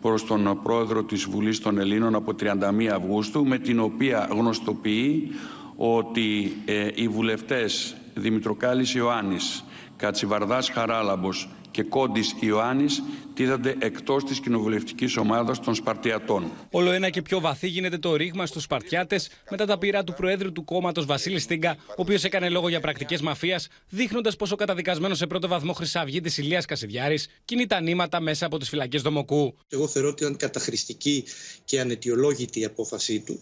προς 0.00 0.26
τον 0.26 0.60
Πρόεδρο 0.62 1.02
της 1.04 1.24
Βουλής 1.24 1.60
των 1.60 1.78
Ελλήνων 1.78 2.14
από 2.14 2.34
31 2.34 2.86
Αυγούστου, 2.94 3.46
με 3.46 3.58
την 3.58 3.80
οποία 3.80 4.28
γνωστοποιεί 4.30 5.30
ότι 5.76 6.56
ε, 6.64 6.88
οι 6.94 7.08
βουλευτές 7.08 7.96
Δημητροκάλης 8.14 8.94
Ιωάννης, 8.94 9.64
Κατσιβαρδάς 9.96 10.70
Χαράλαμπος 10.70 11.48
και 11.74 11.82
Κόντης 11.82 12.34
Ιωάννης 12.40 13.02
τίθενται 13.34 13.74
εκτός 13.78 14.24
της 14.24 14.40
κοινοβουλευτικής 14.40 15.16
ομάδας 15.16 15.60
των 15.60 15.74
Σπαρτιατών. 15.74 16.50
Όλο 16.70 16.90
ένα 16.90 17.10
και 17.10 17.22
πιο 17.22 17.40
βαθύ 17.40 17.68
γίνεται 17.68 17.98
το 17.98 18.16
ρήγμα 18.16 18.46
στους 18.46 18.62
Σπαρτιάτες 18.62 19.30
μετά 19.50 19.66
τα 19.66 19.78
πείρα 19.78 20.04
του 20.04 20.12
Προέδρου 20.12 20.52
του 20.52 20.64
κόμματος 20.64 21.04
Βασίλη 21.06 21.38
Στίγκα, 21.38 21.76
ο 21.88 21.94
οποίος 21.96 22.24
έκανε 22.24 22.48
λόγο 22.48 22.68
για 22.68 22.80
πρακτικές 22.80 23.20
μαφίας, 23.20 23.68
δείχνοντας 23.88 24.36
πως 24.36 24.52
ο 24.52 24.56
καταδικασμένος 24.56 25.18
σε 25.18 25.26
πρώτο 25.26 25.48
βαθμό 25.48 25.72
Χρυσαυγίτης 25.72 26.38
Ηλίας 26.38 26.64
Κασιδιάρης 26.64 27.28
κινεί 27.44 27.66
τα 27.66 27.80
νήματα 27.80 28.20
μέσα 28.20 28.46
από 28.46 28.58
τις 28.58 28.68
φυλακές 28.68 29.02
Δομοκού. 29.02 29.56
Εγώ 29.68 29.88
θεωρώ 29.88 30.08
ότι 30.08 30.22
ήταν 30.22 30.36
καταχρηστική 30.36 31.24
και 31.64 31.80
ανετιολόγητη 31.80 32.60
η 32.60 32.64
απόφασή 32.64 33.20
του. 33.20 33.40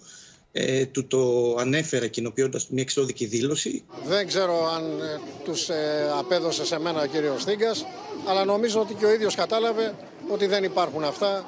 Ε, 0.54 0.86
του 0.86 1.06
το 1.06 1.54
ανέφερε 1.58 2.08
κοινοποιώντας 2.08 2.68
μια 2.68 2.82
εξώδικη 2.82 3.26
δήλωση. 3.26 3.84
Δεν 4.06 4.26
ξέρω 4.26 4.68
αν 4.74 5.00
ε, 5.00 5.20
τους 5.44 5.68
ε, 5.68 6.10
απέδωσε 6.18 6.64
σε 6.64 6.78
μένα 6.78 7.02
ο 7.02 7.06
κύριος 7.06 7.42
Στίγκας, 7.42 7.84
αλλά 8.28 8.44
νομίζω 8.44 8.80
ότι 8.80 8.94
και 8.94 9.04
ο 9.04 9.12
ίδιος 9.12 9.34
κατάλαβε 9.34 9.94
ότι 10.30 10.46
δεν 10.46 10.64
υπάρχουν 10.64 11.04
αυτά, 11.04 11.44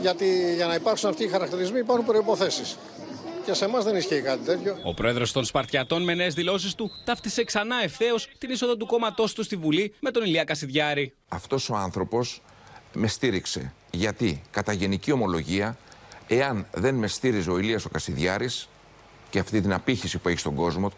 γιατί 0.00 0.54
για 0.56 0.66
να 0.66 0.74
υπάρξουν 0.74 1.08
αυτοί 1.08 1.24
οι 1.24 1.28
χαρακτηρισμοί 1.28 1.78
υπάρχουν 1.78 2.06
προϋποθέσεις. 2.06 2.76
Και 3.44 3.54
σε 3.54 3.64
εμάς 3.64 3.84
δεν 3.84 3.96
ισχύει 3.96 4.20
κάτι 4.20 4.44
τέτοιο. 4.44 4.78
Ο 4.84 4.94
πρόεδρος 4.94 5.32
των 5.32 5.44
Σπαρτιατών, 5.44 6.02
με 6.02 6.14
νέες 6.14 6.34
δηλώσεις 6.34 6.74
του, 6.74 6.90
ταύτισε 7.04 7.44
ξανά 7.44 7.82
ευθέως 7.82 8.28
την 8.38 8.50
είσοδο 8.50 8.76
του 8.76 8.86
κόμματός 8.86 9.32
του 9.32 9.42
στη 9.42 9.56
Βουλή 9.56 9.94
με 10.00 10.10
τον 10.10 10.24
Ηλία 10.24 10.44
Κασιδιάρη. 10.44 11.12
Αυτός 11.28 11.70
ο 11.70 11.74
άνθρωπος 11.74 12.42
με 12.92 13.06
στήριξε. 13.06 13.72
Γιατί, 13.90 14.42
κατά 14.50 14.72
γενική 14.72 15.12
ομολογία, 15.12 15.78
εάν 16.28 16.66
δεν 16.74 16.94
με 16.94 17.06
στήριζε 17.06 17.50
ο 17.50 17.58
Ηλίας 17.58 17.84
ο 17.84 17.88
Κασιδιάρης 17.88 18.68
και 19.30 19.38
αυτή 19.38 19.60
την 19.60 19.72
απήχηση 19.72 20.18
που 20.18 20.28
έχει 20.28 20.38
στον 20.38 20.54
κόσμο, 20.54 20.90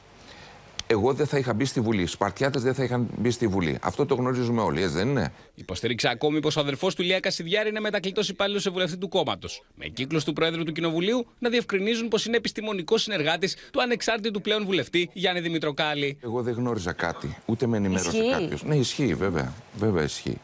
εγώ 0.91 1.13
δεν 1.13 1.27
θα 1.27 1.39
είχα 1.39 1.53
μπει 1.53 1.65
στη 1.65 1.81
Βουλή. 1.81 2.03
Οι 2.03 2.07
Σπαρτιάτες 2.07 2.63
δεν 2.63 2.75
θα 2.75 2.85
είχαν 2.85 3.09
μπει 3.19 3.31
στη 3.31 3.47
Βουλή. 3.47 3.79
Αυτό 3.83 4.07
το 4.07 4.15
γνωρίζουμε 4.15 4.61
όλοι, 4.63 4.83
έτσι 4.83 4.95
δεν 4.95 5.09
είναι; 5.09 5.33
Υποστήριξε 5.55 6.09
ακόμη 6.09 6.41
πως 6.41 6.57
ο 6.57 6.61
αδερφός 6.61 6.95
του 6.95 7.03
Ηλία 7.03 7.21
Κασιδιάρη 7.21 7.69
είναι 7.69 7.81
μετακλητός 7.81 8.29
υπάλληλος 8.29 8.63
σε 8.63 8.71
βουλευτή 8.71 8.97
του 8.97 9.09
κόμματος. 9.09 9.63
Με 9.75 9.87
κύκλο 9.87 10.23
του 10.23 10.33
Πρόεδρου 10.33 10.65
του 10.65 10.73
Κοινοβουλίου 10.73 11.27
να 11.39 11.49
διευκρινίζουν 11.49 12.09
πως 12.09 12.27
είναι 12.27 12.37
επιστημονικός 12.37 13.03
συνεργάτης 13.03 13.57
του 13.73 13.83
ανεξάρτητου 13.83 14.41
πλέον 14.41 14.65
βουλευτή 14.65 15.11
Γιάννη 15.13 15.41
Δημητροκάλη. 15.41 16.19
Εγώ 16.21 16.43
δεν 16.43 16.55
γνώριζα 16.55 16.93
κάτι, 16.93 17.37
ούτε 17.47 17.67
με 17.67 17.77
ενημέρωσε 17.77 18.31
κάποιος. 18.31 18.65
Ναι, 18.65 18.77
ισχύει, 18.77 19.15
βέβαια. 19.15 19.53
Βέβαια 19.79 20.03
ισχύει. 20.03 20.41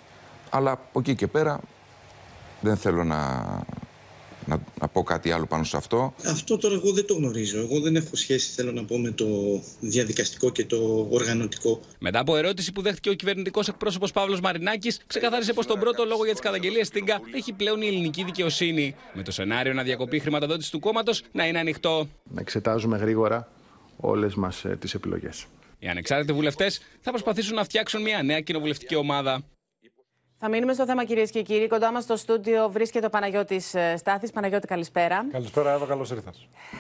Αλλά 0.51 0.71
από 0.71 1.01
εκεί 1.01 1.15
και 1.15 1.27
πέρα 1.27 1.61
δεν 2.61 2.77
θέλω 2.77 3.05
να 3.05 3.19
να, 4.47 4.61
να 4.81 4.89
πω 4.89 5.03
κάτι 5.03 5.31
άλλο 5.31 5.47
πάνω 5.47 5.65
σε 5.65 5.77
αυτό. 5.77 6.15
Αυτό 6.27 6.59
τώρα 6.59 6.75
εγώ 6.75 6.93
δεν 6.93 7.07
το 7.07 7.15
γνωρίζω. 7.15 7.59
Εγώ 7.59 7.81
δεν 7.81 7.97
έχω 7.97 8.17
σχέση, 8.17 8.51
θέλω 8.51 8.73
να 8.73 8.85
πω, 8.85 8.99
με 8.99 9.11
το 9.11 9.27
διαδικαστικό 9.81 10.51
και 10.51 10.65
το 10.65 11.09
οργανωτικό. 11.11 11.81
Μετά 11.99 12.19
από 12.19 12.37
ερώτηση 12.37 12.73
που 12.73 12.83
δέχτηκε 12.83 13.11
ο 13.11 13.15
κυβερνητικός 13.15 13.69
εκπρόσωπος 13.69 14.13
Παύλος 14.13 14.41
Μαρινάκης, 14.41 15.01
ξεκαθάρισε 15.07 15.53
πως 15.53 15.67
τον 15.67 15.81
πρώτο 15.81 16.05
λόγο 16.05 16.25
για 16.25 16.33
τις 16.33 16.43
καταγγελίες 16.43 16.89
Τίγκα 16.89 17.21
έχει 17.35 17.53
πλέον 17.53 17.83
η 17.83 17.87
ελληνική 17.87 18.25
δικαιοσύνη. 18.25 18.95
Με 19.13 19.23
το 19.23 19.33
σενάριο 19.33 19.73
να 19.73 19.83
διακοπεί 19.83 20.17
η 20.17 20.21
χρηματοδότηση 20.21 20.71
του 20.71 20.81
κόμματος 20.81 21.23
να 21.33 21.47
είναι 21.47 21.59
ανοιχτό. 21.59 22.09
Να 22.35 22.41
εξετάζουμε 22.41 22.97
γρήγορα 22.97 23.49
όλες 23.97 24.35
μας 24.35 24.65
ε, 24.65 24.77
τις 24.81 24.95
επιλογές. 24.95 25.47
Οι 25.79 25.89
ανεξάρτητοι 25.89 26.33
βουλευτές 26.33 26.81
θα 27.01 27.11
προσπαθήσουν 27.11 27.55
να 27.55 27.65
φτιάξουν 27.65 28.03
μια 28.03 28.23
νέα 28.23 28.41
κοινοβουλευτική 28.41 28.95
ομάδα. 28.95 29.45
Θα 30.47 30.51
μείνουμε 30.53 30.73
στο 30.73 30.85
θέμα, 30.85 31.05
κυρίες 31.05 31.31
και 31.31 31.43
κύριοι. 31.43 31.69
Κοντά 31.69 31.93
μας 31.93 32.03
στο 32.03 32.17
στούντιο 32.17 32.69
βρίσκεται 32.69 33.07
ο 33.07 33.11
Παναγιώτης 33.11 33.75
Στάθης. 33.97 34.31
Παναγιώτη, 34.31 34.67
καλησπέρα. 34.67 35.27
Καλησπέρα, 35.31 35.73
Εύα, 35.73 35.87
καλώς 35.87 36.11
ήρθα. 36.11 36.31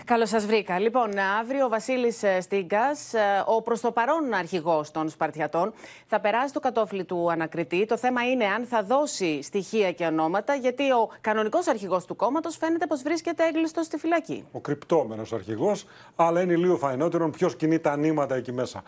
Καλώς 0.05 0.29
σας 0.29 0.47
βρήκα. 0.47 0.79
Λοιπόν, 0.79 1.19
αύριο 1.41 1.65
ο 1.65 1.69
Βασίλης 1.69 2.23
Στίγκας, 2.41 3.13
ο 3.47 3.63
προς 3.63 3.81
το 3.81 3.93
παρόν 3.93 4.35
αρχηγός 4.35 4.91
των 4.91 5.09
Σπαρτιατών, 5.09 5.73
θα 6.07 6.21
περάσει 6.21 6.53
το 6.53 6.61
κατόφλι 6.61 7.05
του 7.05 7.31
ανακριτή. 7.31 7.87
Το 7.87 7.97
θέμα 7.97 8.31
είναι 8.31 8.45
αν 8.45 8.65
θα 8.65 8.83
δώσει 8.83 9.43
στοιχεία 9.43 9.93
και 9.93 10.07
ονόματα, 10.07 10.55
γιατί 10.55 10.91
ο 10.91 11.11
κανονικός 11.21 11.69
αρχηγός 11.69 12.05
του 12.05 12.17
κόμματος 12.17 12.57
φαίνεται 12.57 12.87
πως 12.87 13.03
βρίσκεται 13.03 13.47
έγκλειστος 13.47 13.87
στη 13.87 13.97
φυλακή. 13.97 14.45
Ο 14.53 14.61
κρυπτόμενος 14.61 15.33
αρχηγός, 15.33 15.87
αλλά 16.17 16.41
είναι 16.41 16.57
λίγο 16.57 16.77
φαϊνότερο 16.77 17.31
ποιος 17.31 17.57
κινεί 17.57 17.79
τα 17.79 17.97
νήματα 17.97 18.35
εκεί 18.35 18.53
μέσα. 18.53 18.83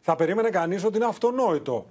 Θα 0.00 0.16
περίμενε 0.16 0.50
κανείς 0.50 0.84
ότι 0.84 0.96
είναι 0.96 1.06
αυτονόητο 1.06 1.86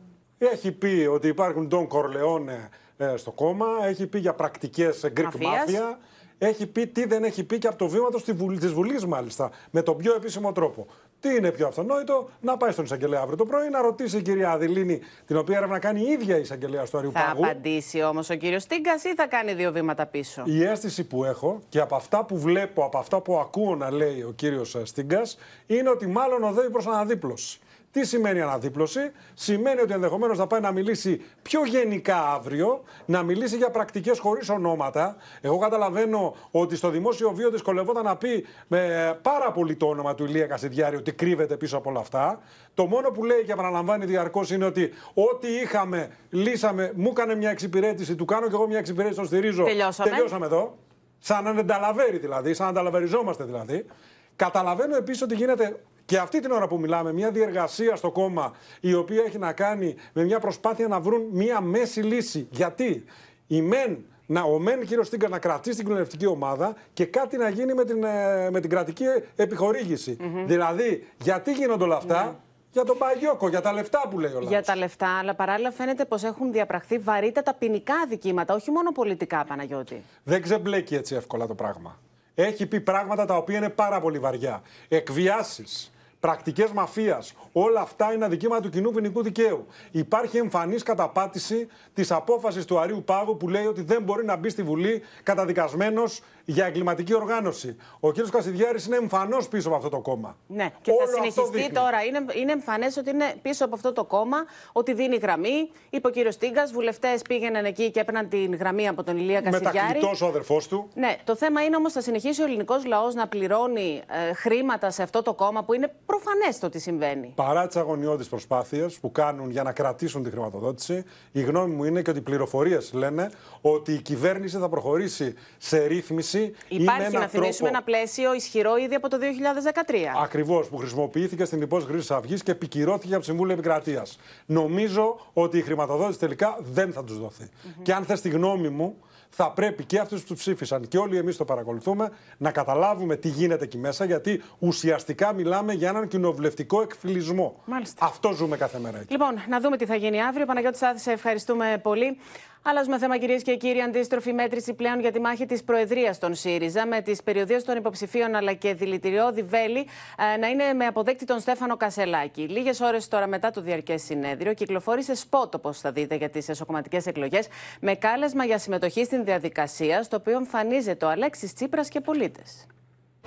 έχει 0.45 0.71
πει 0.71 1.07
ότι 1.11 1.27
υπάρχουν 1.27 1.69
τον 1.69 1.87
Κορλεόνε 1.87 2.69
ε, 2.97 3.13
στο 3.17 3.31
κόμμα, 3.31 3.65
έχει 3.83 4.07
πει 4.07 4.19
για 4.19 4.33
πρακτικές 4.33 5.11
Greek 5.15 5.23
Mafia, 5.23 5.95
έχει 6.37 6.67
πει 6.67 6.87
τι 6.87 7.05
δεν 7.05 7.23
έχει 7.23 7.43
πει 7.43 7.57
και 7.57 7.67
από 7.67 7.77
το 7.77 7.87
βήμα 7.87 8.09
της 8.09 8.33
Βουλής, 8.33 8.73
Βουλής 8.73 9.05
μάλιστα, 9.05 9.51
με 9.71 9.81
τον 9.81 9.97
πιο 9.97 10.13
επίσημο 10.13 10.51
τρόπο. 10.51 10.87
Τι 11.19 11.35
είναι 11.35 11.51
πιο 11.51 11.67
αυτονόητο, 11.67 12.29
να 12.41 12.57
πάει 12.57 12.71
στον 12.71 12.83
εισαγγελέα 12.83 13.19
αύριο 13.21 13.37
το 13.37 13.45
πρωί, 13.45 13.69
να 13.69 13.81
ρωτήσει 13.81 14.17
η 14.17 14.21
κυρία 14.21 14.51
Αδηλίνη, 14.51 14.99
την 15.25 15.37
οποία 15.37 15.57
έρευνα 15.57 15.79
κάνει 15.79 16.01
η 16.01 16.11
ίδια 16.11 16.37
η 16.37 16.41
εισαγγελέα 16.41 16.83
του 16.83 16.97
Αριουπάγου. 16.97 17.41
Θα 17.41 17.49
απαντήσει 17.49 18.03
όμως 18.03 18.29
ο 18.29 18.35
κύριος 18.35 18.65
Τίγκα 18.65 18.93
ή 19.03 19.13
θα 19.15 19.27
κάνει 19.27 19.53
δύο 19.53 19.71
βήματα 19.71 20.05
πίσω; 20.05 20.43
Η 20.45 20.63
αίσθηση 20.63 21.03
που 21.03 21.23
έχω 21.23 21.61
και 21.69 21.79
από 21.79 21.95
αυτά 21.95 22.25
που 22.25 22.37
βλέπω, 22.37 22.83
από 22.85 22.97
αυτά 22.97 23.21
που 23.21 23.37
ακούω 23.39 23.75
να 23.75 23.91
λέει 23.91 24.21
ο 24.21 24.31
κύριος 24.35 24.77
Στίγκα, 24.83 25.21
είναι 25.67 25.89
ότι 25.89 26.07
μάλλον 26.07 26.43
οδεύει 26.43 26.69
προς 26.69 26.87
αναδίπλωση. 26.87 27.59
Τι 27.91 28.05
σημαίνει 28.05 28.41
αναδίπλωση, 28.41 29.11
Σημαίνει 29.33 29.81
ότι 29.81 29.93
ενδεχομένως 29.93 30.37
θα 30.37 30.47
πάει 30.47 30.59
να 30.59 30.71
μιλήσει 30.71 31.21
πιο 31.41 31.65
γενικά 31.65 32.29
αύριο, 32.33 32.83
να 33.05 33.23
μιλήσει 33.23 33.57
για 33.57 33.69
πρακτικές 33.69 34.19
χωρίς 34.19 34.49
ονόματα. 34.49 35.15
Εγώ 35.41 35.57
καταλαβαίνω 35.57 36.35
ότι 36.51 36.75
στο 36.75 36.89
δημόσιο 36.89 37.31
βίο 37.31 37.49
δυσκολευόταν 37.49 38.03
να 38.03 38.15
πει 38.15 38.45
με 38.67 39.19
πάρα 39.21 39.51
πολύ 39.51 39.75
το 39.75 39.85
όνομα 39.85 40.15
του 40.15 40.23
Ηλία 40.23 40.45
Κασιδιάρη 40.45 40.95
ότι 40.95 41.11
κρύβεται 41.11 41.57
πίσω 41.57 41.77
από 41.77 41.89
όλα 41.89 41.99
αυτά. 41.99 42.39
Το 42.73 42.85
μόνο 42.85 43.09
που 43.09 43.23
λέει 43.23 43.43
και 43.45 43.51
επαναλαμβάνει 43.51 44.05
διαρκώς 44.05 44.51
είναι 44.51 44.65
ότι 44.65 44.93
ό,τι 45.13 45.47
είχαμε, 45.47 46.09
λύσαμε, 46.29 46.91
μου 46.95 47.09
έκανε 47.09 47.35
μια 47.35 47.49
εξυπηρέτηση, 47.49 48.15
του 48.15 48.25
κάνω 48.25 48.47
και 48.47 48.53
εγώ 48.53 48.67
μια 48.67 48.77
εξυπηρέτηση, 48.77 49.19
τον 49.19 49.27
στηρίζω. 49.27 49.63
Τελειώσαμε. 49.63 50.09
Τελειώσαμε 50.09 50.45
εδώ. 50.45 50.77
Σαν 51.19 51.43
να 51.43 51.49
ανταλαβέρει 51.49 52.17
δηλαδή, 52.17 52.53
σαν 52.53 52.65
να 52.65 52.71
ανταλαβεριζόμαστε 52.71 53.43
δηλαδή. 53.43 53.85
Καταλαβαίνω 54.35 54.95
επίσης 54.95 55.21
ότι 55.21 55.35
γίνεται 55.35 55.79
και 56.05 56.17
αυτή 56.17 56.39
την 56.39 56.51
ώρα 56.51 56.67
που 56.67 56.79
μιλάμε, 56.79 57.13
μια 57.13 57.31
διεργασία 57.31 57.95
στο 57.95 58.11
κόμμα 58.11 58.53
η 58.79 58.93
οποία 58.93 59.23
έχει 59.25 59.37
να 59.37 59.53
κάνει 59.53 59.95
με 60.13 60.23
μια 60.23 60.39
προσπάθεια 60.39 60.87
να 60.87 60.99
βρουν 60.99 61.21
μια 61.31 61.61
μέση 61.61 62.01
λύση. 62.01 62.47
Γιατί; 62.51 63.03
Οι 63.47 63.61
μεν 63.61 64.05
να, 64.31 64.41
ο 64.41 64.59
Μεν 64.59 64.85
κύριος 64.85 65.07
Στίγκα 65.07 65.27
να 65.27 65.39
κρατήσει 65.39 65.77
την 65.77 65.85
κοινωνιστική 65.85 66.25
ομάδα 66.25 66.75
και 66.93 67.05
κάτι 67.05 67.37
να 67.37 67.49
γίνει 67.49 67.73
με 67.73 67.85
την, 67.85 68.03
ε, 68.03 68.49
με 68.49 68.59
την 68.59 68.69
κρατική 68.69 69.05
επιχορήγηση. 69.35 70.17
Δηλαδή, 70.45 71.07
γιατί 71.17 71.51
γίνονται 71.51 71.83
όλα 71.83 71.95
αυτά, 71.95 72.39
για 72.71 72.83
τον 72.83 72.97
Παγιώκο, 72.97 73.49
για 73.49 73.61
τα 73.61 73.73
λεφτά 73.73 74.07
που 74.09 74.19
λέει 74.19 74.31
ο 74.31 74.39
λαός. 74.39 74.49
Για 74.49 74.63
τα 74.63 74.75
λεφτά, 74.75 75.17
αλλά 75.17 75.35
παράλληλα 75.35 75.71
φαίνεται 75.71 76.05
πως 76.05 76.23
έχουν 76.23 76.51
διαπραχθεί 76.51 76.97
βαρύτατα 76.97 77.53
ποινικά 77.53 77.93
αδικήματα, 77.95 78.53
όχι 78.53 78.71
μόνο 78.71 78.91
πολιτικά, 78.91 79.45
Παναγιώτη. 79.45 80.03
Δεν 80.23 80.41
ξεμπλέκει 80.41 80.95
έτσι 80.95 81.15
εύκολα 81.15 81.47
το 81.47 81.55
πράγμα. 81.55 81.99
Έχει 82.35 82.65
πει 82.65 82.79
πράγματα 82.81 83.25
τα 83.25 83.35
οποία 83.37 83.57
είναι 83.57 83.69
πάρα 83.69 84.01
πολύ 84.01 84.19
βαριά. 84.19 84.61
Εκβιάσεις, 84.87 85.90
πρακτικές 86.21 86.71
μαφίας. 86.71 87.33
Όλα 87.51 87.81
αυτά 87.81 88.13
είναι 88.13 88.25
αδικήματα 88.25 88.61
του 88.61 88.69
κοινού 88.69 88.91
ποινικού 88.91 89.23
δικαίου. 89.23 89.65
Υπάρχει 89.91 90.37
εμφανής 90.37 90.83
καταπάτηση 90.83 91.67
της 91.93 92.11
απόφασης 92.11 92.65
του 92.65 92.79
Αρίου 92.79 93.03
Πάγου 93.05 93.37
που 93.37 93.49
λέει 93.49 93.65
ότι 93.65 93.81
δεν 93.81 94.01
μπορεί 94.03 94.25
να 94.25 94.35
μπει 94.35 94.49
στη 94.49 94.63
Βουλή 94.63 95.01
καταδικασμένος 95.23 96.21
για 96.45 96.65
εγκληματική 96.65 97.15
οργάνωση. 97.15 97.75
Ο 97.99 98.11
κ. 98.11 98.15
Κασιδιάρης 98.31 98.85
είναι 98.85 98.95
εμφανώ 98.95 99.37
πίσω 99.49 99.67
από 99.67 99.77
αυτό 99.77 99.89
το 99.89 99.99
κόμμα. 99.99 100.37
Ναι, 100.47 100.69
και 100.81 100.91
Όλο 100.91 100.99
θα 100.99 101.03
αυτό 101.03 101.15
συνεχιστεί 101.23 101.57
δείχνει. 101.57 101.73
τώρα. 101.73 102.03
Είναι, 102.03 102.25
είναι 102.33 102.51
εμφανές 102.51 102.97
ότι 102.97 103.09
είναι 103.09 103.33
πίσω 103.41 103.65
από 103.65 103.75
αυτό 103.75 103.93
το 103.93 104.03
κόμμα, 104.03 104.37
ότι 104.71 104.93
δίνει 104.93 105.15
γραμμή. 105.15 105.69
Είπε 105.89 106.07
ο 106.07 106.09
κύριος 106.11 106.37
Τίγκα, 106.37 106.65
βουλευτές 106.73 107.21
πήγαιναν 107.21 107.65
εκεί 107.65 107.91
και 107.91 107.99
έπαιρναν 107.99 108.29
την 108.29 108.55
γραμμή 108.55 108.87
από 108.87 109.03
τον 109.03 109.17
Ηλία 109.17 109.41
Κασιδιάρη. 109.41 109.77
Μετακλητό 109.77 110.25
ο 110.25 110.27
αδερφός 110.29 110.67
του. 110.67 110.89
Ναι, 110.93 111.15
το 111.23 111.35
θέμα 111.35 111.63
είναι 111.63 111.75
όμως 111.75 111.93
θα 111.93 112.01
συνεχίσει 112.01 112.41
ο 112.41 112.45
ελληνικός 112.45 112.85
λαός 112.85 113.13
να 113.13 113.27
πληρώνει 113.27 114.01
ε, 114.29 114.33
χρήματα 114.33 114.89
σε 114.91 115.03
αυτό 115.03 115.21
το 115.21 115.33
κόμμα 115.33 115.63
που 115.63 115.73
είναι 115.73 115.93
προφανές 116.15 116.59
το 116.59 116.69
τι 116.69 116.79
συμβαίνει. 116.79 117.31
Παρά 117.35 117.67
τις 117.67 117.75
αγωνιώδεις 117.75 118.27
προσπάθειες 118.27 118.99
που 118.99 119.11
κάνουν 119.11 119.49
για 119.51 119.63
να 119.63 119.71
κρατήσουν 119.71 120.23
τη 120.23 120.29
χρηματοδότηση, 120.29 121.03
η 121.31 121.41
γνώμη 121.41 121.73
μου 121.75 121.83
είναι 121.83 122.01
και 122.01 122.09
ότι 122.09 122.19
οι 122.19 122.21
πληροφορίες 122.21 122.93
λένε 122.93 123.29
ότι 123.61 123.93
η 123.93 124.01
κυβέρνηση 124.01 124.57
θα 124.57 124.69
προχωρήσει 124.69 125.33
σε 125.57 125.85
ρύθμιση. 125.85 126.39
ή 126.67 126.77
με 126.77 126.81
Υπάρχει, 126.83 127.01
έναν 127.01 127.21
να 127.21 127.27
θυμίσουμε, 127.27 127.51
τρόπο- 127.51 127.67
ένα 127.67 127.81
πλαίσιο 127.83 128.33
ισχυρό 128.33 128.77
ήδη 128.77 128.95
από 128.95 129.07
το 129.09 129.17
2013. 129.17 130.13
Ακριβώς, 130.23 130.67
που 130.67 130.77
χρησιμοποιήθηκε 130.77 131.45
στην 131.45 131.61
υπόθεση 131.61 131.91
Χρυσή 131.91 132.13
Αυγής 132.13 132.43
και 132.43 132.51
επικυρώθηκε 132.51 133.11
από 133.13 133.19
το 133.23 133.29
Συμβούλιο 133.29 133.53
Επικρατείας. 133.53 134.19
Νομίζω 134.45 135.19
ότι 135.33 135.57
η 135.57 135.61
χρηματοδότηση 135.61 136.19
τελικά 136.19 136.57
δεν 136.61 136.93
θα 136.93 137.03
τους 137.03 137.19
δοθει 137.19 137.49
Και 137.81 137.93
αν 137.93 138.03
θες 138.05 138.21
τη 138.21 138.29
γνώμη 138.29 138.69
μου, 138.69 138.95
θα 139.33 139.51
πρέπει 139.51 139.83
και 139.83 139.99
αυτούς 139.99 140.21
που 140.21 140.27
του 140.27 140.35
ψήφισαν 140.35 140.87
και 140.87 140.97
όλοι 140.97 141.17
εμείς 141.17 141.37
το 141.37 141.45
παρακολουθούμε 141.45 142.09
να 142.37 142.51
καταλάβουμε 142.51 143.15
τι 143.15 143.27
γίνεται 143.27 143.63
εκεί 143.63 143.77
μέσα, 143.77 144.05
γιατί 144.05 144.41
ουσιαστικά 144.59 145.33
μιλάμε 145.33 145.73
για 145.73 145.89
έναν 145.89 146.07
κοινοβουλευτικό 146.07 146.81
εκφυλισμό. 146.81 147.61
Μάλιστα. 147.65 148.05
Αυτό 148.05 148.31
ζούμε 148.31 148.57
κάθε 148.57 148.79
μέρα 148.79 148.99
εκεί. 148.99 149.11
Λοιπόν, 149.11 149.33
να 149.49 149.59
δούμε 149.59 149.77
τι 149.77 149.85
θα 149.85 149.95
γίνει 149.95 150.21
αύριο. 150.23 150.45
Παναγιώτης 150.45 150.79
Σάθη, 150.79 150.99
σε 150.99 151.11
ευχαριστούμε 151.11 151.79
πολύ. 151.81 152.17
Αλλάζουμε 152.63 152.97
θέμα, 152.97 153.17
κυρίες 153.17 153.43
και 153.43 153.55
κύριοι. 153.55 153.81
Αντίστροφη 153.81 154.33
μέτρηση 154.33 154.73
πλέον 154.73 154.99
για 154.99 155.11
τη 155.11 155.19
μάχη 155.19 155.45
της 155.45 155.63
Προεδρίας 155.63 156.19
των 156.19 156.35
ΣΥΡΙΖΑ, 156.35 156.87
με 156.87 157.01
τις 157.01 157.23
περιοδίες 157.23 157.63
των 157.63 157.77
υποψηφίων 157.77 158.35
αλλά 158.35 158.53
και 158.53 158.73
δηλητηριώδη 158.73 159.43
βέλη 159.43 159.87
ε, 160.33 160.37
να 160.37 160.47
είναι 160.47 160.73
με 160.73 160.85
αποδέκτη 160.85 161.25
τον 161.25 161.39
Στέφανο 161.39 161.77
Κασελάκη. 161.77 162.41
Λίγες 162.41 162.79
ώρες 162.79 163.07
τώρα 163.07 163.27
μετά 163.27 163.51
το 163.51 163.61
διαρκές 163.61 164.01
συνέδριο, 164.03 164.53
κυκλοφόρησε 164.53 165.15
σπότ, 165.15 165.55
όπω 165.55 165.73
θα 165.73 165.91
δείτε, 165.91 166.15
για 166.15 166.29
τις 166.29 166.49
εσωκομματικές 166.49 167.05
εκλογές, 167.05 167.47
με 167.79 167.95
κάλεσμα 167.95 168.45
για 168.45 168.57
συμμετοχή 168.57 169.03
στην 169.05 169.23
διαδικασία, 169.23 170.03
στο 170.03 170.17
οποίο 170.17 170.37
εμφανίζεται 170.37 171.05
ο 171.05 171.09
Αλέξης 171.09 171.53
Τσίπρας 171.53 171.87
και 171.89 172.01
πολίτες. 172.01 172.67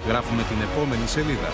Γράφουμε 0.06 0.42
την 0.42 0.56
επόμενη 0.60 1.06
σελίδα. 1.06 1.48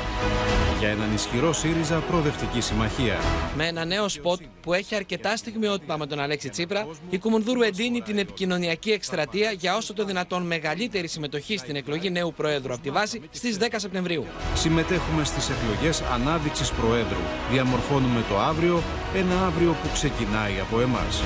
Για 0.78 0.88
έναν 0.88 1.14
ισχυρό 1.14 1.53
ΣΥΡΙΖΑ 1.53 1.99
προοδευτική 1.99 2.61
συμμαχία. 2.61 3.18
Με 3.57 3.66
ένα 3.66 3.84
νέο 3.84 4.09
σποτ 4.09 4.41
που 4.61 4.72
έχει 4.72 4.95
αρκετά 4.95 5.36
στιγμιότυπα 5.36 5.99
με 5.99 6.07
τον 6.07 6.20
Αλέξη 6.20 6.49
Τσίπρα, 6.49 6.86
η 7.11 7.18
Κουμουνδούρου 7.18 7.62
εντείνει 7.62 8.01
την 8.01 8.18
επικοινωνιακή 8.18 8.91
εκστρατεία 8.91 9.51
για 9.51 9.76
όσο 9.76 9.93
το 9.93 10.05
δυνατόν 10.05 10.43
μεγαλύτερη 10.43 11.09
συμμετοχή 11.09 11.57
στην 11.57 11.76
εκλογή 11.76 12.11
νέου 12.11 12.32
Προέδρου 12.36 12.72
από 12.72 12.82
τη 12.82 12.91
βάση 12.91 13.20
στις 13.30 13.57
10 13.61 13.64
Σεπτεμβρίου. 13.76 14.26
Συμμετέχουμε 14.55 15.24
στις 15.24 15.51
εκλογές 15.51 16.03
ανάδειξης 16.03 16.70
Προέδρου. 16.70 17.22
Διαμορφώνουμε 17.51 18.24
το 18.28 18.38
αύριο, 18.38 18.82
ένα 19.14 19.47
αύριο 19.47 19.76
που 19.82 19.88
ξεκινάει 19.93 20.61
από 20.61 20.80
εμάς. 20.80 21.22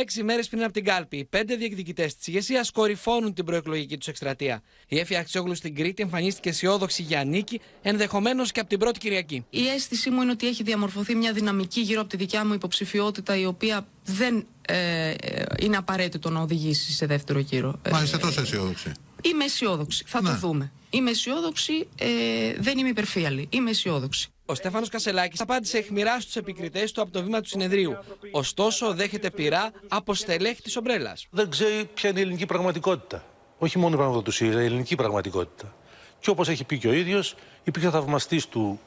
Έξι 0.00 0.22
μέρες 0.22 0.48
πριν 0.48 0.62
από 0.62 0.72
την 0.72 0.84
κάλπη, 0.84 1.16
οι 1.16 1.24
πέντε 1.24 1.56
διεκδικητές 1.56 2.16
της 2.16 2.26
ηγεσίας 2.26 2.70
κορυφώνουν 2.70 3.34
την 3.34 3.44
προεκλογική 3.44 3.98
τους 3.98 4.06
εκστρατεία. 4.08 4.62
Η 4.88 4.98
Έφη 4.98 5.16
Αξιόγλου 5.16 5.54
στην 5.54 5.74
Κρήτη 5.74 6.02
εμφανίστηκε 6.02 6.48
αισιόδοξη 6.48 7.02
για 7.02 7.24
νίκη, 7.24 7.60
ενδεχομένως 7.82 8.52
και 8.52 8.60
από 8.60 8.68
την 8.68 8.78
πρώτη 8.78 8.98
Κυριακή. 8.98 9.44
Η 9.50 9.68
αίσθησή 9.68 10.10
μου 10.10 10.22
είναι 10.22 10.30
ότι 10.30 10.46
έχει 10.46 10.62
διαμορφωθεί 10.62 11.14
μια 11.14 11.32
δυναμική 11.32 11.80
γύρω 11.80 12.00
από 12.00 12.08
τη 12.08 12.16
δικιά 12.16 12.44
μου 12.44 12.52
υποψηφιότητα 12.52 13.36
η 13.36 13.46
οποία 13.46 13.86
δεν 14.04 14.46
ε, 14.60 15.10
ε, 15.10 15.44
είναι 15.60 15.76
απαραίτητο 15.76 16.30
να 16.30 16.40
οδηγήσει 16.40 16.92
σε 16.92 17.06
δεύτερο 17.06 17.38
γύρο. 17.38 17.80
Ε, 17.82 17.90
Μα 17.90 18.02
είστε 18.02 18.18
τόσο 18.18 18.40
αισιόδοξοι. 18.40 18.92
Είμαι 19.22 19.44
αισιόδοξη. 19.44 20.04
Θα 20.06 20.22
το 20.22 20.36
δούμε. 20.36 20.72
Είμαι 20.90 21.10
αισιόδοξη. 21.10 21.88
Ε, 21.98 22.06
δεν 22.58 22.78
είμαι 22.78 22.88
υπερφύαλη. 22.88 23.46
Είμαι 23.50 23.70
αισιόδοξη. 23.70 24.28
Ο 24.50 24.54
Στέφανος 24.54 24.88
Κασελάκης 24.88 25.40
απάντησε 25.40 25.78
αιχμηρά 25.78 26.20
στους 26.20 26.36
επικριτές 26.36 26.92
του 26.92 27.02
από 27.02 27.10
το 27.12 27.22
βήμα 27.22 27.40
του 27.40 27.48
συνεδρίου. 27.48 27.96
Ωστόσο, 28.30 28.94
δέχεται 28.94 29.30
πειρά 29.30 29.70
από 29.88 30.14
στελέχη 30.14 30.62
τη 30.62 30.72
ομπρέλας. 30.78 31.26
δεν 31.30 31.50
ξέρει 31.50 31.84
ποια 31.94 32.10
είναι 32.10 32.18
η 32.18 32.22
ελληνική 32.22 32.46
πραγματικότητα. 32.46 33.24
Όχι 33.58 33.78
μόνο 33.78 33.94
η 33.94 33.96
πραγματικότητα 33.96 34.30
του 34.30 34.36
ΣΥΡΙΖΑ, 34.36 34.62
η 34.62 34.64
ελληνική 34.64 34.94
πραγματικότητα. 34.94 35.74
Και 36.20 36.30
όπως 36.30 36.48
έχει 36.48 36.64
πει 36.64 36.78
και 36.78 36.88
ο 36.88 36.92
ίδιος, 36.92 37.34
υπήρξε 37.64 37.90
θαυμαστής 37.90 38.46
του 38.46 38.80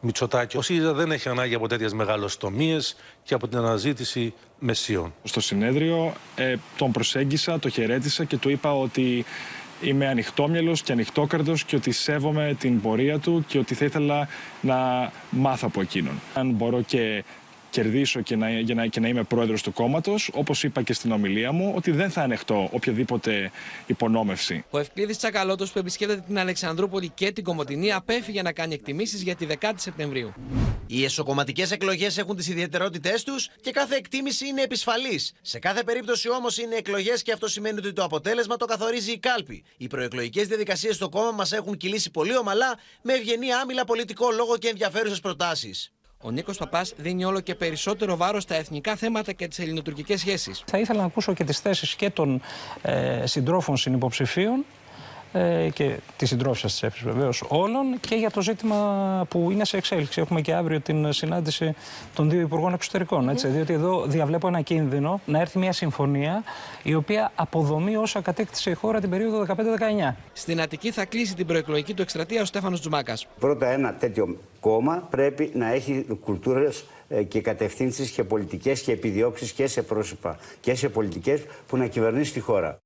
Μητσοτάκη. 0.00 0.56
Ο 0.56 0.62
ΣΥΡΙΖΑ 0.62 0.92
δεν 0.92 1.12
έχει 1.12 1.28
ανάγκη 1.28 1.54
από 1.54 1.68
τέτοιες 1.68 1.92
μεγαλοστομίες 1.92 2.96
και 3.22 3.34
από 3.34 3.48
την 3.48 3.58
αναζήτηση 3.58 4.34
μεσίων. 4.58 5.14
Στο 5.22 5.40
συνέδριο 5.40 6.14
ε, 6.36 6.56
τον 6.76 6.92
προσέγγισα, 6.92 7.58
το 7.58 7.68
χαιρέτησα 7.68 8.24
και 8.24 8.36
του 8.36 8.48
είπα 8.48 8.78
ότι 8.78 9.24
είμαι 9.80 10.08
ανοιχτόμυαλος 10.08 10.82
και 10.82 10.92
ανοιχτόκρατος 10.92 11.64
και 11.64 11.76
ότι 11.76 11.92
σέβομαι 11.92 12.56
την 12.58 12.80
πορεία 12.80 13.18
του 13.18 13.44
και 13.46 13.58
ότι 13.58 13.74
θα 13.74 13.84
ήθελα 13.84 14.28
να 14.60 15.10
μάθω 15.30 15.66
από 15.66 15.80
εκείνον. 15.80 16.20
Αν 16.34 16.50
μπορώ 16.50 16.82
και 16.82 17.24
κερδίσω 17.70 18.20
και 18.20 18.36
να, 18.36 18.50
για 18.50 18.74
να, 18.74 18.86
και 18.86 19.00
να 19.00 19.08
είμαι 19.08 19.22
πρόεδρος 19.22 19.62
του 19.62 19.72
κόμματος, 19.72 20.30
όπως 20.32 20.62
είπα 20.62 20.82
και 20.82 20.92
στην 20.92 21.12
ομιλία 21.12 21.52
μου, 21.52 21.72
ότι 21.76 21.90
δεν 21.90 22.10
θα 22.10 22.22
ανεχτώ 22.22 22.68
οποιαδήποτε 22.72 23.50
υπονόμευση. 23.86 24.64
Ο 24.70 24.78
Ευκλήδης 24.78 25.16
Τσακαλώτος 25.16 25.72
που 25.72 25.78
επισκέπτεται 25.78 26.22
την 26.26 26.38
Αλεξανδρούπολη 26.38 27.08
και 27.08 27.32
την 27.32 27.44
Κομωτινή 27.44 27.92
απέφυγε 27.92 28.42
να 28.42 28.52
κάνει 28.52 28.74
εκτιμήσεις 28.74 29.22
για 29.22 29.34
τη 29.34 29.46
10η 29.60 29.72
Σεπτεμβρίου. 29.76 30.32
Οι 30.86 31.04
εσωκομματικές 31.04 31.70
εκλογές 31.70 32.18
έχουν 32.18 32.36
τις 32.36 32.48
ιδιαιτερότητές 32.48 33.22
τους 33.22 33.48
και 33.60 33.70
κάθε 33.70 33.94
εκτίμηση 33.94 34.46
είναι 34.46 34.62
επισφαλής. 34.62 35.32
Σε 35.40 35.58
κάθε 35.58 35.82
περίπτωση 35.82 36.30
όμως 36.30 36.58
είναι 36.58 36.74
εκλογές 36.74 37.22
και 37.22 37.32
αυτό 37.32 37.48
σημαίνει 37.48 37.78
ότι 37.78 37.92
το 37.92 38.02
αποτέλεσμα 38.04 38.56
το 38.56 38.64
καθορίζει 38.64 39.12
η 39.12 39.18
κάλπη. 39.18 39.64
Οι 39.76 39.86
προεκλογικές 39.86 40.46
διαδικασίες 40.46 40.94
στο 40.94 41.08
κόμμα 41.08 41.30
μας 41.30 41.52
έχουν 41.52 41.76
κυλήσει 41.76 42.10
πολύ 42.10 42.36
ομαλά, 42.36 42.78
με 43.02 43.12
ευγενή 43.12 43.52
άμυλα 43.52 43.84
πολιτικό 43.84 44.30
λόγο 44.30 44.56
και 44.56 44.68
ενδιαφέρουσες 44.68 45.20
προτάσεις. 45.20 45.92
Ο 46.22 46.30
Νίκος 46.30 46.58
Παπάς 46.58 46.94
δίνει 46.96 47.24
όλο 47.24 47.40
και 47.40 47.54
περισσότερο 47.54 48.16
βάρος 48.16 48.42
στα 48.42 48.54
εθνικά 48.54 48.96
θέματα 48.96 49.32
και 49.32 49.48
τις 49.48 49.58
ελληνοτουρκικές 49.58 50.20
σχέσεις. 50.20 50.62
Θα 50.66 50.78
ήθελα 50.78 51.00
να 51.00 51.06
ακούσω 51.06 51.34
και 51.34 51.44
τις 51.44 51.58
θέσεις 51.58 51.94
και 51.94 52.10
των 52.10 52.40
ε, 52.82 53.26
συντρόφων 53.26 53.76
συνυποψηφίων 53.76 54.64
ε, 55.32 55.68
και 55.72 55.96
τη 56.16 56.26
συντρόφισσα 56.26 56.66
της 56.66 56.82
ΕΦΗ 56.82 57.04
βεβαίως 57.04 57.44
όλων 57.48 58.00
και 58.00 58.14
για 58.14 58.30
το 58.30 58.42
ζήτημα 58.42 59.26
που 59.28 59.50
είναι 59.50 59.64
σε 59.64 59.76
εξέλιξη. 59.76 60.20
Έχουμε 60.20 60.40
και 60.40 60.54
αύριο 60.54 60.80
την 60.80 61.12
συνάντηση 61.12 61.74
των 62.14 62.30
δύο 62.30 62.40
Υπουργών 62.40 62.72
Εξωτερικών. 62.72 63.28
Έτσι, 63.28 63.48
Διότι 63.48 63.72
εδώ 63.72 64.04
διαβλέπω 64.06 64.48
ένα 64.48 64.60
κίνδυνο 64.60 65.20
να 65.24 65.40
έρθει 65.40 65.58
μια 65.58 65.72
συμφωνία 65.72 66.42
η 66.82 66.94
οποία 66.94 67.32
αποδομεί 67.34 67.96
όσα 67.96 68.20
κατέκτησε 68.20 68.70
η 68.70 68.74
χώρα 68.74 69.00
την 69.00 69.10
περίοδο 69.10 69.46
15-19. 70.10 70.14
Στην 70.32 70.60
Αττική 70.60 70.90
θα 70.90 71.04
κλείσει 71.04 71.34
την 71.34 71.46
προεκλογική 71.46 71.94
του 71.94 72.02
εκστρατεία 72.02 72.42
ο 72.42 72.44
Στέφανος 72.44 72.80
Τζουμάκας. 72.80 73.26
Πρώτα 73.38 73.66
ένα 73.66 73.94
τέτοιο 73.94 74.36
κόμμα 74.60 75.06
πρέπει 75.10 75.50
να 75.54 75.72
έχει 75.72 76.06
κουλτούρες 76.20 76.84
ε, 77.08 77.22
και 77.22 77.40
κατευθύνσεις 77.40 78.10
και 78.10 78.24
πολιτικές 78.24 78.80
και 78.80 78.92
επιδιώξεις 78.92 79.52
και 79.52 79.66
σε 79.66 79.82
πρόσωπα 79.82 80.38
και 80.60 80.74
σε 80.74 80.88
πολιτικές 80.88 81.42
που 81.66 81.76
να 81.76 81.86
κυβερνήσει 81.86 82.32
τη 82.32 82.40
χώρα. 82.40 82.80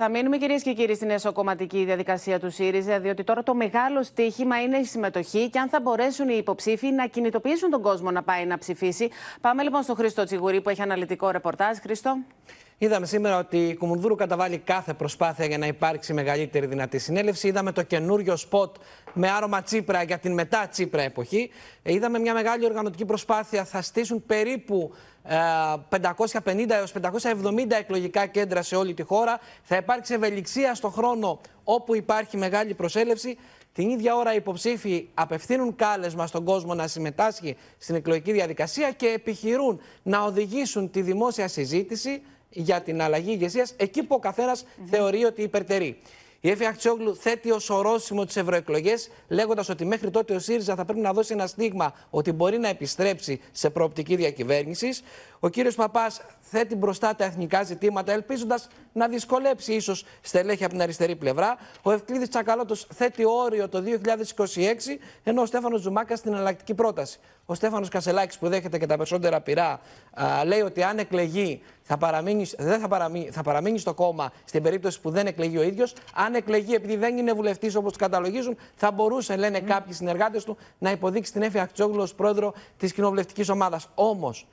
Θα 0.00 0.08
μείνουμε 0.08 0.36
κυρίες 0.36 0.62
και 0.62 0.72
κύριοι 0.72 0.94
στην 0.94 1.10
εσωκομματική 1.10 1.84
διαδικασία 1.84 2.40
του 2.40 2.50
ΣΥΡΙΖΑ, 2.50 3.00
διότι 3.00 3.24
τώρα 3.24 3.42
το 3.42 3.54
μεγάλο 3.54 4.02
στίχημα 4.02 4.62
είναι 4.62 4.76
η 4.76 4.84
συμμετοχή 4.84 5.50
και 5.50 5.58
αν 5.58 5.68
θα 5.68 5.80
μπορέσουν 5.80 6.28
οι 6.28 6.34
υποψήφοι 6.36 6.90
να 6.90 7.06
κινητοποιήσουν 7.06 7.70
τον 7.70 7.82
κόσμο 7.82 8.10
να 8.10 8.22
πάει 8.22 8.46
να 8.46 8.58
ψηφίσει. 8.58 9.10
Πάμε 9.40 9.62
λοιπόν 9.62 9.82
στον 9.82 9.96
Χρήστο 9.96 10.24
Τσιγουρή 10.24 10.60
που 10.60 10.68
έχει 10.68 10.82
αναλυτικό 10.82 11.30
ρεπορτάζ. 11.30 11.76
Χρήστο. 11.78 12.18
Είδαμε 12.80 13.06
σήμερα 13.06 13.38
ότι 13.38 13.68
η 13.68 13.76
Κουμουνδούρου 13.76 14.14
καταβάλει 14.14 14.58
κάθε 14.58 14.94
προσπάθεια 14.94 15.46
για 15.46 15.58
να 15.58 15.66
υπάρξει 15.66 16.12
μεγαλύτερη 16.12 16.66
δυνατή 16.66 16.98
συνέλευση. 16.98 17.48
Είδαμε 17.48 17.72
το 17.72 17.82
καινούριο 17.82 18.36
σποτ 18.36 18.76
με 19.12 19.30
άρωμα 19.30 19.62
Τσίπρα 19.62 20.02
για 20.02 20.18
την 20.18 20.32
μετά 20.32 20.68
Τσίπρα 20.68 21.02
εποχή. 21.02 21.50
Ε, 21.82 21.92
Είδαμε 21.92 22.18
μια 22.18 22.34
μεγάλη 22.34 22.64
οργανωτική 22.64 23.04
προσπάθεια. 23.04 23.64
Θα 23.64 23.82
στήσουν 23.82 24.26
περίπου 24.26 24.94
ε, 25.22 25.36
550 26.44 26.70
έως 26.70 26.92
570 27.02 27.70
εκλογικά 27.78 28.26
κέντρα 28.26 28.62
σε 28.62 28.76
όλη 28.76 28.94
τη 28.94 29.02
χώρα. 29.02 29.38
Θα 29.62 29.76
υπάρξει 29.76 30.14
ευελιξία 30.14 30.74
στο 30.74 30.88
χρόνο 30.88 31.40
όπου 31.64 31.94
υπάρχει 31.94 32.36
μεγάλη 32.36 32.74
προσέλευση. 32.74 33.38
Την 33.72 33.90
ίδια 33.90 34.16
ώρα 34.16 34.32
οι 34.32 34.36
υποψήφοι 34.36 35.08
απευθύνουν 35.14 35.76
κάλεσμα 35.76 36.26
στον 36.26 36.44
κόσμο 36.44 36.74
να 36.74 36.86
συμμετάσχει 36.86 37.56
στην 37.78 37.94
εκλογική 37.94 38.32
διαδικασία 38.32 38.90
και 38.90 39.06
επιχειρούν 39.06 39.80
να 40.02 40.22
οδηγήσουν 40.22 40.90
τη 40.90 41.02
δημόσια 41.02 41.48
συζήτηση 41.48 42.22
για 42.50 42.82
την 42.82 43.02
αλλαγή 43.02 43.30
ηγεσίας 43.30 43.74
εκεί 43.76 44.02
που 44.02 44.14
ο 44.14 44.18
καθένας 44.18 44.64
θεωρεί 44.90 45.24
ότι 45.24 45.42
υπερτερεί. 45.42 45.98
Η 46.40 46.50
Εφη 46.50 46.64
Αχτσόγλου 46.64 47.16
θέτει 47.16 47.50
ως 47.50 47.70
ορόσημο 47.70 48.24
τις 48.24 48.36
ευρωεκλογές, 48.36 49.08
λέγοντας 49.28 49.68
ότι 49.68 49.84
μέχρι 49.84 50.10
τότε 50.10 50.34
ο 50.34 50.38
ΣΥΡΙΖΑ 50.38 50.74
θα 50.74 50.84
πρέπει 50.84 51.00
να 51.00 51.12
δώσει 51.12 51.32
ένα 51.32 51.46
στίγμα 51.46 51.94
ότι 52.10 52.32
μπορεί 52.32 52.58
να 52.58 52.68
επιστρέψει 52.68 53.40
σε 53.52 53.70
προοπτική 53.70 54.16
διακυβέρνησης. 54.16 55.02
Ο 55.40 55.48
κύριος 55.48 55.74
Παπάς 55.74 56.20
θέτει 56.40 56.76
μπροστά 56.76 57.14
τα 57.14 57.24
εθνικά 57.24 57.62
ζητήματα, 57.62 58.12
ελπίζοντας 58.12 58.68
να 58.92 59.08
δυσκολέψει 59.08 59.72
ίσως 59.72 60.04
στελέχη 60.20 60.64
από 60.64 60.72
την 60.72 60.82
αριστερή 60.82 61.16
πλευρά. 61.16 61.56
Ο 61.82 61.92
Ευκλήδης 61.92 62.28
Τσακαλώτος 62.28 62.86
θέτει 62.94 63.24
όριο 63.24 63.68
το 63.68 63.82
2026, 63.82 64.98
ενώ 65.22 65.42
ο 65.42 65.46
Στέφανος 65.46 65.80
Ζουμάκα 65.80 66.16
στην 66.16 66.32
εναλλακτική 66.32 66.74
πρόταση. 66.74 67.18
Ο 67.46 67.54
Στέφανος 67.54 67.88
Κασελάκης, 67.88 68.38
που 68.38 68.48
δέχεται 68.48 68.78
και 68.78 68.86
τα 68.86 68.96
περισσότερα 68.96 69.40
πειρά, 69.40 69.80
α, 70.12 70.44
λέει 70.44 70.60
ότι 70.60 70.82
αν 70.82 70.98
εκλεγεί 70.98 71.62
θα 71.82 71.96
παραμείνει, 71.96 72.46
δεν 72.58 72.80
θα, 72.80 72.88
παραμείνει, 72.88 73.30
θα 73.30 73.42
παραμείνει 73.42 73.78
στο 73.78 73.94
κόμμα 73.94 74.32
στην 74.44 74.62
περίπτωση 74.62 75.00
που 75.00 75.10
δεν 75.10 75.26
εκλεγεί 75.26 75.58
ο 75.58 75.62
ίδιος. 75.62 75.94
Αν 76.14 76.34
εκλεγεί 76.34 76.74
επειδή 76.74 76.96
δεν 76.96 77.18
είναι 77.18 77.32
βουλευτής 77.32 77.74
όπως 77.74 77.92
τους 77.92 78.00
καταλογίζουν, 78.00 78.56
θα 78.74 78.90
μπορούσε, 78.90 79.36
λένε 79.36 79.58
mm. 79.58 79.62
κάποιοι 79.62 79.92
συνεργάτες 79.92 80.44
του, 80.44 80.56
να 80.78 80.90
υποδείξει 80.90 81.32
την 81.32 81.42
Έφη 81.42 81.58
Αχτσόγλου 81.58 82.02
ως 82.02 82.14
πρόεδρο 82.14 82.54
της 82.76 82.92
κοινοβουλευτικής 82.92 83.48
ομάδας. 83.48 83.88
Όμως, 83.94 84.46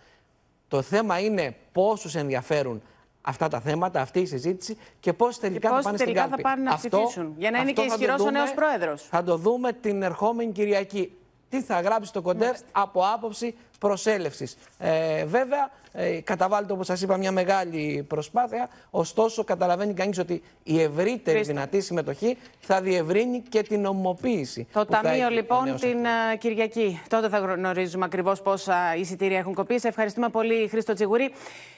το 0.68 0.82
θέμα 0.82 1.20
είναι 1.20 1.56
πόσους 1.72 2.16
ενδιαφέρουν 2.16 2.82
αυτά 3.22 3.48
τα 3.48 3.60
θέματα, 3.60 4.02
αυτή 4.02 4.20
η 4.20 4.26
συζήτηση 4.26 4.78
και 5.00 5.14
πώ 5.14 5.28
τελικά 5.40 5.60
και 5.70 5.76
θα 5.76 5.82
πάνε 5.82 5.98
τελικά 5.98 6.22
στην 6.22 6.30
κάλπη. 6.30 6.42
θα 6.42 6.50
πάνε 6.50 6.64
να 6.64 6.72
αυτό, 6.72 6.90
ψηφίσουν, 7.02 7.34
για 7.38 7.52
να 7.52 7.58
είναι 7.60 7.70
αυτό 7.70 7.82
και 7.82 7.90
θα 7.90 7.96
το 7.96 8.02
ισχυρός 8.02 8.20
ο 8.22 8.26
δούμε- 8.26 8.38
νέος 8.40 8.54
πρόεδρος. 8.54 9.02
Θα 9.10 9.24
το 9.24 9.38
δούμε 9.38 9.74
την 9.74 10.02
ερχόμενη 10.04 10.52
Κυριακή. 10.52 11.18
Τι 11.50 11.62
θα 11.62 11.82
γράψει 11.82 12.14
το 12.14 12.22
κοντέρ 12.22 12.56
από 12.72 13.04
άποψη 13.14 13.56
προσέλευσης. 13.80 14.58
Ε, 14.80 15.26
βέβαια, 15.26 15.72
ε, 15.94 16.22
καταβάλλεται 16.22 16.74
όπως 16.74 16.86
σας 16.86 17.02
είπα 17.02 17.18
μια 17.18 17.32
μεγάλη 17.32 18.06
προσπάθεια. 18.08 18.70
Ωστόσο, 18.90 19.44
καταλαβαίνει 19.44 19.94
κανείς 19.94 20.20
ότι 20.20 20.42
η 20.64 20.82
ευρύτερη 20.82 21.38
Χρήστο. 21.38 21.54
δυνατή 21.54 21.82
συμμετοχή 21.82 22.38
θα 22.60 22.82
διευρύνει 22.82 23.44
και 23.50 23.62
την 23.62 23.82
νομοποίηση. 23.82 24.68
Το 24.74 24.86
που 24.86 24.94
θα 24.94 25.02
Ταμείο 25.02 25.26
έχει 25.26 25.26
ο 25.26 25.30
λοιπόν 25.30 25.64
νέος 25.64 25.82
την 25.82 26.08
α, 26.08 26.36
Κυριακή. 26.38 27.02
Τότε 27.10 27.30
θα 27.30 27.38
γνωρίζουμε 27.38 28.06
ακριβώς 28.06 28.42
πόσα 28.42 28.96
εισιτήρια 28.96 29.38
έχουν 29.38 29.54
κοπεί. 29.54 29.80
Σε 29.80 29.88
ευχαριστούμε 29.88 30.30
πολύ, 30.30 30.68
Χρήστο 30.68 30.94
Τσιγουρή. 30.94 31.32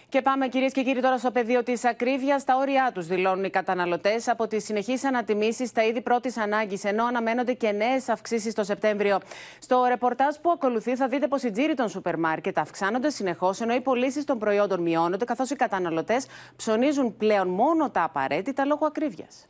Και 0.10 0.22
πάμε 0.22 0.48
κυρίες 0.48 0.72
και 0.72 0.84
κύριοι 0.84 1.02
τώρα 1.02 1.18
στο 1.18 1.32
πεδίο 1.32 1.64
της 1.64 1.86
ακρίβειας. 1.86 2.42
Στα 2.42 2.58
όρια 2.58 2.92
τους 2.94 3.08
δηλώνουν 3.08 3.44
οι 3.44 3.50
καταναλωτές 3.50 4.28
από 4.28 4.48
τις 4.48 4.64
συνεχείς 4.64 5.04
ανατιμήσεις 5.04 5.70
στα 5.70 5.84
είδη 5.84 6.02
πρώτης 6.02 6.38
ανάγκης, 6.38 6.84
ενώ 6.84 7.06
αναμένονται 7.06 7.54
και 7.54 7.72
νέες 7.72 8.10
αυξήσεις 8.10 8.54
το 8.54 8.64
Σεπτέμβριο. 8.64 9.20
Στο 9.60 9.86
ρεπορτάζ 9.88 10.36
που 10.42 10.52
ακολουθεί 10.52 10.96
θα 10.96 11.08
δείτε 11.08 11.28
πως 11.28 11.44
οι 11.44 11.52
τζίροι 11.52 11.74
των 11.74 11.87
σούπερ 11.88 12.18
μάρκετ 12.20 12.58
αυξάνονται 12.58 13.10
συνεχώς, 13.10 13.62
ενώ 13.62 13.74
οι 13.74 13.82
πωλήσεις 13.82 14.24
των 14.24 14.40
προϊόντων 14.40 14.82
μειώνονται, 14.82 15.26
καθώς 15.26 15.50
οι 15.50 15.56
καταναλωτές 15.56 16.26
ψωνίζουν 16.56 17.18
πλέον 17.18 17.48
μόνο 17.48 17.90
τα 17.90 18.04
απαραίτητα 18.04 18.66
λόγω 18.66 18.86
ακρίβειας. 18.86 19.46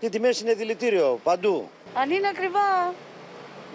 Οι 0.00 0.08
τιμές 0.08 0.40
είναι 0.40 0.54
δηλητήριο 0.54 1.20
παντού. 1.22 1.68
Αν 1.94 2.10
είναι 2.10 2.28
ακριβά, 2.28 2.94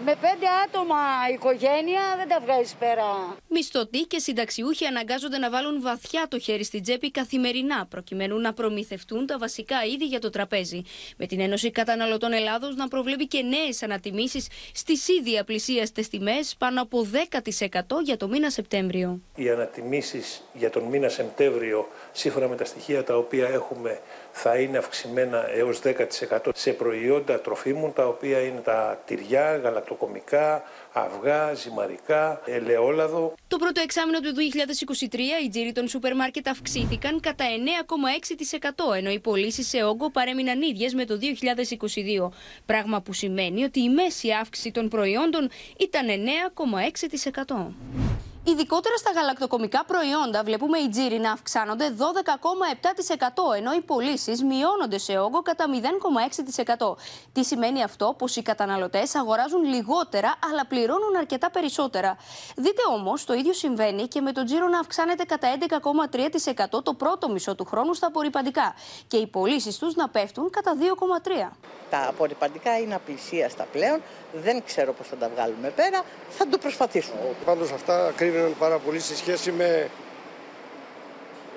με 0.04 0.12
πέντε 0.12 0.46
άτομα 0.66 0.96
οικογένεια 1.34 2.02
δεν 2.18 2.28
τα 2.28 2.40
βγάζεις 2.44 2.74
πέρα. 2.74 3.36
Μισθωτοί 3.48 4.00
και 4.00 4.20
συνταξιούχοι 4.20 4.86
αναγκάζονται 4.86 5.38
να 5.38 5.50
βάλουν 5.50 5.82
βαθιά 5.82 6.26
το 6.30 6.40
χέρι 6.40 6.64
στην 6.64 6.82
τσέπη 6.82 7.12
καθημερινά, 7.12 7.86
προκειμένου 7.90 8.40
να 8.40 8.54
προμηθευτούν 8.54 9.26
τα 9.26 9.38
βασικά 9.38 9.84
είδη 9.84 10.06
για 10.06 10.20
το 10.20 10.30
τραπέζι. 10.30 10.82
Με 11.18 11.26
την 11.26 11.40
Ένωση 11.40 11.72
Καταναλωτών 11.72 12.34
Ελλάδος 12.34 12.76
να 12.76 12.88
προβλέπει 12.88 13.28
και 13.28 13.42
νέες 13.42 13.84
ανατιμήσεις 13.84 14.48
στις 14.74 15.08
ήδη 15.08 15.38
απλησίαστες 15.38 16.10
τιμές 16.10 16.56
πάνω 16.58 16.82
από 16.82 17.08
10% 17.12 17.82
για 18.04 18.18
το 18.18 18.28
μήνα 18.28 18.50
Σεπτέμβριο. 18.50 19.22
Οι 19.36 19.50
ανατιμήσεις 19.50 20.42
για 20.54 20.70
τον 20.70 20.84
μήνα 20.84 21.10
Σεπτέμβριο, 21.10 21.88
σύμφωνα 22.12 22.48
με 22.48 22.56
τα 22.56 22.66
στοιχεία 22.66 23.04
τα 23.04 23.18
οποία 23.18 23.48
έχουμε, 23.48 24.00
θα 24.38 24.56
είναι 24.58 24.78
αυξημένα 24.78 25.50
έως 25.50 25.80
10% 25.84 26.40
σε 26.54 26.72
προϊόντα 26.72 27.40
τροφίμων, 27.40 27.94
τα 27.94 28.08
οποία 28.08 28.40
είναι 28.40 28.60
τα 28.60 29.02
τυριά, 29.06 29.58
γαλακτοκομικά, 29.58 30.64
αυγά, 30.94 31.54
ζυμαρικά, 31.54 32.42
ελαιόλαδο. 32.46 33.34
Το 33.48 33.58
πρώτο 33.58 33.82
εξάμεινο 33.82 34.20
του 34.20 34.34
2023 35.10 35.18
οι 35.44 35.50
τζίροι 35.50 35.72
των 35.72 35.88
σούπερ 35.88 36.16
μάρκετ 36.16 36.48
αυξήθηκαν 36.48 37.20
κατά 37.20 37.46
9,6% 38.92 38.96
ενώ 38.96 39.10
οι 39.10 39.20
πωλήσει 39.20 39.64
σε 39.64 39.84
όγκο 39.84 40.10
παρέμειναν 40.12 40.62
ίδιες 40.62 40.94
με 40.94 41.06
το 41.06 41.18
2022. 42.26 42.30
Πράγμα 42.66 43.02
που 43.02 43.14
σημαίνει 43.14 43.64
ότι 43.64 43.80
η 43.80 43.90
μέση 43.90 44.32
αύξηση 44.32 44.72
των 44.72 44.90
προϊόντων 44.90 45.50
ήταν 45.78 46.08
9,6%. 46.08 48.05
Ειδικότερα 48.48 48.98
στα 48.98 49.12
γαλακτοκομικά 49.12 49.84
προϊόντα 49.86 50.44
βλέπουμε 50.44 50.78
οι 50.78 50.90
τζίροι 50.90 51.20
να 51.20 51.32
αυξάνονται 51.32 51.96
12,7% 51.98 53.58
ενώ 53.58 53.74
οι 53.74 53.82
πωλήσεις 53.82 54.44
μειώνονται 54.44 54.98
σε 54.98 55.18
όγκο 55.18 55.42
κατά 55.42 55.66
0,6%. 56.78 56.96
Τι 57.34 57.44
σημαίνει 57.44 57.84
αυτό, 57.84 58.16
πως 58.18 58.36
οι 58.36 58.42
καταναλωτές 58.42 59.16
αγοράζουν 59.16 59.64
λιγότερα 59.64 60.36
αλλά 60.50 60.66
πληρώνουν 60.66 61.16
αρκετά 61.18 61.52
περισσότερα. 61.52 62.18
Δείτε 62.56 62.82
όμως, 62.94 63.26
το 63.26 63.34
ίδιο 63.34 63.54
συμβαίνει 63.54 64.08
και 64.08 64.22
με 64.22 64.32
το 64.32 64.44
τζίρο 64.44 64.68
να 64.68 64.80
αυξάνεται 64.80 65.24
κατά 65.24 65.48
11,3% 66.74 66.84
το 66.84 66.94
πρώτο 66.94 67.30
μισό 67.30 67.56
του 67.56 67.66
χρόνου 67.66 67.94
στα 67.94 68.08
απορριπαντικά 68.08 68.76
και 69.08 69.18
οι 69.18 69.28
πωλήσεις 69.28 69.78
τους 69.78 69.96
να 69.96 70.10
πέφτουν 70.10 70.50
κατά 70.50 70.76
2,3%. 70.80 71.50
Τα 71.90 72.08
απορριπαντικά 72.08 72.80
είναι 72.80 72.96
απλησίαστα 72.96 73.68
πλέον. 73.72 74.02
Δεν 74.44 74.64
ξέρω 74.66 74.94
πώς 74.94 75.08
θα 75.08 75.16
τα 75.16 75.30
βγάλουμε 75.30 75.70
πέρα. 75.70 76.04
Θα 76.30 76.48
το 76.48 76.58
προσπαθήσουμε. 76.58 77.20
Πάντως 77.46 77.72
αυτά 77.72 78.14
κρύβαιναν 78.16 78.56
πάρα 78.60 78.78
πολύ 78.78 79.00
σε 79.00 79.16
σχέση 79.16 79.52
με 79.52 79.90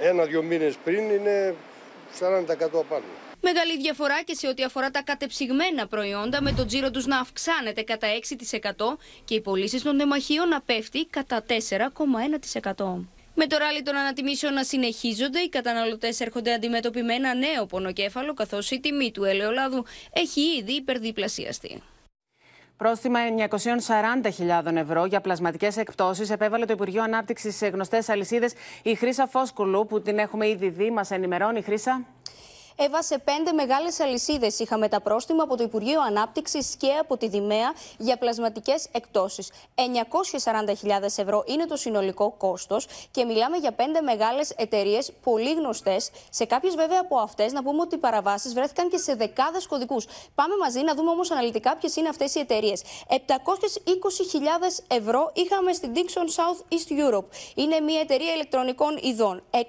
ένα-δυο 0.01 0.43
μήνες 0.43 0.75
πριν 0.85 1.11
είναι 1.11 1.55
40% 2.21 2.25
απάνω. 2.61 3.05
Μεγάλη 3.41 3.79
διαφορά 3.79 4.23
και 4.23 4.35
σε 4.35 4.47
ό,τι 4.49 4.63
αφορά 4.63 4.91
τα 4.91 5.03
κατεψυγμένα 5.03 5.87
προϊόντα, 5.87 6.43
με 6.43 6.53
το 6.53 6.67
τζίρο 6.67 6.91
τους 6.91 7.07
να 7.07 7.19
αυξάνεται 7.19 7.83
κατά 7.83 8.07
6% 8.07 8.99
και 9.25 9.35
οι 9.35 9.41
πωλήσεις 9.41 9.83
των 9.83 9.99
τεμαχίων 9.99 10.49
να 10.49 10.61
πέφτει 10.61 11.07
κατά 11.07 11.45
4,1%. 11.49 13.07
Με 13.35 13.47
το 13.47 13.57
ράλι 13.59 13.83
των 13.83 13.97
ανατιμήσεων 13.97 14.53
να 14.53 14.65
συνεχίζονται, 14.65 15.41
οι 15.41 15.49
καταναλωτές 15.49 16.21
έρχονται 16.21 16.53
αντιμέτωποι 16.53 17.03
με 17.03 17.15
ένα 17.15 17.35
νέο 17.35 17.67
πονοκέφαλο, 17.67 18.35
καθώς 18.35 18.71
η 18.71 18.81
τιμή 18.81 19.11
του 19.11 19.25
ελαιολάδου 19.25 19.85
έχει 20.13 20.41
ήδη 20.41 20.73
υπερδιπλασιαστεί. 20.73 21.83
Πρόστιμα 22.79 23.19
940.000 24.65 24.75
ευρώ 24.75 25.05
για 25.05 25.21
πλασματικές 25.21 25.77
εκπτώσεις 25.77 26.31
επέβαλε 26.31 26.65
το 26.65 26.73
Υπουργείο 26.73 27.03
Ανάπτυξης 27.03 27.57
σε 27.57 27.67
γνωστές 27.67 28.09
αλυσίδες 28.09 28.53
η 28.83 28.95
Χρύσα 28.95 29.27
Φόσκουλου 29.27 29.87
που 29.87 30.01
την 30.01 30.19
έχουμε 30.19 30.49
ήδη 30.49 30.69
δει. 30.69 30.91
Μας 30.91 31.11
ενημερώνει 31.11 31.59
η 31.59 31.63
Χρύσα. 31.63 32.05
Εύα, 32.81 33.03
σε 33.03 33.19
πέντε 33.19 33.53
μεγάλες 33.53 34.01
αλυσίδες 34.01 34.59
είχαμε 34.59 34.89
τα 34.89 35.01
πρόστιμα 35.01 35.43
από 35.43 35.57
το 35.57 35.63
Υπουργείο 35.63 36.01
Ανάπτυξης 36.01 36.77
και 36.77 36.93
από 36.93 37.17
τη 37.17 37.29
Δημαία 37.29 37.73
για 37.99 38.17
πλασματικές 38.17 38.89
εκτόσει. 38.93 39.47
940.000 39.75 41.03
ευρώ 41.17 41.45
είναι 41.47 41.67
το 41.67 41.77
συνολικό 41.77 42.35
κόστος 42.39 42.87
και 43.11 43.25
μιλάμε 43.25 43.57
για 43.57 43.73
πέντε 43.73 44.01
μεγάλες 44.01 44.51
εταιρείες 44.51 45.13
πολύ 45.23 45.53
γνωστές. 45.53 46.11
Σε 46.31 46.45
κάποιες 46.45 46.75
βέβαια 46.75 47.01
από 47.01 47.19
αυτές 47.19 47.53
να 47.53 47.63
πούμε 47.63 47.81
ότι 47.81 47.95
οι 47.95 47.99
παραβάσεις 47.99 48.55
βρέθηκαν 48.55 48.89
και 48.89 48.97
σε 48.97 49.15
δεκάδες 49.15 49.67
κωδικούς. 49.67 50.07
Πάμε 50.35 50.57
μαζί 50.57 50.81
να 50.81 50.95
δούμε 50.95 51.11
όμως 51.11 51.31
αναλυτικά 51.31 51.77
ποιες 51.77 51.97
είναι 51.97 52.09
αυτές 52.09 52.35
οι 52.35 52.39
εταιρείες. 52.39 52.83
720.000 53.09 53.17
ευρώ 54.89 55.31
είχαμε 55.35 55.73
στην 55.73 55.93
Dixon 55.95 56.29
South 56.39 56.75
East 56.75 57.15
Europe. 57.15 57.27
Είναι 57.55 57.81
μια 57.81 58.01
εταιρεία 58.01 58.33
ηλεκτρονικών 58.35 58.99
ειδών. 59.03 59.43
100.000 59.51 59.61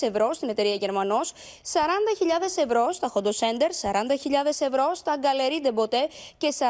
ευρώ 0.00 0.32
στην 0.32 0.48
εταιρεία 0.48 0.74
Γερμανός. 0.74 1.32
40.000 1.72 2.23
ευρώ 2.56 2.92
στα 2.92 3.12
Hondo 3.14 3.30
Center, 3.30 3.90
40.000 3.90 3.96
ευρώ 4.58 4.94
στα 4.94 5.16
Galerie 5.22 5.66
de 5.66 5.74
Boté 5.74 6.08
και 6.36 6.54
40.000 6.58 6.64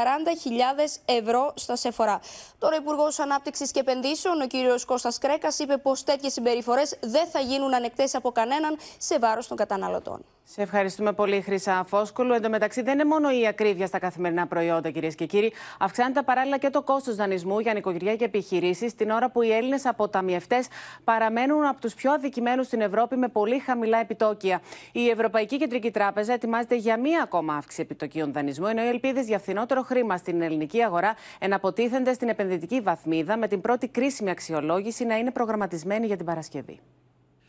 ευρώ 1.05 1.53
στα 1.57 1.77
Sephora. 1.77 2.19
Τώρα, 2.59 2.75
ο 2.75 2.79
Υπουργός 2.81 3.19
Ανάπτυξης 3.19 3.71
και 3.71 3.81
Επενδύσεων, 3.81 4.41
ο 4.41 4.47
κ. 4.47 4.51
Κώστας 4.87 5.19
Κρέκας, 5.19 5.59
είπε 5.59 5.77
πως 5.77 6.05
τέτοιες 6.05 6.33
συμπεριφορές 6.33 6.97
δεν 7.01 7.27
θα 7.27 7.41
γίνουν 7.41 7.75
ανεκτές 7.75 8.15
από 8.15 8.31
κανέναν 8.33 8.77
σε 8.99 9.19
βάρος 9.19 9.47
των 9.47 9.57
καταναλωτών. 9.57 10.25
Σε 10.47 10.63
ευχαριστούμε 10.63 11.13
πολύ, 11.13 11.41
Χρυσά 11.41 11.85
Φόσκολου. 11.85 12.33
Εν 12.33 12.43
τω 12.43 12.49
μεταξύ, 12.49 12.83
δεν 12.83 12.95
είναι 12.95 13.05
μόνο 13.05 13.31
η 13.41 13.47
ακρίβεια 13.47 13.87
στα 13.87 13.99
καθημερινά 13.99 14.47
προϊόντα, 14.47 14.91
κυρίες 14.91 15.15
και 15.15 15.27
κύριοι. 15.27 15.53
Αυξάνεται 15.79 16.23
παράλληλα 16.23 16.59
και 16.59 16.71
το 16.71 16.83
κόστος 16.83 17.17
δανεισμού 17.17 17.59
για 17.59 17.73
νοικοκυριά 17.73 18.17
και 18.17 18.25
επιχειρήσεις, 18.25 18.95
την 18.95 19.11
ώρα 19.11 19.31
που 19.31 19.43
οι 19.43 19.53
Έλληνες 19.53 19.87
αποταμιευτές 19.87 20.69
παραμένουν 21.05 21.67
από 21.67 21.81
τους 21.81 21.95
πιο 21.95 22.13
αδικημένους 22.13 22.67
στην 22.67 22.81
Ευρώπη 22.81 23.17
με 23.17 23.29
πολύ 23.29 23.59
χαμηλά 23.59 23.99
επιτόκια. 23.99 24.61
Η 24.93 25.09
Ευρωπαϊκή 25.09 25.57
Κεντρική 25.57 25.91
Τράπεζα 25.91 26.33
ετοιμάζεται 26.33 26.77
για 26.77 26.99
μία 26.99 27.23
ακόμα 27.23 27.55
αύξηση 27.55 27.81
επιτοκίων 27.83 28.33
δανεισμού, 28.33 28.67
ενώ 28.67 28.83
οι 28.83 28.89
ελπίδες 28.89 29.27
για 29.27 29.39
φθηνότερο 29.39 29.83
χρήμα 29.83 30.17
στην 30.17 30.43
ελληνική 30.43 30.83
αγορά 30.83 31.15
εναποτίθενται 31.39 32.13
στην 32.13 32.29
επενδυτική 32.29 32.81
βαθμίδα, 32.81 33.37
με 33.37 33.49
την 33.49 33.61
πρώτη 33.61 33.89
κρίσιμη 33.89 34.31
αξιολόγηση 34.31 35.05
να 35.05 35.17
είναι 35.17 35.31
προγραμματισμένη 35.31 36.07
για 36.07 36.17
την 36.17 36.27
Παρασκευή. 36.27 36.81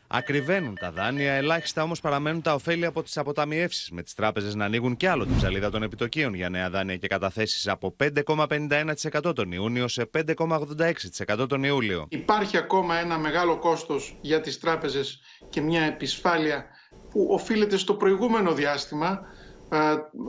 Ακριβένουν 0.08 0.78
τα 0.80 0.92
δάνεια, 0.92 1.34
ελάχιστα 1.34 1.84
όμως 1.84 2.00
παραμένουν 2.02 2.42
τα 2.42 2.54
ωφέλη 2.54 2.86
από 2.86 3.04
τις 3.04 3.18
αποταμιεύσεις, 3.18 3.92
με 3.92 4.02
τις 4.02 4.14
τράπεζες 4.14 4.56
να 4.56 4.66
ανοίγουν 4.66 4.98
κι 4.98 5.06
άλλο 5.06 5.26
την 5.26 5.36
ψαλίδα 5.36 5.70
των 5.70 5.84
επιτοκίων 5.84 6.34
για 6.34 6.50
νέα 6.50 6.70
δάνεια 6.70 6.98
και 6.98 7.08
καταθέσεις 7.08 7.68
από 7.68 7.96
5,51% 8.04 9.36
τον 9.36 9.52
Ιούνιο 9.52 9.88
σε 9.88 10.10
5,86% 10.18 11.46
τον 11.50 11.64
Ιούλιο. 11.64 12.06
Υπάρχει 12.10 12.58
ακόμα 12.58 12.96
ένα 12.96 13.18
μεγάλο 13.18 13.58
κόστος 13.58 14.18
για 14.22 14.42
τις 14.42 14.60
τράπεζες 14.60 15.20
και 15.50 15.62
μια 15.62 15.82
επισφάλεια 15.82 16.66
που 17.10 17.28
οφείλεται 17.32 17.78
στο 17.78 17.94
προηγούμενο 17.94 18.54
διάστημα 18.54 19.22
ε, 19.70 19.78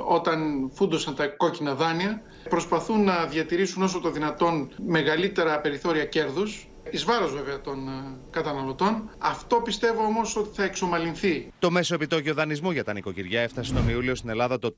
όταν 0.07 0.71
φούντωσαν 0.75 1.15
τα 1.15 1.27
κόκκινα 1.27 1.75
δάνεια. 1.75 2.23
Προσπαθούν 2.49 3.05
να 3.05 3.27
διατηρήσουν 3.27 3.83
όσο 3.83 4.01
το 4.01 4.11
δυνατόν 4.11 4.71
μεγαλύτερα 4.87 5.61
περιθώρια 5.61 6.05
κέρδους 6.05 6.69
εις 6.91 7.05
βάρος 7.05 7.33
βέβαια 7.33 7.61
των 7.61 7.89
ε, 7.89 8.17
καταναλωτών. 8.31 9.11
Αυτό 9.19 9.57
πιστεύω 9.57 10.03
όμως 10.03 10.37
ότι 10.37 10.49
θα 10.53 10.65
εξομαλυνθεί. 10.65 11.53
Το 11.59 11.71
μέσο 11.71 11.95
επιτόκιο 11.95 12.35
δανεισμού 12.35 12.71
για 12.71 12.85
τα 12.85 12.93
νοικοκυριά 12.93 13.41
έφτασε 13.41 13.73
τον 13.73 13.89
Ιούλιο 13.89 14.15
στην 14.15 14.29
Ελλάδα 14.29 14.59
το 14.59 14.75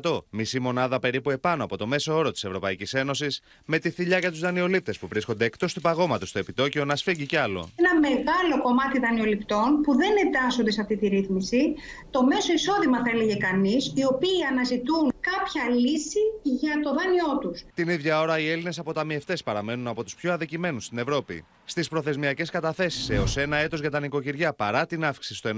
4,22%. 0.00 0.18
Μισή 0.30 0.60
μονάδα 0.60 0.98
περίπου 0.98 1.30
επάνω 1.30 1.64
από 1.64 1.76
το 1.76 1.86
μέσο 1.86 2.16
όρο 2.16 2.30
της 2.30 2.44
Ευρωπαϊκής 2.44 2.94
Ένωσης, 2.94 3.40
με 3.64 3.78
τη 3.78 3.90
θηλιά 3.90 4.18
για 4.18 4.30
τους 4.30 4.40
δανειολήπτες 4.40 4.98
που 4.98 5.06
βρίσκονται 5.06 5.44
εκτός 5.44 5.72
του 5.72 5.80
παγώματος 5.80 6.28
στο 6.28 6.38
επιτόκιο 6.38 6.84
να 6.84 6.96
σφίγγει 6.96 7.26
κι 7.26 7.36
άλλο. 7.36 7.68
Ένα 7.76 8.00
μεγάλο 8.00 8.62
κομμάτι 8.62 8.98
δανειοληπτών 8.98 9.80
που 9.82 9.96
δεν 9.96 10.10
εντάσσονται 10.26 10.70
σε 10.70 10.80
αυτή 10.80 10.96
τη 10.96 11.06
ρύθμιση, 11.06 11.74
το 12.10 12.24
μέσο 12.24 12.52
εισόδημα 12.52 12.96
θα 12.96 13.10
έλεγε 13.14 13.34
κανείς, 13.34 13.92
οι 13.94 14.04
οποίοι 14.04 14.44
αναζητούν 14.50 15.11
κάποια 15.30 15.74
λύση 15.74 16.18
για 16.42 16.80
το 16.82 16.94
δάνειό 16.94 17.38
τους. 17.40 17.64
Την 17.74 17.88
ίδια 17.88 18.20
ώρα 18.20 18.38
οι 18.38 18.50
Έλληνες 18.50 18.78
αποταμιευτές 18.78 19.42
παραμένουν 19.42 19.86
από 19.86 20.04
τους 20.04 20.14
πιο 20.14 20.32
αδικημένους 20.32 20.84
στην 20.84 20.98
Ευρώπη. 20.98 21.44
Στις 21.64 21.88
προθεσμιακές 21.88 22.50
καταθέσεις 22.50 23.10
έως 23.10 23.36
ένα 23.36 23.56
έτος 23.56 23.80
για 23.80 23.90
τα 23.90 24.00
νοικοκυριά 24.00 24.52
παρά 24.52 24.86
την 24.86 25.04
αύξηση 25.04 25.34
στο 25.34 25.50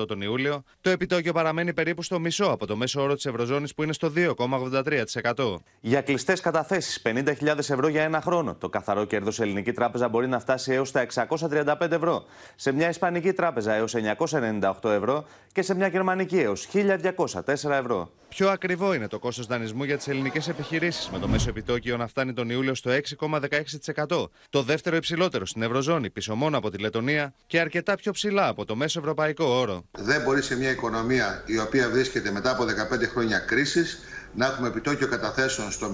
1,5% 0.00 0.06
τον 0.06 0.20
Ιούλιο, 0.20 0.62
το 0.80 0.90
επιτόκιο 0.90 1.32
παραμένει 1.32 1.72
περίπου 1.72 2.02
στο 2.02 2.18
μισό 2.20 2.44
από 2.44 2.66
το 2.66 2.76
μέσο 2.76 3.02
όρο 3.02 3.14
της 3.14 3.26
Ευρωζώνης 3.26 3.74
που 3.74 3.82
είναι 3.82 3.92
στο 3.92 4.12
2,83%. 4.16 5.56
Για 5.80 6.02
κλειστές 6.02 6.40
καταθέσεις 6.40 7.02
50.000 7.04 7.58
ευρώ 7.58 7.88
για 7.88 8.02
ένα 8.02 8.20
χρόνο, 8.20 8.54
το 8.54 8.68
καθαρό 8.68 9.04
κέρδος 9.04 9.34
σε 9.34 9.42
ελληνική 9.42 9.72
τράπεζα 9.72 10.08
μπορεί 10.08 10.28
να 10.28 10.38
φτάσει 10.38 10.72
έως 10.72 10.90
τα 10.90 11.00
635 11.00 11.90
ευρώ. 11.90 12.24
Σε 12.54 12.72
μια 12.72 12.88
ισπανική 12.88 13.32
τράπεζα 13.32 13.72
έως 13.72 13.94
998 13.94 14.90
ευρώ 14.90 15.24
και 15.52 15.62
σε 15.62 15.74
μια 15.74 15.86
γερμανική 15.86 16.38
έως 16.38 16.68
1204 16.72 17.70
ευρώ. 17.70 18.10
Πιο 18.28 18.48
ακριβό 18.48 18.94
είναι 18.94 19.08
το 19.08 19.18
κόστος 19.18 19.46
δανεισμού 19.46 19.84
για 19.84 19.96
τις 19.96 20.08
ελληνικές 20.08 20.48
επιχειρήσεις, 20.48 21.10
με 21.10 21.18
το 21.18 21.28
μέσο 21.28 21.48
επιτόκιο 21.48 21.96
να 21.96 22.06
φτάνει 22.06 22.32
τον 22.32 22.50
Ιούλιο 22.50 22.74
στο 22.74 22.90
6,16%. 22.90 24.24
Το 24.50 24.62
δεύτερο 24.62 24.96
υψηλότερο 24.96 25.35
στην 25.44 25.62
Ευρωζώνη, 25.62 26.10
πίσω 26.10 26.34
μόνο 26.34 26.58
από 26.58 26.70
τη 26.70 26.78
Λετωνία 26.78 27.34
και 27.46 27.60
αρκετά 27.60 27.96
πιο 27.96 28.12
ψηλά 28.12 28.48
από 28.48 28.64
το 28.64 28.76
μέσο 28.76 28.98
ευρωπαϊκό 28.98 29.44
όρο. 29.44 29.84
Δεν 29.98 30.22
μπορεί 30.22 30.42
σε 30.42 30.56
μια 30.56 30.70
οικονομία 30.70 31.42
η 31.46 31.58
οποία 31.58 31.88
βρίσκεται 31.90 32.30
μετά 32.30 32.50
από 32.50 32.64
15 32.64 32.68
χρόνια 33.12 33.38
κρίσης 33.38 33.98
να 34.34 34.46
έχουμε 34.46 34.68
επιτόκιο 34.68 35.08
καταθέσεων 35.08 35.70
στο 35.70 35.92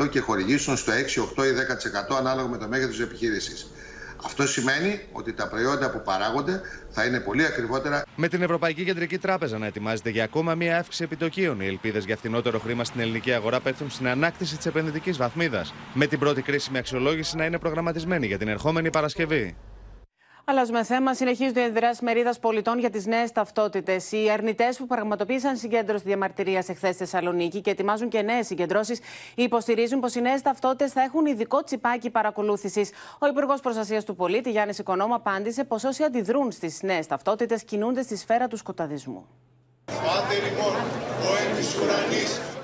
0,5% 0.00 0.08
και 0.10 0.20
χορηγήσεων 0.20 0.76
στο 0.76 0.92
6, 0.92 1.42
8 1.42 1.44
ή 1.44 1.50
10% 2.12 2.16
ανάλογα 2.18 2.48
με 2.48 2.58
το 2.58 2.68
μέγεθος 2.68 2.96
της 2.96 3.04
επιχείρησης. 3.04 3.66
Αυτό 4.24 4.46
σημαίνει 4.46 5.00
ότι 5.12 5.32
τα 5.32 5.48
προϊόντα 5.48 5.90
που 5.90 6.02
παράγονται 6.04 6.60
θα 6.90 7.04
είναι 7.04 7.20
πολύ 7.20 7.44
ακριβότερα. 7.44 8.02
Με 8.16 8.28
την 8.28 8.42
Ευρωπαϊκή 8.42 8.84
Κεντρική 8.84 9.18
Τράπεζα 9.18 9.58
να 9.58 9.66
ετοιμάζεται 9.66 10.10
για 10.10 10.24
ακόμα 10.24 10.54
μία 10.54 10.78
αύξηση 10.78 11.04
επιτοκίων, 11.04 11.60
οι 11.60 11.66
ελπίδες 11.66 12.04
για 12.04 12.16
φθηνότερο 12.16 12.58
χρήμα 12.58 12.84
στην 12.84 13.00
ελληνική 13.00 13.32
αγορά 13.32 13.60
πέφτουν 13.60 13.90
στην 13.90 14.08
ανάκτηση 14.08 14.56
της 14.56 14.66
επενδυτικής 14.66 15.16
βαθμίδας. 15.16 15.74
Με 15.94 16.06
την 16.06 16.18
πρώτη 16.18 16.42
κρίσιμη 16.42 16.78
αξιολόγηση 16.78 17.36
να 17.36 17.44
είναι 17.44 17.58
προγραμματισμένη 17.58 18.26
για 18.26 18.38
την 18.38 18.48
ερχόμενη 18.48 18.90
Παρασκευή. 18.90 19.56
Αλλάζουμε 20.44 20.84
θέμα. 20.84 21.14
Συνεχίζονται 21.14 21.60
οι 21.60 21.64
αντιδράσει 21.64 22.04
μερίδας 22.04 22.38
πολιτών 22.38 22.78
για 22.78 22.90
τις 22.90 23.06
νέες 23.06 23.32
ταυτότητες. 23.32 24.12
Οι 24.12 24.30
αρνητές 24.30 24.76
που 24.76 24.86
πραγματοποίησαν 24.86 25.56
συγκέντρωση 25.56 26.04
διαμαρτυρίας 26.04 26.68
εχθές 26.68 26.94
στη 26.94 27.04
Θεσσαλονίκη 27.04 27.60
και 27.60 27.70
ετοιμάζουν 27.70 28.08
και 28.08 28.22
νέες 28.22 28.46
συγκεντρώσεις 28.46 29.00
υποστηρίζουν 29.34 30.00
πως 30.00 30.14
οι 30.14 30.20
νέες 30.20 30.42
ταυτότητες 30.42 30.92
θα 30.92 31.02
έχουν 31.02 31.26
ειδικό 31.26 31.64
τσιπάκι 31.64 32.10
παρακολούθησης. 32.10 32.90
Ο 33.18 33.26
Υπουργός 33.26 33.60
Προστασίας 33.60 34.04
του 34.04 34.16
Πολίτη, 34.16 34.50
Γιάννης 34.50 34.78
Οικονόμου, 34.78 35.14
απάντησε 35.14 35.64
πως 35.64 35.84
όσοι 35.84 36.02
αντιδρούν 36.02 36.50
στις 36.52 36.82
νέες 36.82 37.06
ταυτότητες 37.06 37.64
κινούνται 37.64 38.02
στη 38.02 38.16
σφαίρα 38.16 38.48
του 38.48 38.56
σκοταδισμού. 38.56 39.26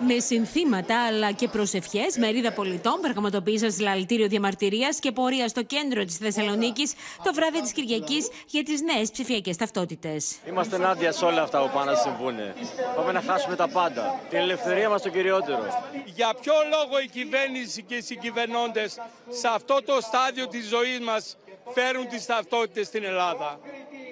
Με 0.07 0.19
συνθήματα 0.19 1.07
αλλά 1.07 1.33
και 1.33 1.49
προσευχές, 1.49 2.17
μερίδα 2.19 2.53
πολιτών 2.53 3.01
πραγματοποίησαν 3.01 3.73
συλλαλητήριο 3.73 4.29
διαμαρτυρίας 4.29 4.99
και 4.99 5.13
πορεία 5.13 5.49
στο 5.49 5.63
κέντρο 5.63 6.05
της 6.05 6.17
Θεσσαλονίκης 6.17 6.93
το 7.23 7.33
βράδυ 7.35 7.61
της 7.61 7.73
Κυριακής 7.73 8.29
για 8.47 8.63
τις 8.63 8.81
νέες 8.81 9.11
ψηφιακές 9.11 9.57
ταυτότητες. 9.57 10.37
Είμαστε 10.49 10.77
ενάντια 10.77 11.13
σε 11.13 11.25
όλα 11.25 11.43
αυτά 11.43 11.61
που 11.63 11.71
πάνε 11.75 11.91
να 11.91 11.97
συμβούν. 11.97 12.37
Πάμε 12.97 13.13
να 13.13 13.21
χάσουμε 13.21 13.57
τα 13.57 13.69
πάντα. 13.69 14.21
Την 14.29 14.39
ελευθερία 14.39 14.89
μας 14.89 15.03
το 15.03 15.09
κυριότερο. 15.09 15.67
Για 16.05 16.35
ποιο 16.41 16.55
λόγο 16.71 17.01
η 17.01 17.09
κυβέρνηση 17.09 17.83
και 17.83 17.95
οι 17.95 18.01
συγκυβερνώντες 18.01 18.99
σε 19.29 19.49
αυτό 19.49 19.83
το 19.83 20.01
στάδιο 20.01 20.47
της 20.49 20.69
ζωής 20.69 21.01
μας 21.01 21.37
φέρουν 21.75 22.09
τις 22.09 22.27
ταυτότητες 22.27 22.87
στην 22.87 23.05
Ελλάδα; 23.05 23.59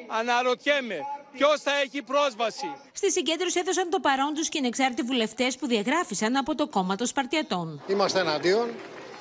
Αναρωτιέμαι, 0.09 0.98
Ποιος 1.37 1.61
θα 1.61 1.70
έχει 1.84 2.03
πρόσβαση; 2.03 2.74
Στη 2.93 3.11
συγκέντρωση 3.11 3.59
έδωσαν 3.59 3.91
το 3.91 4.01
παρόν 4.01 4.34
τους 4.34 4.49
και 4.49 4.59
ανεξάρτητοι 4.59 5.03
βουλευτές 5.03 5.57
που 5.57 5.66
διαγράφησαν 5.66 6.37
από 6.37 6.55
το 6.55 6.66
κόμμα 6.68 6.97
των 6.97 7.07
Σπαρτιατών. 7.07 7.82
Είμαστε 7.87 8.20
εναντίον 8.20 8.68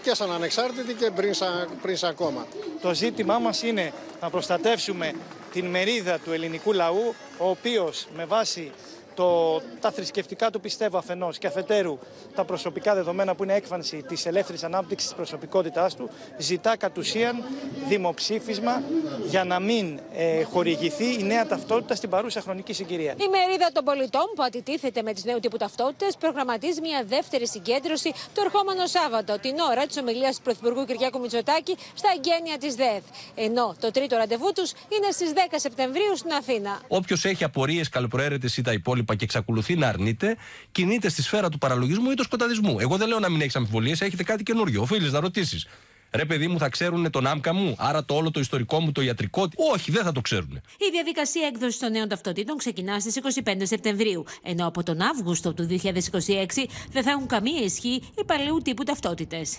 και 0.02 0.14
σαν 0.14 0.32
ανεξάρτητοι 0.32 0.94
και 0.94 1.12
πριν 1.12 1.34
σαν, 1.34 1.70
πριν 1.82 1.98
σαν 1.98 2.16
κόμμα. 2.16 2.48
Το 2.82 2.94
ζήτημά 2.94 3.40
μας 3.40 3.64
είναι 3.64 3.94
να 4.22 4.30
προστατεύσουμε 4.30 5.14
την 5.52 5.66
μερίδα 5.66 6.20
του 6.20 6.32
ελληνικού 6.32 6.74
λαού, 6.74 7.16
ο 7.38 7.50
οποίος 7.50 8.08
με 8.16 8.26
βάση 8.26 8.72
το, 9.16 9.62
τα 9.80 9.92
θρησκευτικά 9.92 10.50
του 10.52 10.60
πιστεύω 10.60 10.98
αφενός 10.98 11.38
και 11.38 11.48
αφετέρου 11.48 11.98
τα 12.36 12.44
προσωπικά 12.46 12.96
δεδομένα 12.96 13.36
που 13.36 13.44
είναι 13.44 13.54
έκφανση 13.54 14.04
της 14.08 14.26
ελεύθερης 14.26 14.64
ανάπτυξης 14.64 15.08
της 15.08 15.18
προσωπικότητάς 15.18 15.96
του, 15.96 16.10
ζητά 16.38 16.78
κατ' 16.78 16.98
ουσίαν 16.98 17.44
δημοψήφισμα 17.88 18.84
για 19.28 19.44
να 19.44 19.60
μην 19.60 20.00
ε, 20.14 20.44
χορηγηθεί 20.44 21.20
η 21.20 21.24
νέα 21.24 21.48
ταυτότητα 21.48 21.96
στην 21.96 22.10
παρούσα 22.10 22.42
χρονική 22.42 22.74
συγκυρία. 22.74 23.12
Η 23.12 23.28
μερίδα 23.32 23.70
των 23.74 23.84
πολιτών 23.84 24.26
που 24.36 24.44
αντιτίθεται 24.44 25.02
με 25.02 25.14
τις 25.14 25.24
νέου 25.24 25.40
τύπου 25.40 25.58
ταυτότητες 25.58 26.16
προγραμματίζει 26.18 26.82
μια 26.82 27.04
δεύτερη 27.08 27.48
συγκέντρωση 27.48 28.12
το 28.34 28.42
ερχόμενο 28.46 28.86
Σάββατο, 28.86 29.40
την 29.40 29.56
ώρα 29.72 29.86
της 29.86 29.98
ομιλίας 29.98 30.36
του 30.36 30.42
Πρωθυπουργού 30.42 30.86
Κυριάκου 30.86 31.20
Μητσοτάκη 31.20 31.78
στα 31.94 32.10
εγγένεια 32.16 32.58
της 32.58 32.76
ΔΕΘ. 32.76 33.04
Ενώ 33.36 33.76
το 33.80 33.92
τρίτο 33.92 34.16
ραντεβού 34.16 34.52
τους 34.56 34.72
είναι 34.72 35.12
στις 35.12 35.32
10 35.34 35.38
Σεπτεμβρίου 35.56 36.18
στην 36.18 36.32
Αθήνα. 36.32 36.82
Όποιος 36.88 37.26
έχει 37.26 37.44
απορίες, 37.44 37.90
καλοπροαίρετες 37.90 38.58
ή 38.58 38.62
τα 38.62 38.72
υπόλοιπα 38.72 39.05
και 39.14 39.24
εξακολουθεί 39.24 39.76
να 39.76 39.88
αρνείται, 39.88 40.36
κινείται 40.72 41.10
στη 41.10 41.22
σφαίρα 41.22 41.50
του 41.50 41.58
παραλογισμού 41.58 42.12
ή 42.12 42.14
του 42.14 42.24
σκοταδισμού. 42.24 42.80
Εγώ 42.80 42.98
δεν 42.98 43.08
λέω 43.08 43.20
να 43.20 43.30
μην 43.30 43.42
έχεις 43.42 43.56
αμφιβολίες, 43.56 44.02
έχετε 44.02 44.24
κάτι 44.24 44.44
καινούριο. 44.44 44.82
Οφείλεις 44.82 45.12
να 45.12 45.20
ρωτήσεις. 45.20 45.68
Ρε 46.16 46.26
παιδί 46.26 46.48
μου, 46.48 46.58
θα 46.58 46.70
ξέρουν 46.70 47.12
τον 47.12 47.28
άμκα 47.28 47.54
μου, 47.54 47.76
άρα 47.78 48.06
το 48.06 48.16
όλο 48.16 48.32
το 48.32 48.40
ιστορικό 48.40 48.80
μου, 48.80 48.92
το 48.92 49.02
ιατρικό. 49.02 49.48
Όχι, 49.74 49.92
δεν 49.92 50.04
θα 50.04 50.12
το 50.12 50.22
ξέρουν. 50.22 50.62
Η 50.78 50.90
διαδικασία 50.92 51.48
έκδοσης 51.48 51.80
των 51.80 51.92
νέων 51.92 52.08
ταυτοτήτων 52.08 52.58
ξεκινά 52.58 53.00
στις 53.00 53.20
25 53.44 53.54
Σεπτεμβρίου, 53.64 54.24
ενώ 54.44 54.68
από 54.68 54.84
τον 54.84 55.02
Αύγουστο 55.02 55.54
του 55.54 55.68
2026 55.68 56.68
δεν 56.92 57.04
θα 57.04 57.12
έχουν 57.12 57.28
καμία 57.28 57.62
ισχύ 57.62 58.02
οι 58.18 58.24
παλαιού 58.26 58.58
τύπου 58.64 58.84
ταυτότητες. 58.84 59.58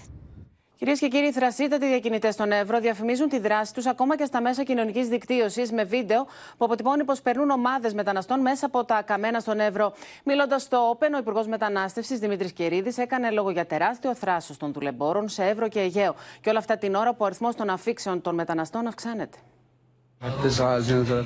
Κυρίες 0.78 0.98
και 0.98 1.08
κύριοι, 1.08 1.32
θρασίτατοι 1.32 1.86
διακινητές 1.86 2.34
στον 2.34 2.52
Εύρο 2.52 2.80
διαφημίζουν 2.80 3.28
τη 3.28 3.38
δράση 3.38 3.74
τους 3.74 3.86
ακόμα 3.86 4.16
και 4.16 4.24
στα 4.24 4.40
μέσα 4.40 4.62
κοινωνικής 4.62 5.08
δικτύωσης 5.08 5.72
με 5.72 5.84
βίντεο 5.84 6.24
που 6.56 6.64
αποτυπώνει 6.64 7.04
πως 7.04 7.22
περνούν 7.22 7.50
ομάδες 7.50 7.94
μεταναστών 7.94 8.40
μέσα 8.40 8.66
από 8.66 8.84
τα 8.84 9.02
καμένα 9.02 9.40
στον 9.40 9.60
Εύρο. 9.60 9.92
Μιλώντας 10.24 10.62
στο 10.62 10.88
Όπεν, 10.88 11.14
ο 11.14 11.18
Υπουργός 11.18 11.46
Μετανάστευσης 11.46 12.18
Δημήτρης 12.18 12.52
Κερίδης 12.52 12.98
έκανε 12.98 13.30
λόγο 13.30 13.50
για 13.50 13.66
τεράστιο 13.66 14.14
θράσος 14.14 14.56
των 14.56 14.72
δουλεμπόρων 14.72 15.28
σε 15.28 15.44
Εύρο 15.44 15.68
και 15.68 15.80
Αιγαίο. 15.80 16.14
Και 16.40 16.50
όλα 16.50 16.58
αυτά 16.58 16.76
την 16.78 16.94
ώρα 16.94 17.10
που 17.10 17.18
ο 17.20 17.24
αριθμός 17.24 17.54
των 17.54 17.70
αφήξεων 17.70 18.20
των 18.20 18.34
μεταναστών 18.34 18.86
αυξάνεται. 18.86 19.36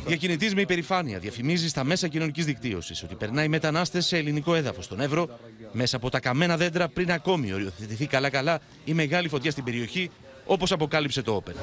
Διακινητής 0.07 0.55
με 0.55 0.61
υπερηφάνεια 0.61 1.19
διαφημίζει 1.19 1.69
στα 1.69 1.85
μέσα 1.85 2.09
κοινωνικής 2.09 2.45
δικτύωσης 2.45 3.03
ότι 3.03 3.15
περνάει 3.15 3.49
μετανάστες 3.49 4.07
σε 4.07 4.17
ελληνικό 4.17 4.55
έδαφος 4.55 4.85
στον 4.85 5.01
Εύρο 5.01 5.29
μέσα 5.73 5.97
από 5.97 6.11
τα 6.11 6.21
καμένα 6.21 6.57
δέντρα 6.57 6.89
πριν 6.89 7.13
ακόμη 7.13 7.53
οριοθετηθεί 7.53 8.07
καλά-καλά 8.07 8.59
η 8.85 8.95
μεγάλη 8.95 9.29
φωτιά 9.29 9.51
στην 9.51 9.65
περιοχή, 9.65 10.11
όπως 10.47 10.73
αποκάλυψε 10.73 11.23
το 11.23 11.35
Όπεν. 11.35 11.55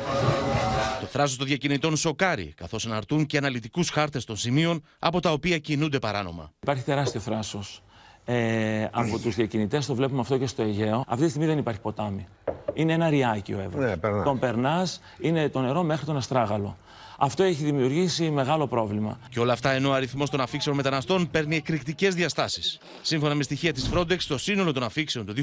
Το 1.00 1.06
θράσος 1.06 1.38
των 1.38 1.48
διακινητών 1.48 1.98
σοκάρει, 1.98 2.54
καθώς 2.56 2.86
αναρτούν 2.86 3.26
και 3.26 3.38
αναλυτικούς 3.38 3.90
χάρτες 3.90 4.26
των 4.26 4.36
σημείων 4.36 4.84
από 5.00 5.20
τα 5.20 5.32
οποία 5.32 5.58
κινούνται 5.58 6.00
παράνομα. 6.00 6.52
Υπάρχει 6.60 6.84
τεράστιο 6.84 7.20
θράσος 7.20 7.84
ε, 8.26 8.88
από 8.92 9.20
τους 9.20 9.36
διακινητές. 9.36 9.86
Το 9.86 9.96
βλέπουμε 9.96 10.20
αυτό 10.20 10.38
και 10.38 10.48
στο 10.48 10.62
Αιγαίο. 10.62 11.04
Αυτή 11.08 11.24
τη 11.24 11.30
στιγμή 11.30 11.48
δεν 11.48 11.58
υπάρχει 11.58 11.80
ποτάμι. 11.80 12.28
Είναι 12.74 12.94
ένα 12.94 13.10
ριάκι 13.10 13.54
ο 13.54 13.60
Εύρο. 13.60 13.82
Ναι, 13.82 13.98
περνά. 13.98 14.24
τον 14.24 14.40
περνάς, 14.40 15.02
είναι 15.20 15.50
το 15.50 15.62
νερό 15.62 15.84
μέχρι 15.84 16.06
τον 16.06 16.18
Αστράγαλο. 16.18 16.78
Αυτό 17.18 17.44
έχει 17.44 17.64
δημιουργήσει 17.64 18.30
μεγάλο 18.30 18.68
πρόβλημα. 18.68 19.20
Και 19.30 19.40
όλα 19.40 19.54
αυτά 19.54 19.72
ενώ 19.72 19.90
ο 19.90 19.94
αριθμός 19.94 20.30
των 20.30 20.42
αφήξεων 20.42 20.76
μεταναστών 20.76 21.30
παίρνει 21.30 21.56
εκρηκτικές 21.56 22.16
διαστάσεις. 22.16 22.80
Σύμφωνα 23.02 23.36
με 23.36 23.44
στοιχεία 23.44 23.74
της 23.74 23.90
Frontex, 23.94 24.18
το 24.28 24.38
σύνολο 24.38 24.74
των 24.74 24.84
αφήξεων 24.84 25.26
το 25.26 25.34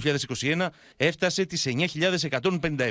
2021 0.41 0.66
έφτασε 0.97 1.45
τις 1.45 1.66
9.157. 1.66 2.89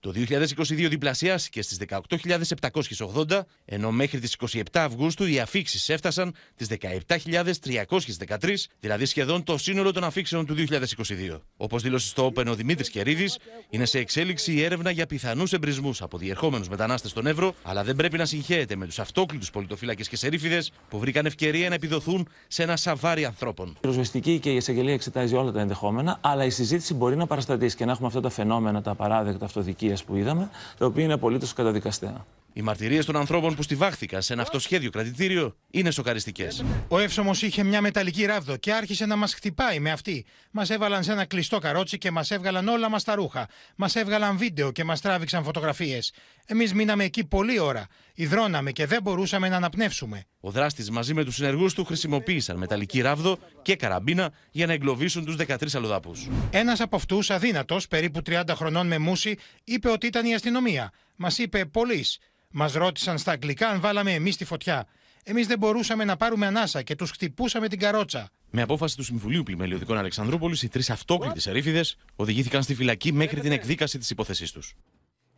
Το 0.00 0.12
2022 0.16 0.86
διπλασιάστηκε 0.88 1.62
στις 1.62 1.78
18.780, 1.88 3.40
ενώ 3.64 3.90
μέχρι 3.90 4.20
τις 4.20 4.36
27 4.50 4.62
Αυγούστου 4.72 5.26
οι 5.26 5.40
αφήξεις 5.40 5.88
έφτασαν 5.88 6.34
τις 6.56 6.68
17.313, 6.68 8.54
δηλαδή 8.80 9.04
σχεδόν 9.04 9.44
το 9.44 9.58
σύνολο 9.58 9.92
των 9.92 10.04
αφήξεων 10.04 10.46
του 10.46 10.54
2022. 10.54 11.40
Όπως 11.56 11.82
δήλωσε 11.82 12.08
στο 12.08 12.32
Open 12.34 12.46
ο 12.46 12.54
Δημήτρης 12.54 12.90
Κερίδης, 12.90 13.38
είναι 13.70 13.84
σε 13.84 13.98
εξέλιξη 13.98 14.52
η 14.52 14.62
έρευνα 14.62 14.90
για 14.90 15.06
πιθανούς 15.06 15.52
εμπρισμούς 15.52 16.02
από 16.02 16.18
διερχόμενους 16.18 16.68
μετανάστες 16.68 17.10
στον 17.10 17.26
Εύρο, 17.26 17.54
αλλά 17.62 17.84
δεν 17.84 17.96
πρέπει 17.96 18.18
να 18.18 18.24
συγχαίεται 18.24 18.76
με 18.76 18.86
τους 18.86 18.98
αυτόκλητους 18.98 19.50
πολιτοφύλακες 19.50 20.08
και 20.08 20.16
σερίφιδες 20.16 20.72
που 20.88 20.98
βρήκαν 20.98 21.26
ευκαιρία 21.26 21.68
να 21.68 21.74
επιδοθούν 21.74 22.28
σε 22.48 22.62
ένα 22.62 22.76
σαβάρι 22.76 23.24
ανθρώπων. 23.24 23.68
Η 23.68 23.76
πυροσβεστική 23.80 24.38
και 24.38 24.50
η 24.50 24.56
εισαγγελία 24.56 24.94
εξετάζει 24.94 25.34
όλα 25.34 25.52
τα 25.52 25.60
ενδεχόμενα, 25.60 26.18
αλλά 26.20 26.44
η 26.44 26.50
συζήτηση 26.50 26.94
μπορεί 26.94 27.16
να 27.16 27.26
παραστατήσει 27.26 27.76
και 27.76 27.84
να 27.84 27.92
έχουμε 27.92 28.06
αυτά 28.06 28.20
τα 28.20 28.30
φαινόμενα, 28.30 28.82
τα 28.82 28.90
απαράδεκτα 28.90 29.44
αυτοδικία 29.44 29.95
που 30.04 30.16
είδαμε, 30.16 30.50
τα 30.78 30.86
οποία 30.86 31.04
είναι 31.04 31.12
απολύτως 31.12 31.52
καταδικαστέα. 31.52 32.24
Οι 32.52 32.62
μαρτυρίες 32.62 33.04
των 33.04 33.16
ανθρώπων 33.16 33.54
που 33.54 33.62
στιβάχθηκαν 33.62 34.22
σε 34.22 34.32
ένα 34.32 34.42
αυτοσχέδιο 34.42 34.90
κρατητήριο 34.90 35.56
είναι 35.70 35.90
σοκαριστικές. 35.90 36.64
Ο 36.88 36.98
εύσωμος 36.98 37.42
είχε 37.42 37.62
μια 37.62 37.80
μεταλλική 37.80 38.24
ράβδο 38.24 38.56
και 38.56 38.72
άρχισε 38.72 39.06
να 39.06 39.16
μας 39.16 39.34
χτυπάει 39.34 39.78
με 39.78 39.90
αυτή. 39.90 40.24
Μας 40.50 40.70
έβαλαν 40.70 41.04
σε 41.04 41.12
ένα 41.12 41.24
κλειστό 41.24 41.58
καρότσι 41.58 41.98
και 41.98 42.10
μας 42.10 42.30
έβγαλαν 42.30 42.68
όλα 42.68 42.88
μας 42.88 43.04
τα 43.04 43.14
ρούχα. 43.14 43.48
Μας 43.76 43.96
έβγαλαν 43.96 44.38
βίντεο 44.38 44.72
και 44.72 44.84
μας 44.84 45.00
τράβηξαν 45.00 45.44
φωτογραφίες. 45.44 46.12
Εμείς 46.46 46.74
μείναμε 46.74 47.04
εκεί 47.04 47.24
πολλή 47.24 47.58
ώρα. 47.58 47.86
Ιδρώναμε 48.18 48.72
και 48.72 48.86
δεν 48.86 49.02
μπορούσαμε 49.02 49.48
να 49.48 49.56
αναπνεύσουμε. 49.56 50.24
Ο 50.40 50.50
δράστης 50.50 50.90
μαζί 50.90 51.14
με 51.14 51.24
τους 51.24 51.34
συνεργούς 51.34 51.74
του 51.74 51.84
χρησιμοποίησαν 51.84 52.56
μεταλλική 52.56 53.00
ράβδο 53.00 53.38
και 53.62 53.76
καραμπίνα 53.76 54.32
για 54.50 54.66
να 54.66 54.72
εγκλωβίσουν 54.72 55.24
τους 55.24 55.36
13 55.36 55.56
αλλοδαπούς. 55.74 56.28
Ένας 56.50 56.80
από 56.80 56.96
αυτούς, 56.96 57.30
αδύνατος, 57.30 57.88
περίπου 57.88 58.22
30 58.26 58.54
χρονών 58.54 58.86
με 58.86 58.98
μουσι, 58.98 59.38
είπε 59.64 59.90
ότι 59.90 60.06
ήταν 60.06 60.26
η 60.26 60.34
αστυνομία. 60.34 60.92
Μας 61.16 61.38
είπε 61.38 61.64
πολλή. 61.64 62.04
Μας 62.50 62.72
ρώτησαν 62.72 63.18
στα 63.18 63.32
αγγλικά 63.32 63.68
αν 63.68 63.80
βάλαμε 63.80 64.12
εμείς 64.12 64.36
τη 64.36 64.44
φωτιά. 64.44 64.86
Εμείς 65.22 65.46
δεν 65.46 65.58
μπορούσαμε 65.58 66.04
να 66.04 66.16
πάρουμε 66.16 66.46
ανάσα 66.46 66.82
και 66.82 66.94
τους 66.94 67.10
χτυπούσαμε 67.10 67.68
την 67.68 67.78
καρότσα. 67.78 68.30
Με 68.50 68.62
απόφαση 68.62 68.96
του 68.96 69.02
Συμβουλίου 69.02 69.42
Πλημελιωδικών 69.42 69.98
Αλεξανδρούπολης, 69.98 70.62
οι 70.62 70.68
τρεις 70.68 70.90
αυτόκλητοι 70.90 71.50
ερήφιδε 71.50 71.84
οδηγήθηκαν 72.16 72.62
στη 72.62 72.74
φυλακή 72.74 73.12
μέχρι 73.12 73.40
την 73.40 73.52
εκδίκαση 73.52 73.98
της 73.98 74.10
υπόθεσής 74.10 74.52
τους. 74.52 74.74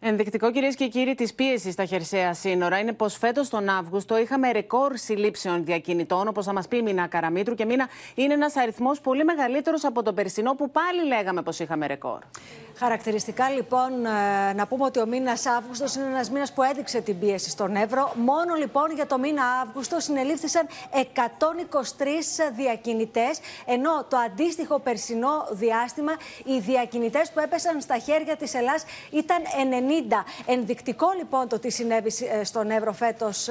Ενδεικτικό, 0.01 0.51
κυρίες 0.51 0.75
και 0.75 0.89
κύριοι, 0.89 1.15
της 1.15 1.35
πίεσης 1.35 1.73
στα 1.73 1.85
χερσαία 1.85 2.35
σύνορα 2.35 2.79
είναι 2.79 2.93
πως 2.93 3.17
φέτος 3.17 3.49
τον 3.49 3.69
Αύγουστο 3.69 4.19
είχαμε 4.19 4.53
ρεκόρ 4.53 4.97
συλλήψεων 4.97 5.65
διακινητών, 5.65 6.29
όπως 6.29 6.45
θα 6.45 6.53
μας 6.53 6.69
πει 6.69 6.77
η 6.77 6.83
Μίνα 6.83 7.07
Καραμίτρου. 7.07 7.55
Και 7.55 7.65
Μίνα 7.65 7.89
είναι 8.15 8.35
ένας 8.35 8.57
αριθμός 8.57 9.01
πολύ 9.01 9.25
μεγαλύτερος 9.25 9.85
από 9.85 10.03
τον 10.03 10.15
περσινό, 10.15 10.55
που 10.55 10.71
πάλι 10.71 11.07
λέγαμε 11.07 11.43
πως 11.43 11.59
είχαμε 11.59 11.87
ρεκόρ. 11.87 12.19
Χαρακτηριστικά 12.79 13.51
λοιπόν 13.51 14.07
ε, 14.07 14.53
να 14.53 14.67
πούμε 14.67 14.85
ότι 14.85 15.01
ο 15.01 15.07
μήνας 15.07 15.47
Αύγουστος 15.47 15.95
είναι 15.95 16.07
ένας 16.07 16.31
μήνας 16.31 16.53
που 16.53 16.63
έδειξε 16.63 17.01
την 17.01 17.19
πίεση 17.19 17.51
στον 17.51 17.77
Εύρο. 17.77 18.13
Μόνο 18.17 18.55
λοιπόν 18.55 18.91
για 18.95 19.07
το 19.07 19.19
μήνα 19.19 19.43
Αύγουστο 19.63 20.01
συνελήφθησαν 20.01 20.67
123 20.93 20.99
διακινητές, 22.57 23.41
ενώ 23.67 24.05
το 24.09 24.17
αντίστοιχο 24.17 24.79
περσινό 24.79 25.47
διάστημα 25.51 26.13
οι 26.45 26.59
διακινητές 26.59 27.31
που 27.31 27.41
έπεσαν 27.41 27.81
στα 27.81 27.99
χέρια 27.99 28.37
της 28.37 28.55
Ελλάδα 28.55 28.83
ήταν 29.11 29.39
90. 29.87 29.88
Ενδεικτικό 30.47 31.07
λοιπόν 31.19 31.49
το 31.49 31.59
τι 31.59 31.71
συνέβη 31.71 32.13
ε, 32.41 32.45
στον 32.45 32.71
Εύρο 32.71 32.93
φέτος, 32.93 33.49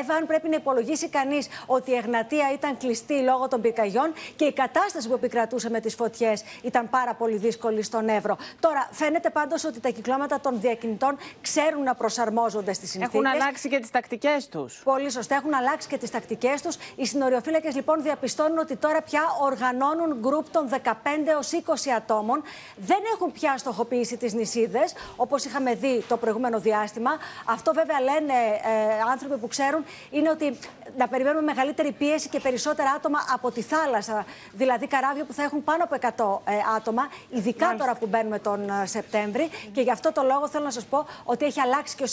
Εύαν. 0.00 0.26
Πρέπει 0.26 0.48
να 0.48 0.56
υπολογίσει 0.56 1.08
κανείς 1.08 1.48
ότι 1.66 1.90
η 1.90 1.94
Εγνατία 1.94 2.50
ήταν 2.52 2.76
κλειστή 2.76 3.20
λόγω 3.20 3.48
των 3.48 3.60
πυρκαγιών 3.60 4.12
και 4.36 4.44
η 4.44 4.52
κατάσταση 4.52 5.08
που 5.08 5.14
επικρατούσε 5.14 5.70
με 5.70 5.80
τις 5.80 5.94
φωτιές 5.94 6.42
ήταν 6.62 6.90
πάρα 6.90 7.14
πολύ 7.14 7.36
δύσκολη 7.36 7.82
στον 7.82 8.08
Εύρο. 8.08 8.36
Τώρα, 8.60 8.88
φαίνεται 8.90 9.30
πάντως 9.30 9.64
ότι 9.64 9.80
τα 9.80 9.88
κυκλώματα 9.88 10.40
των 10.40 10.60
διακινητών 10.60 11.16
ξέρουν 11.40 11.82
να 11.82 11.94
προσαρμόζονται 11.94 12.72
στις 12.72 12.90
συνθήκες. 12.90 13.14
Έχουν 13.14 13.26
αλλάξει 13.26 13.68
και 13.68 13.78
τις 13.78 13.90
τακτικές 13.90 14.48
τους. 14.48 14.80
Πολύ 14.84 15.10
σωστά, 15.10 15.34
έχουν 15.34 15.54
αλλάξει 15.54 15.88
και 15.88 15.98
τις 15.98 16.10
τακτικές 16.10 16.62
τους. 16.62 16.76
Οι 16.96 17.06
συνοριοφύλακες 17.06 17.74
λοιπόν 17.74 18.02
διαπιστώνουν 18.02 18.58
ότι 18.58 18.76
τώρα 18.76 19.02
πια 19.02 19.22
οργανώνουν 19.40 20.18
γκρουπ 20.20 20.50
των 20.50 20.68
15 20.68 20.92
έως 21.26 21.50
20 21.52 21.90
ατόμων. 21.96 22.42
Δεν 22.76 22.98
έχουν 23.14 23.32
πια 23.32 23.56
στοχοποιήσει 23.58 24.16
τις 24.16 24.32
νησίδες, 24.32 24.94
όπως 25.16 25.39
είχαμε 25.44 25.74
δει 25.74 26.04
το 26.08 26.16
προηγούμενο 26.16 26.60
διάστημα. 26.60 27.10
Αυτό 27.44 27.72
βέβαια 27.74 28.00
λένε 28.00 28.32
ε, 28.32 29.10
άνθρωποι 29.10 29.36
που 29.36 29.48
ξέρουν 29.48 29.84
είναι 30.10 30.30
ότι 30.30 30.58
να 30.96 31.08
περιμένουμε 31.08 31.42
μεγαλύτερη 31.42 31.92
πίεση 31.92 32.28
και 32.28 32.40
περισσότερα 32.40 32.90
άτομα 32.90 33.18
από 33.32 33.50
τη 33.50 33.62
θάλασσα. 33.62 34.24
Δηλαδή 34.52 34.86
καράβια 34.86 35.24
που 35.24 35.32
θα 35.32 35.42
έχουν 35.42 35.64
πάνω 35.64 35.84
από 35.84 35.96
100 36.44 36.52
ε, 36.52 36.54
άτομα, 36.76 37.08
ειδικά 37.30 37.64
Μάλιστα. 37.64 37.84
τώρα 37.86 37.98
που 37.98 38.06
μπαίνουμε 38.06 38.38
τον 38.38 38.70
ε, 38.70 38.86
Σεπτέμβρη. 38.86 39.48
Και 39.72 39.80
γι' 39.80 39.90
αυτό 39.90 40.12
το 40.12 40.22
λόγο 40.22 40.48
θέλω 40.48 40.64
να 40.64 40.70
σας 40.70 40.84
πω 40.84 41.06
ότι 41.24 41.44
έχει 41.44 41.60
αλλάξει 41.60 41.96
και 41.96 42.02
ο 42.02 42.06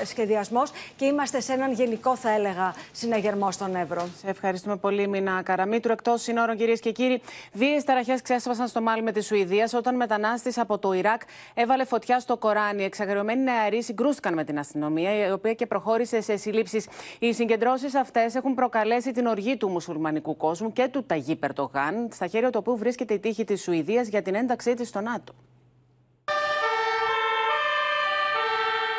ε, 0.00 0.04
σχεδιασμός 0.04 0.70
και 0.96 1.04
είμαστε 1.04 1.40
σε 1.40 1.52
έναν 1.52 1.72
γενικό, 1.72 2.16
θα 2.16 2.30
έλεγα, 2.30 2.74
συναγερμό 2.92 3.50
στον 3.50 3.74
Εύρο. 3.74 4.08
Σε 4.20 4.28
ευχαριστούμε 4.28 4.76
πολύ, 4.76 5.08
Μίνα 5.08 5.42
Καραμίτρου. 5.42 5.92
Εκτός 5.92 6.22
σύνορων, 6.22 6.56
κυρίες 6.56 6.80
και 6.80 6.92
κύριοι, 6.92 7.22
βίαιες 7.52 7.84
ταραχές 7.84 8.22
ξέσπασαν 8.22 8.68
στο 8.68 8.80
Μάλι 8.80 9.02
με 9.02 9.12
τη 9.12 9.22
Σουηδία 9.22 9.68
όταν 9.74 9.96
μετανάστης 9.96 10.58
από 10.58 10.78
το 10.78 10.92
Ιράκ 10.92 11.20
έβαλε 11.54 11.84
φωτιά 11.84 12.20
στο 12.20 12.36
Κοράνι. 12.54 12.84
Εξαγριωμένοι 12.84 13.42
νεαροί 13.42 13.82
συγκρούστηκαν 13.82 14.34
με 14.34 14.44
την 14.44 14.58
αστυνομία, 14.58 15.26
η 15.26 15.30
οποία 15.30 15.54
και 15.54 15.66
προχώρησε 15.66 16.20
σε 16.20 16.36
συλλήψεις. 16.36 16.86
Οι 17.18 17.32
συγκεντρώσεις 17.32 17.94
αυτές 17.94 18.34
έχουν 18.34 18.54
προκαλέσει 18.54 19.12
την 19.12 19.26
οργή 19.26 19.56
του 19.56 19.68
μουσουλμανικού 19.68 20.36
κόσμου 20.36 20.72
και 20.72 20.88
του 20.88 21.04
Ταγί 21.04 21.36
Περτογάν, 21.36 22.08
στα 22.12 22.26
χέρια 22.26 22.50
του 22.50 22.58
οποίου 22.60 22.76
βρίσκεται 22.76 23.14
η 23.14 23.18
τύχη 23.18 23.44
της 23.44 23.62
Σουηδίας 23.62 24.08
για 24.08 24.22
την 24.22 24.34
ένταξή 24.34 24.74
της 24.74 24.88
στο 24.88 25.00
ΝΑΤΟ. 25.00 25.32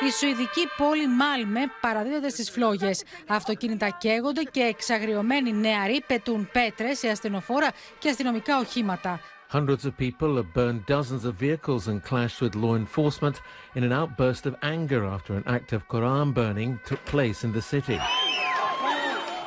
Η 0.08 0.12
Σουηδική 0.12 0.68
πόλη 0.78 1.08
Μάλμε 1.08 1.60
παραδίδεται 1.82 2.30
στις 2.30 2.50
φλόγες. 2.50 3.04
Αυτοκίνητα 3.28 3.90
καίγονται 3.90 4.42
και 4.44 4.62
εξαγριωμένοι 4.62 5.54
νεαροί 5.54 6.04
πετούν 6.08 6.50
πέτρες 6.52 6.98
σε 6.98 7.10
ασθενοφόρα 7.10 7.72
και 8.00 8.10
αστυνομικά 8.10 8.60
οχήματα. 8.60 9.20
Hundreds 9.56 9.86
of 9.86 9.96
people 9.96 10.36
have 10.36 10.54
burned 10.54 10.86
dozens 10.86 11.24
of 11.24 11.36
vehicles 11.36 11.88
and 11.88 12.04
clashed 12.04 12.42
with 12.42 12.56
law 12.56 12.76
enforcement 12.76 13.40
in 13.76 13.86
an 13.86 13.94
outburst 13.94 14.46
of 14.46 14.54
anger 14.62 15.06
after 15.06 15.34
an 15.34 15.46
act 15.48 15.72
of 15.72 15.88
Quran 15.88 16.34
burning 16.34 16.78
took 16.86 17.00
place 17.06 17.46
in 17.46 17.54
the 17.54 17.62
city. 17.62 17.98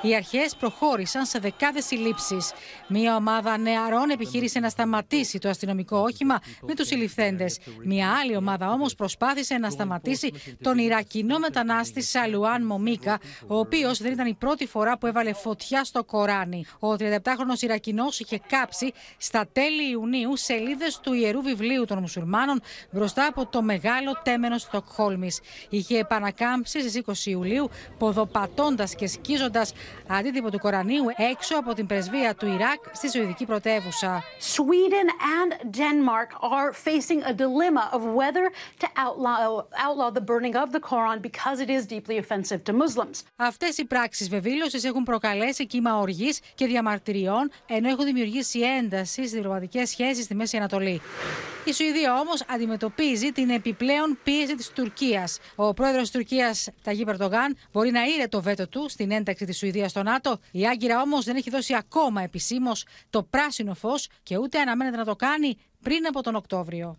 Οι 0.03 0.14
αρχές 0.14 0.57
προχώρησαν 0.57 1.24
σε 1.24 1.38
δεκάδες 1.38 1.84
συλλήψεις. 1.84 2.53
Μία 2.88 3.16
ομάδα 3.16 3.59
νεαρών 3.59 4.11
επιχείρησε 4.11 4.61
να 4.61 4.68
σταματήσει 4.68 5.38
το 5.38 5.49
αστυνομικό 5.49 5.99
όχημα 5.99 6.38
με 6.62 6.74
τους 6.74 6.86
συλληφθέντες. 6.86 7.59
Μία 7.84 8.12
άλλη 8.22 8.36
ομάδα 8.36 8.70
όμως 8.70 8.94
προσπάθησε 8.94 9.59
να 9.59 9.70
σταματήσει 9.70 10.32
τον 10.62 10.78
Ιρακινό 10.78 11.38
μετανάστη 11.38 12.03
Σαλουάν 12.03 12.66
Μομίκα, 12.66 13.18
ο 13.46 13.59
οποίος 13.59 13.99
δεν 13.99 14.12
ήταν 14.12 14.26
η 14.26 14.34
πρώτη 14.34 14.66
φορά 14.66 14.99
που 14.99 15.07
έβαλε 15.07 15.32
φωτιά 15.32 15.84
στο 15.84 16.05
Κοράνι. 16.05 16.64
Ο 16.78 16.92
37χρονο 16.92 17.61
Ιρακινός 17.61 18.20
είχε 18.20 18.40
κάψει 18.49 18.92
στα 19.16 19.49
τέλη 19.53 19.90
Ιουνίου 19.90 20.36
σελίδες 20.36 21.01
του 21.03 21.12
ιερού 21.12 21.42
βιβλίου 21.42 21.84
των 21.84 21.99
μουσουλμάνων 21.99 22.61
μπροστά 22.90 23.26
από 23.26 23.46
το 23.46 23.62
μεγάλο 23.62 24.20
τέμενο 24.22 24.59
Στοκχόλμης. 24.59 25.40
Είχε 25.68 25.99
επανακάμψει 25.99 26.80
στις 26.80 27.03
20 27.07 27.26
Ιουλίου, 27.26 27.70
ποδοπατώντας 27.99 28.94
και 28.94 29.07
σκίζοντας 29.07 29.72
αντίτυπο 30.07 30.51
του 30.51 30.59
Κορανίου 30.59 31.05
έξω 31.32 31.57
από 31.59 31.74
την 31.74 31.86
πρεσβεία 31.86 32.34
του 32.34 32.47
Ιράκ 32.47 32.80
στη 32.93 33.11
Σουηδική 33.11 33.45
πρωτεύουσα. 33.45 34.22
Sweden 34.57 35.09
and 35.39 35.51
Denmark 35.76 36.30
are 36.41 36.72
facing 36.72 37.22
a 37.22 37.32
dilemma 37.32 37.84
of 37.97 38.03
whether 38.18 38.45
to 38.82 38.86
outlaw, 39.05 39.62
outlaw 39.86 40.11
the 40.18 40.24
burning 40.30 40.55
of 40.62 40.68
the 40.76 40.80
Quran 40.80 41.16
because 41.28 41.59
it 41.64 41.70
is 41.76 41.82
deeply 41.86 42.16
offensive 42.18 42.61
to 42.64 42.72
Muslims. 42.72 43.22
Αυτές 43.36 43.78
οι 43.78 43.84
πράξεις 43.84 44.28
βεβήλωσης 44.28 44.84
έχουν 44.84 45.03
προκαλέσει 45.03 45.66
κύμα 45.66 45.99
οργής 45.99 46.41
και 46.55 46.66
διαμαρτυριών, 46.66 47.51
ενώ 47.66 47.89
έχουν 47.89 48.05
δημιουργήσει 48.05 48.61
ένταση 48.61 49.12
στις 49.12 49.30
διπλωματικές 49.30 49.89
σχέσεις 49.89 50.24
στη 50.24 50.34
Μέση 50.34 50.57
Ανατολή. 50.57 51.01
Η 51.64 51.72
Σουηδία 51.72 52.20
όμως 52.20 52.43
αντιμετωπίζει 52.49 53.32
την 53.32 53.51
επιπλέον 53.51 54.18
πίεση 54.24 54.55
της 54.55 54.70
Τουρκίας. 54.70 55.39
Ο 55.55 55.74
πρόεδρος 55.74 56.03
της 56.03 56.11
Τουρκίας, 56.11 56.68
Ταγί 56.82 57.05
Περτογάν, 57.05 57.57
μπορεί 57.72 57.91
να 57.91 58.05
ήρε 58.05 58.26
το 58.28 58.43
βέτο 58.43 58.68
του 58.68 58.89
στην 58.89 59.11
ένταξη 59.11 59.45
της 59.45 59.59
Σουηδίας 59.59 59.78
στο 59.87 60.03
ΝΑΤΟ. 60.03 60.39
Η 60.53 60.66
Άγκυρα 60.66 61.01
όμως 61.01 61.24
δεν 61.24 61.37
έχει 61.37 61.51
δώσει 61.51 61.74
ακόμα 61.74 62.22
επισήμως 62.22 62.85
το 63.11 63.22
πράσινο 63.22 63.74
φως 63.74 64.09
και 64.22 64.37
ούτε 64.37 64.61
αναμένεται 64.61 64.97
να 64.97 65.05
το 65.05 65.16
κάνει 65.16 65.57
πριν 65.83 66.07
από 66.07 66.22
τον 66.22 66.35
Οκτώβριο. 66.35 66.99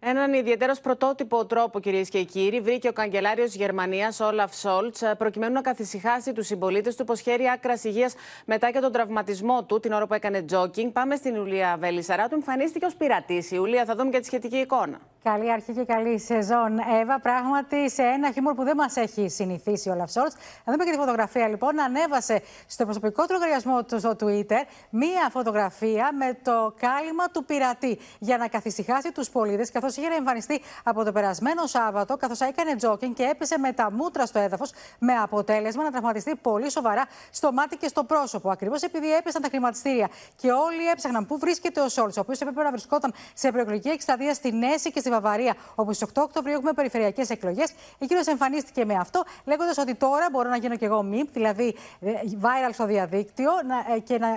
Έναν 0.00 0.32
ιδιαίτερος 0.32 0.80
πρωτότυπο 0.80 1.46
τρόπο, 1.46 1.80
κυρίες 1.80 2.08
και 2.08 2.22
κύριοι, 2.22 2.60
βρήκε 2.60 2.88
ο 2.88 2.92
καγκελάριος 2.92 3.54
Γερμανίας, 3.54 4.20
Όλαφ 4.20 4.54
Σόλτς, 4.54 5.02
προκειμένου 5.18 5.52
να 5.52 5.60
καθησυχάσει 5.60 6.32
τους 6.32 6.46
συμπολίτες 6.46 6.96
του 6.96 7.04
πως 7.04 7.20
χέρι 7.20 7.48
άκρας 7.50 7.84
υγείας 7.84 8.14
μετά 8.44 8.70
και 8.70 8.78
τον 8.78 8.92
τραυματισμό 8.92 9.64
του 9.64 9.80
την 9.80 9.92
ώρα 9.92 10.06
που 10.06 10.14
έκανε 10.14 10.42
τζόκινγκ. 10.42 10.92
Πάμε 10.92 11.16
στην 11.16 11.34
Ιουλία 11.34 11.76
Βελισσαρά, 11.78 12.28
του 12.28 12.34
εμφανίστηκε 12.34 12.86
ως 12.86 12.94
πειρατής. 12.94 13.50
Ιουλία, 13.50 13.84
θα 13.84 13.94
δούμε 13.94 14.10
και 14.10 14.18
τη 14.18 14.26
σχετική 14.26 14.56
εικόνα. 14.56 15.00
Καλή 15.32 15.52
αρχή 15.52 15.72
και 15.72 15.84
καλή 15.84 16.18
σεζόν. 16.18 16.78
Εύα, 17.00 17.20
πράγματι 17.20 17.90
σε 17.90 18.02
ένα 18.02 18.30
χιούμορ 18.32 18.54
που 18.54 18.64
δεν 18.64 18.76
μας 18.76 18.96
έχει 18.96 19.28
συνηθίσει 19.28 19.88
ο 19.88 19.94
Όλαφ 19.94 20.11
Σολτς. 20.11 20.32
Να 20.64 20.72
δούμε 20.72 20.84
και 20.84 20.90
τη 20.90 20.96
φωτογραφία 20.96 21.48
λοιπόν. 21.48 21.80
Ανέβασε 21.80 22.42
στο 22.66 22.84
προσωπικό 22.84 23.26
του 23.26 23.32
λογαριασμό 23.32 23.84
του 23.84 23.98
στο 23.98 24.16
Twitter 24.20 24.62
μία 24.90 25.28
φωτογραφία 25.30 26.10
με 26.12 26.38
το 26.42 26.74
κάλυμμα 26.78 27.30
του 27.30 27.44
πειρατή 27.44 27.98
για 28.18 28.36
να 28.36 28.48
καθησυχάσει 28.48 29.12
τους 29.12 29.30
πολίτες, 29.30 29.70
καθώς 29.70 29.96
είχε 29.96 30.06
εμφανιστεί 30.18 30.60
από 30.84 31.04
το 31.04 31.12
περασμένο 31.12 31.66
Σάββατο, 31.66 32.16
καθώς 32.16 32.40
έκανε 32.40 32.76
τζόκινγκ 32.76 33.14
και 33.14 33.22
έπεσε 33.22 33.58
με 33.58 33.72
τα 33.72 33.90
μούτρα 33.92 34.26
στο 34.26 34.38
έδαφος, 34.38 34.72
με 34.98 35.12
αποτέλεσμα 35.12 35.82
να 35.82 35.90
τραυματιστεί 35.90 36.36
πολύ 36.36 36.70
σοβαρά 36.70 37.04
στο 37.30 37.52
μάτι 37.52 37.76
και 37.76 37.88
στο 37.88 38.04
πρόσωπο. 38.04 38.50
Ακριβώς 38.50 38.82
επειδή 38.82 39.14
έπεσαν 39.14 39.42
τα 39.42 39.48
χρηματιστήρια 39.48 40.08
και 40.36 40.50
όλοι 40.50 40.88
έψαχναν 40.92 41.26
πού 41.26 41.38
βρίσκεται 41.38 41.80
ο 41.80 41.88
Σόλτς, 41.88 42.16
ο 42.16 42.20
οποίος 42.20 42.40
έπρεπε 42.40 42.62
να 42.62 42.70
βρισκόταν 42.70 43.12
σε 43.34 43.50
προεκλογική 43.50 43.88
εκστρατεία 43.88 44.34
στη 44.34 44.52
Μέση 44.52 44.90
και 44.90 45.00
στη 45.00 45.10
Βαβαρία, 45.20 45.54
όπου 45.74 45.92
στις 45.92 46.08
8 46.14 46.22
Οκτωβρίου 46.22 46.54
έχουμε 46.54 46.72
περιφερειακές 46.72 47.30
εκλογές. 47.30 47.72
Εκείνος 47.98 48.26
εμφανίστηκε 48.26 48.84
με 48.84 48.94
αυτό, 48.94 49.22
λέγοντας 49.44 49.78
ότι 49.78 49.94
τώρα 49.94 50.28
μπορώ 50.32 50.48
να 50.48 50.56
γίνω 50.56 50.76
κι 50.76 50.84
εγώ 50.84 51.02
μιμ, 51.02 51.26
δηλαδή 51.32 51.76
ε, 52.00 52.10
viral 52.40 52.72
στο 52.72 52.86
διαδίκτυο 52.86 53.50
ε, 53.94 53.98
και 53.98 54.18
να 54.18 54.28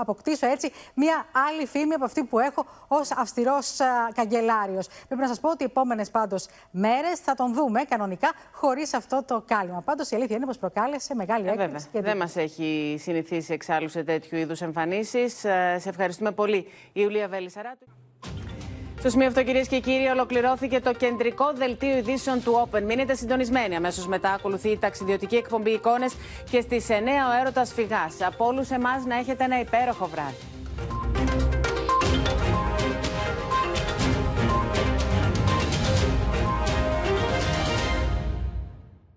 αποκτήσω 0.00 0.46
έτσι 0.46 0.72
μια 0.94 1.26
άλλη 1.48 1.66
φήμη 1.66 1.94
από 1.94 2.04
αυτή 2.04 2.24
που 2.24 2.38
έχω 2.38 2.66
ως 2.88 3.10
αυστηρός 3.10 3.76
καγκελάριος. 4.14 4.88
Πρέπει 5.06 5.20
να 5.20 5.28
σας 5.28 5.40
πω 5.40 5.50
ότι 5.50 5.62
οι 5.62 5.66
επόμενες 5.66 6.10
πάντως 6.10 6.46
μέρες 6.70 7.18
θα 7.18 7.34
τον 7.34 7.54
δούμε 7.54 7.82
κανονικά 7.82 8.32
χωρίς 8.52 8.94
αυτό 8.94 9.22
το 9.26 9.42
κάλυμα. 9.46 9.80
Πάντως 9.80 10.10
η 10.10 10.14
αλήθεια 10.16 10.36
είναι 10.36 10.46
πως 10.46 10.58
προκάλεσε 10.58 11.14
μεγάλη 11.14 11.48
ε, 11.48 11.50
έκπληξη. 11.50 11.86
Ε, 11.92 12.00
Δεν 12.00 12.16
μας 12.16 12.36
έχει 12.36 12.96
συνηθίσει 13.00 13.52
εξάλλου 13.52 13.88
σε 13.88 14.02
τέτοιου 14.02 14.38
είδους 14.38 14.60
εμφανίσεις. 14.60 15.34
Σε 15.78 15.88
ευχαριστούμε 15.88 16.30
πολύ, 16.32 16.66
Ιουλία 16.92 17.28
Βέλισσαράτου. 17.28 17.86
Στο 19.04 19.12
σημείο 19.12 19.28
αυτό, 19.28 19.44
κυρίες 19.44 19.68
και 19.68 19.80
κύριοι, 19.80 20.06
ολοκληρώθηκε 20.06 20.80
το 20.80 20.92
κεντρικό 20.92 21.52
δελτίο 21.54 21.96
ειδήσεων 21.96 22.42
του 22.42 22.68
Open. 22.70 22.82
Μείνετε 22.82 23.14
συντονισμένοι. 23.14 23.76
Αμέσως 23.76 24.06
μετά 24.06 24.30
ακολουθεί 24.30 24.68
η 24.68 24.78
ταξιδιωτική 24.78 25.36
εκπομπή 25.36 25.70
εικόνες 25.70 26.14
και 26.50 26.60
στις 26.60 26.86
9 26.88 26.92
ο 26.92 27.40
έρωτας 27.40 27.72
φυγάς. 27.72 28.14
Από 28.20 28.46
όλους 28.46 28.70
εμάς 28.70 29.04
να 29.04 29.18
έχετε 29.18 29.44
ένα 29.44 29.60
υπέροχο 29.60 30.06
βράδυ. 30.06 31.53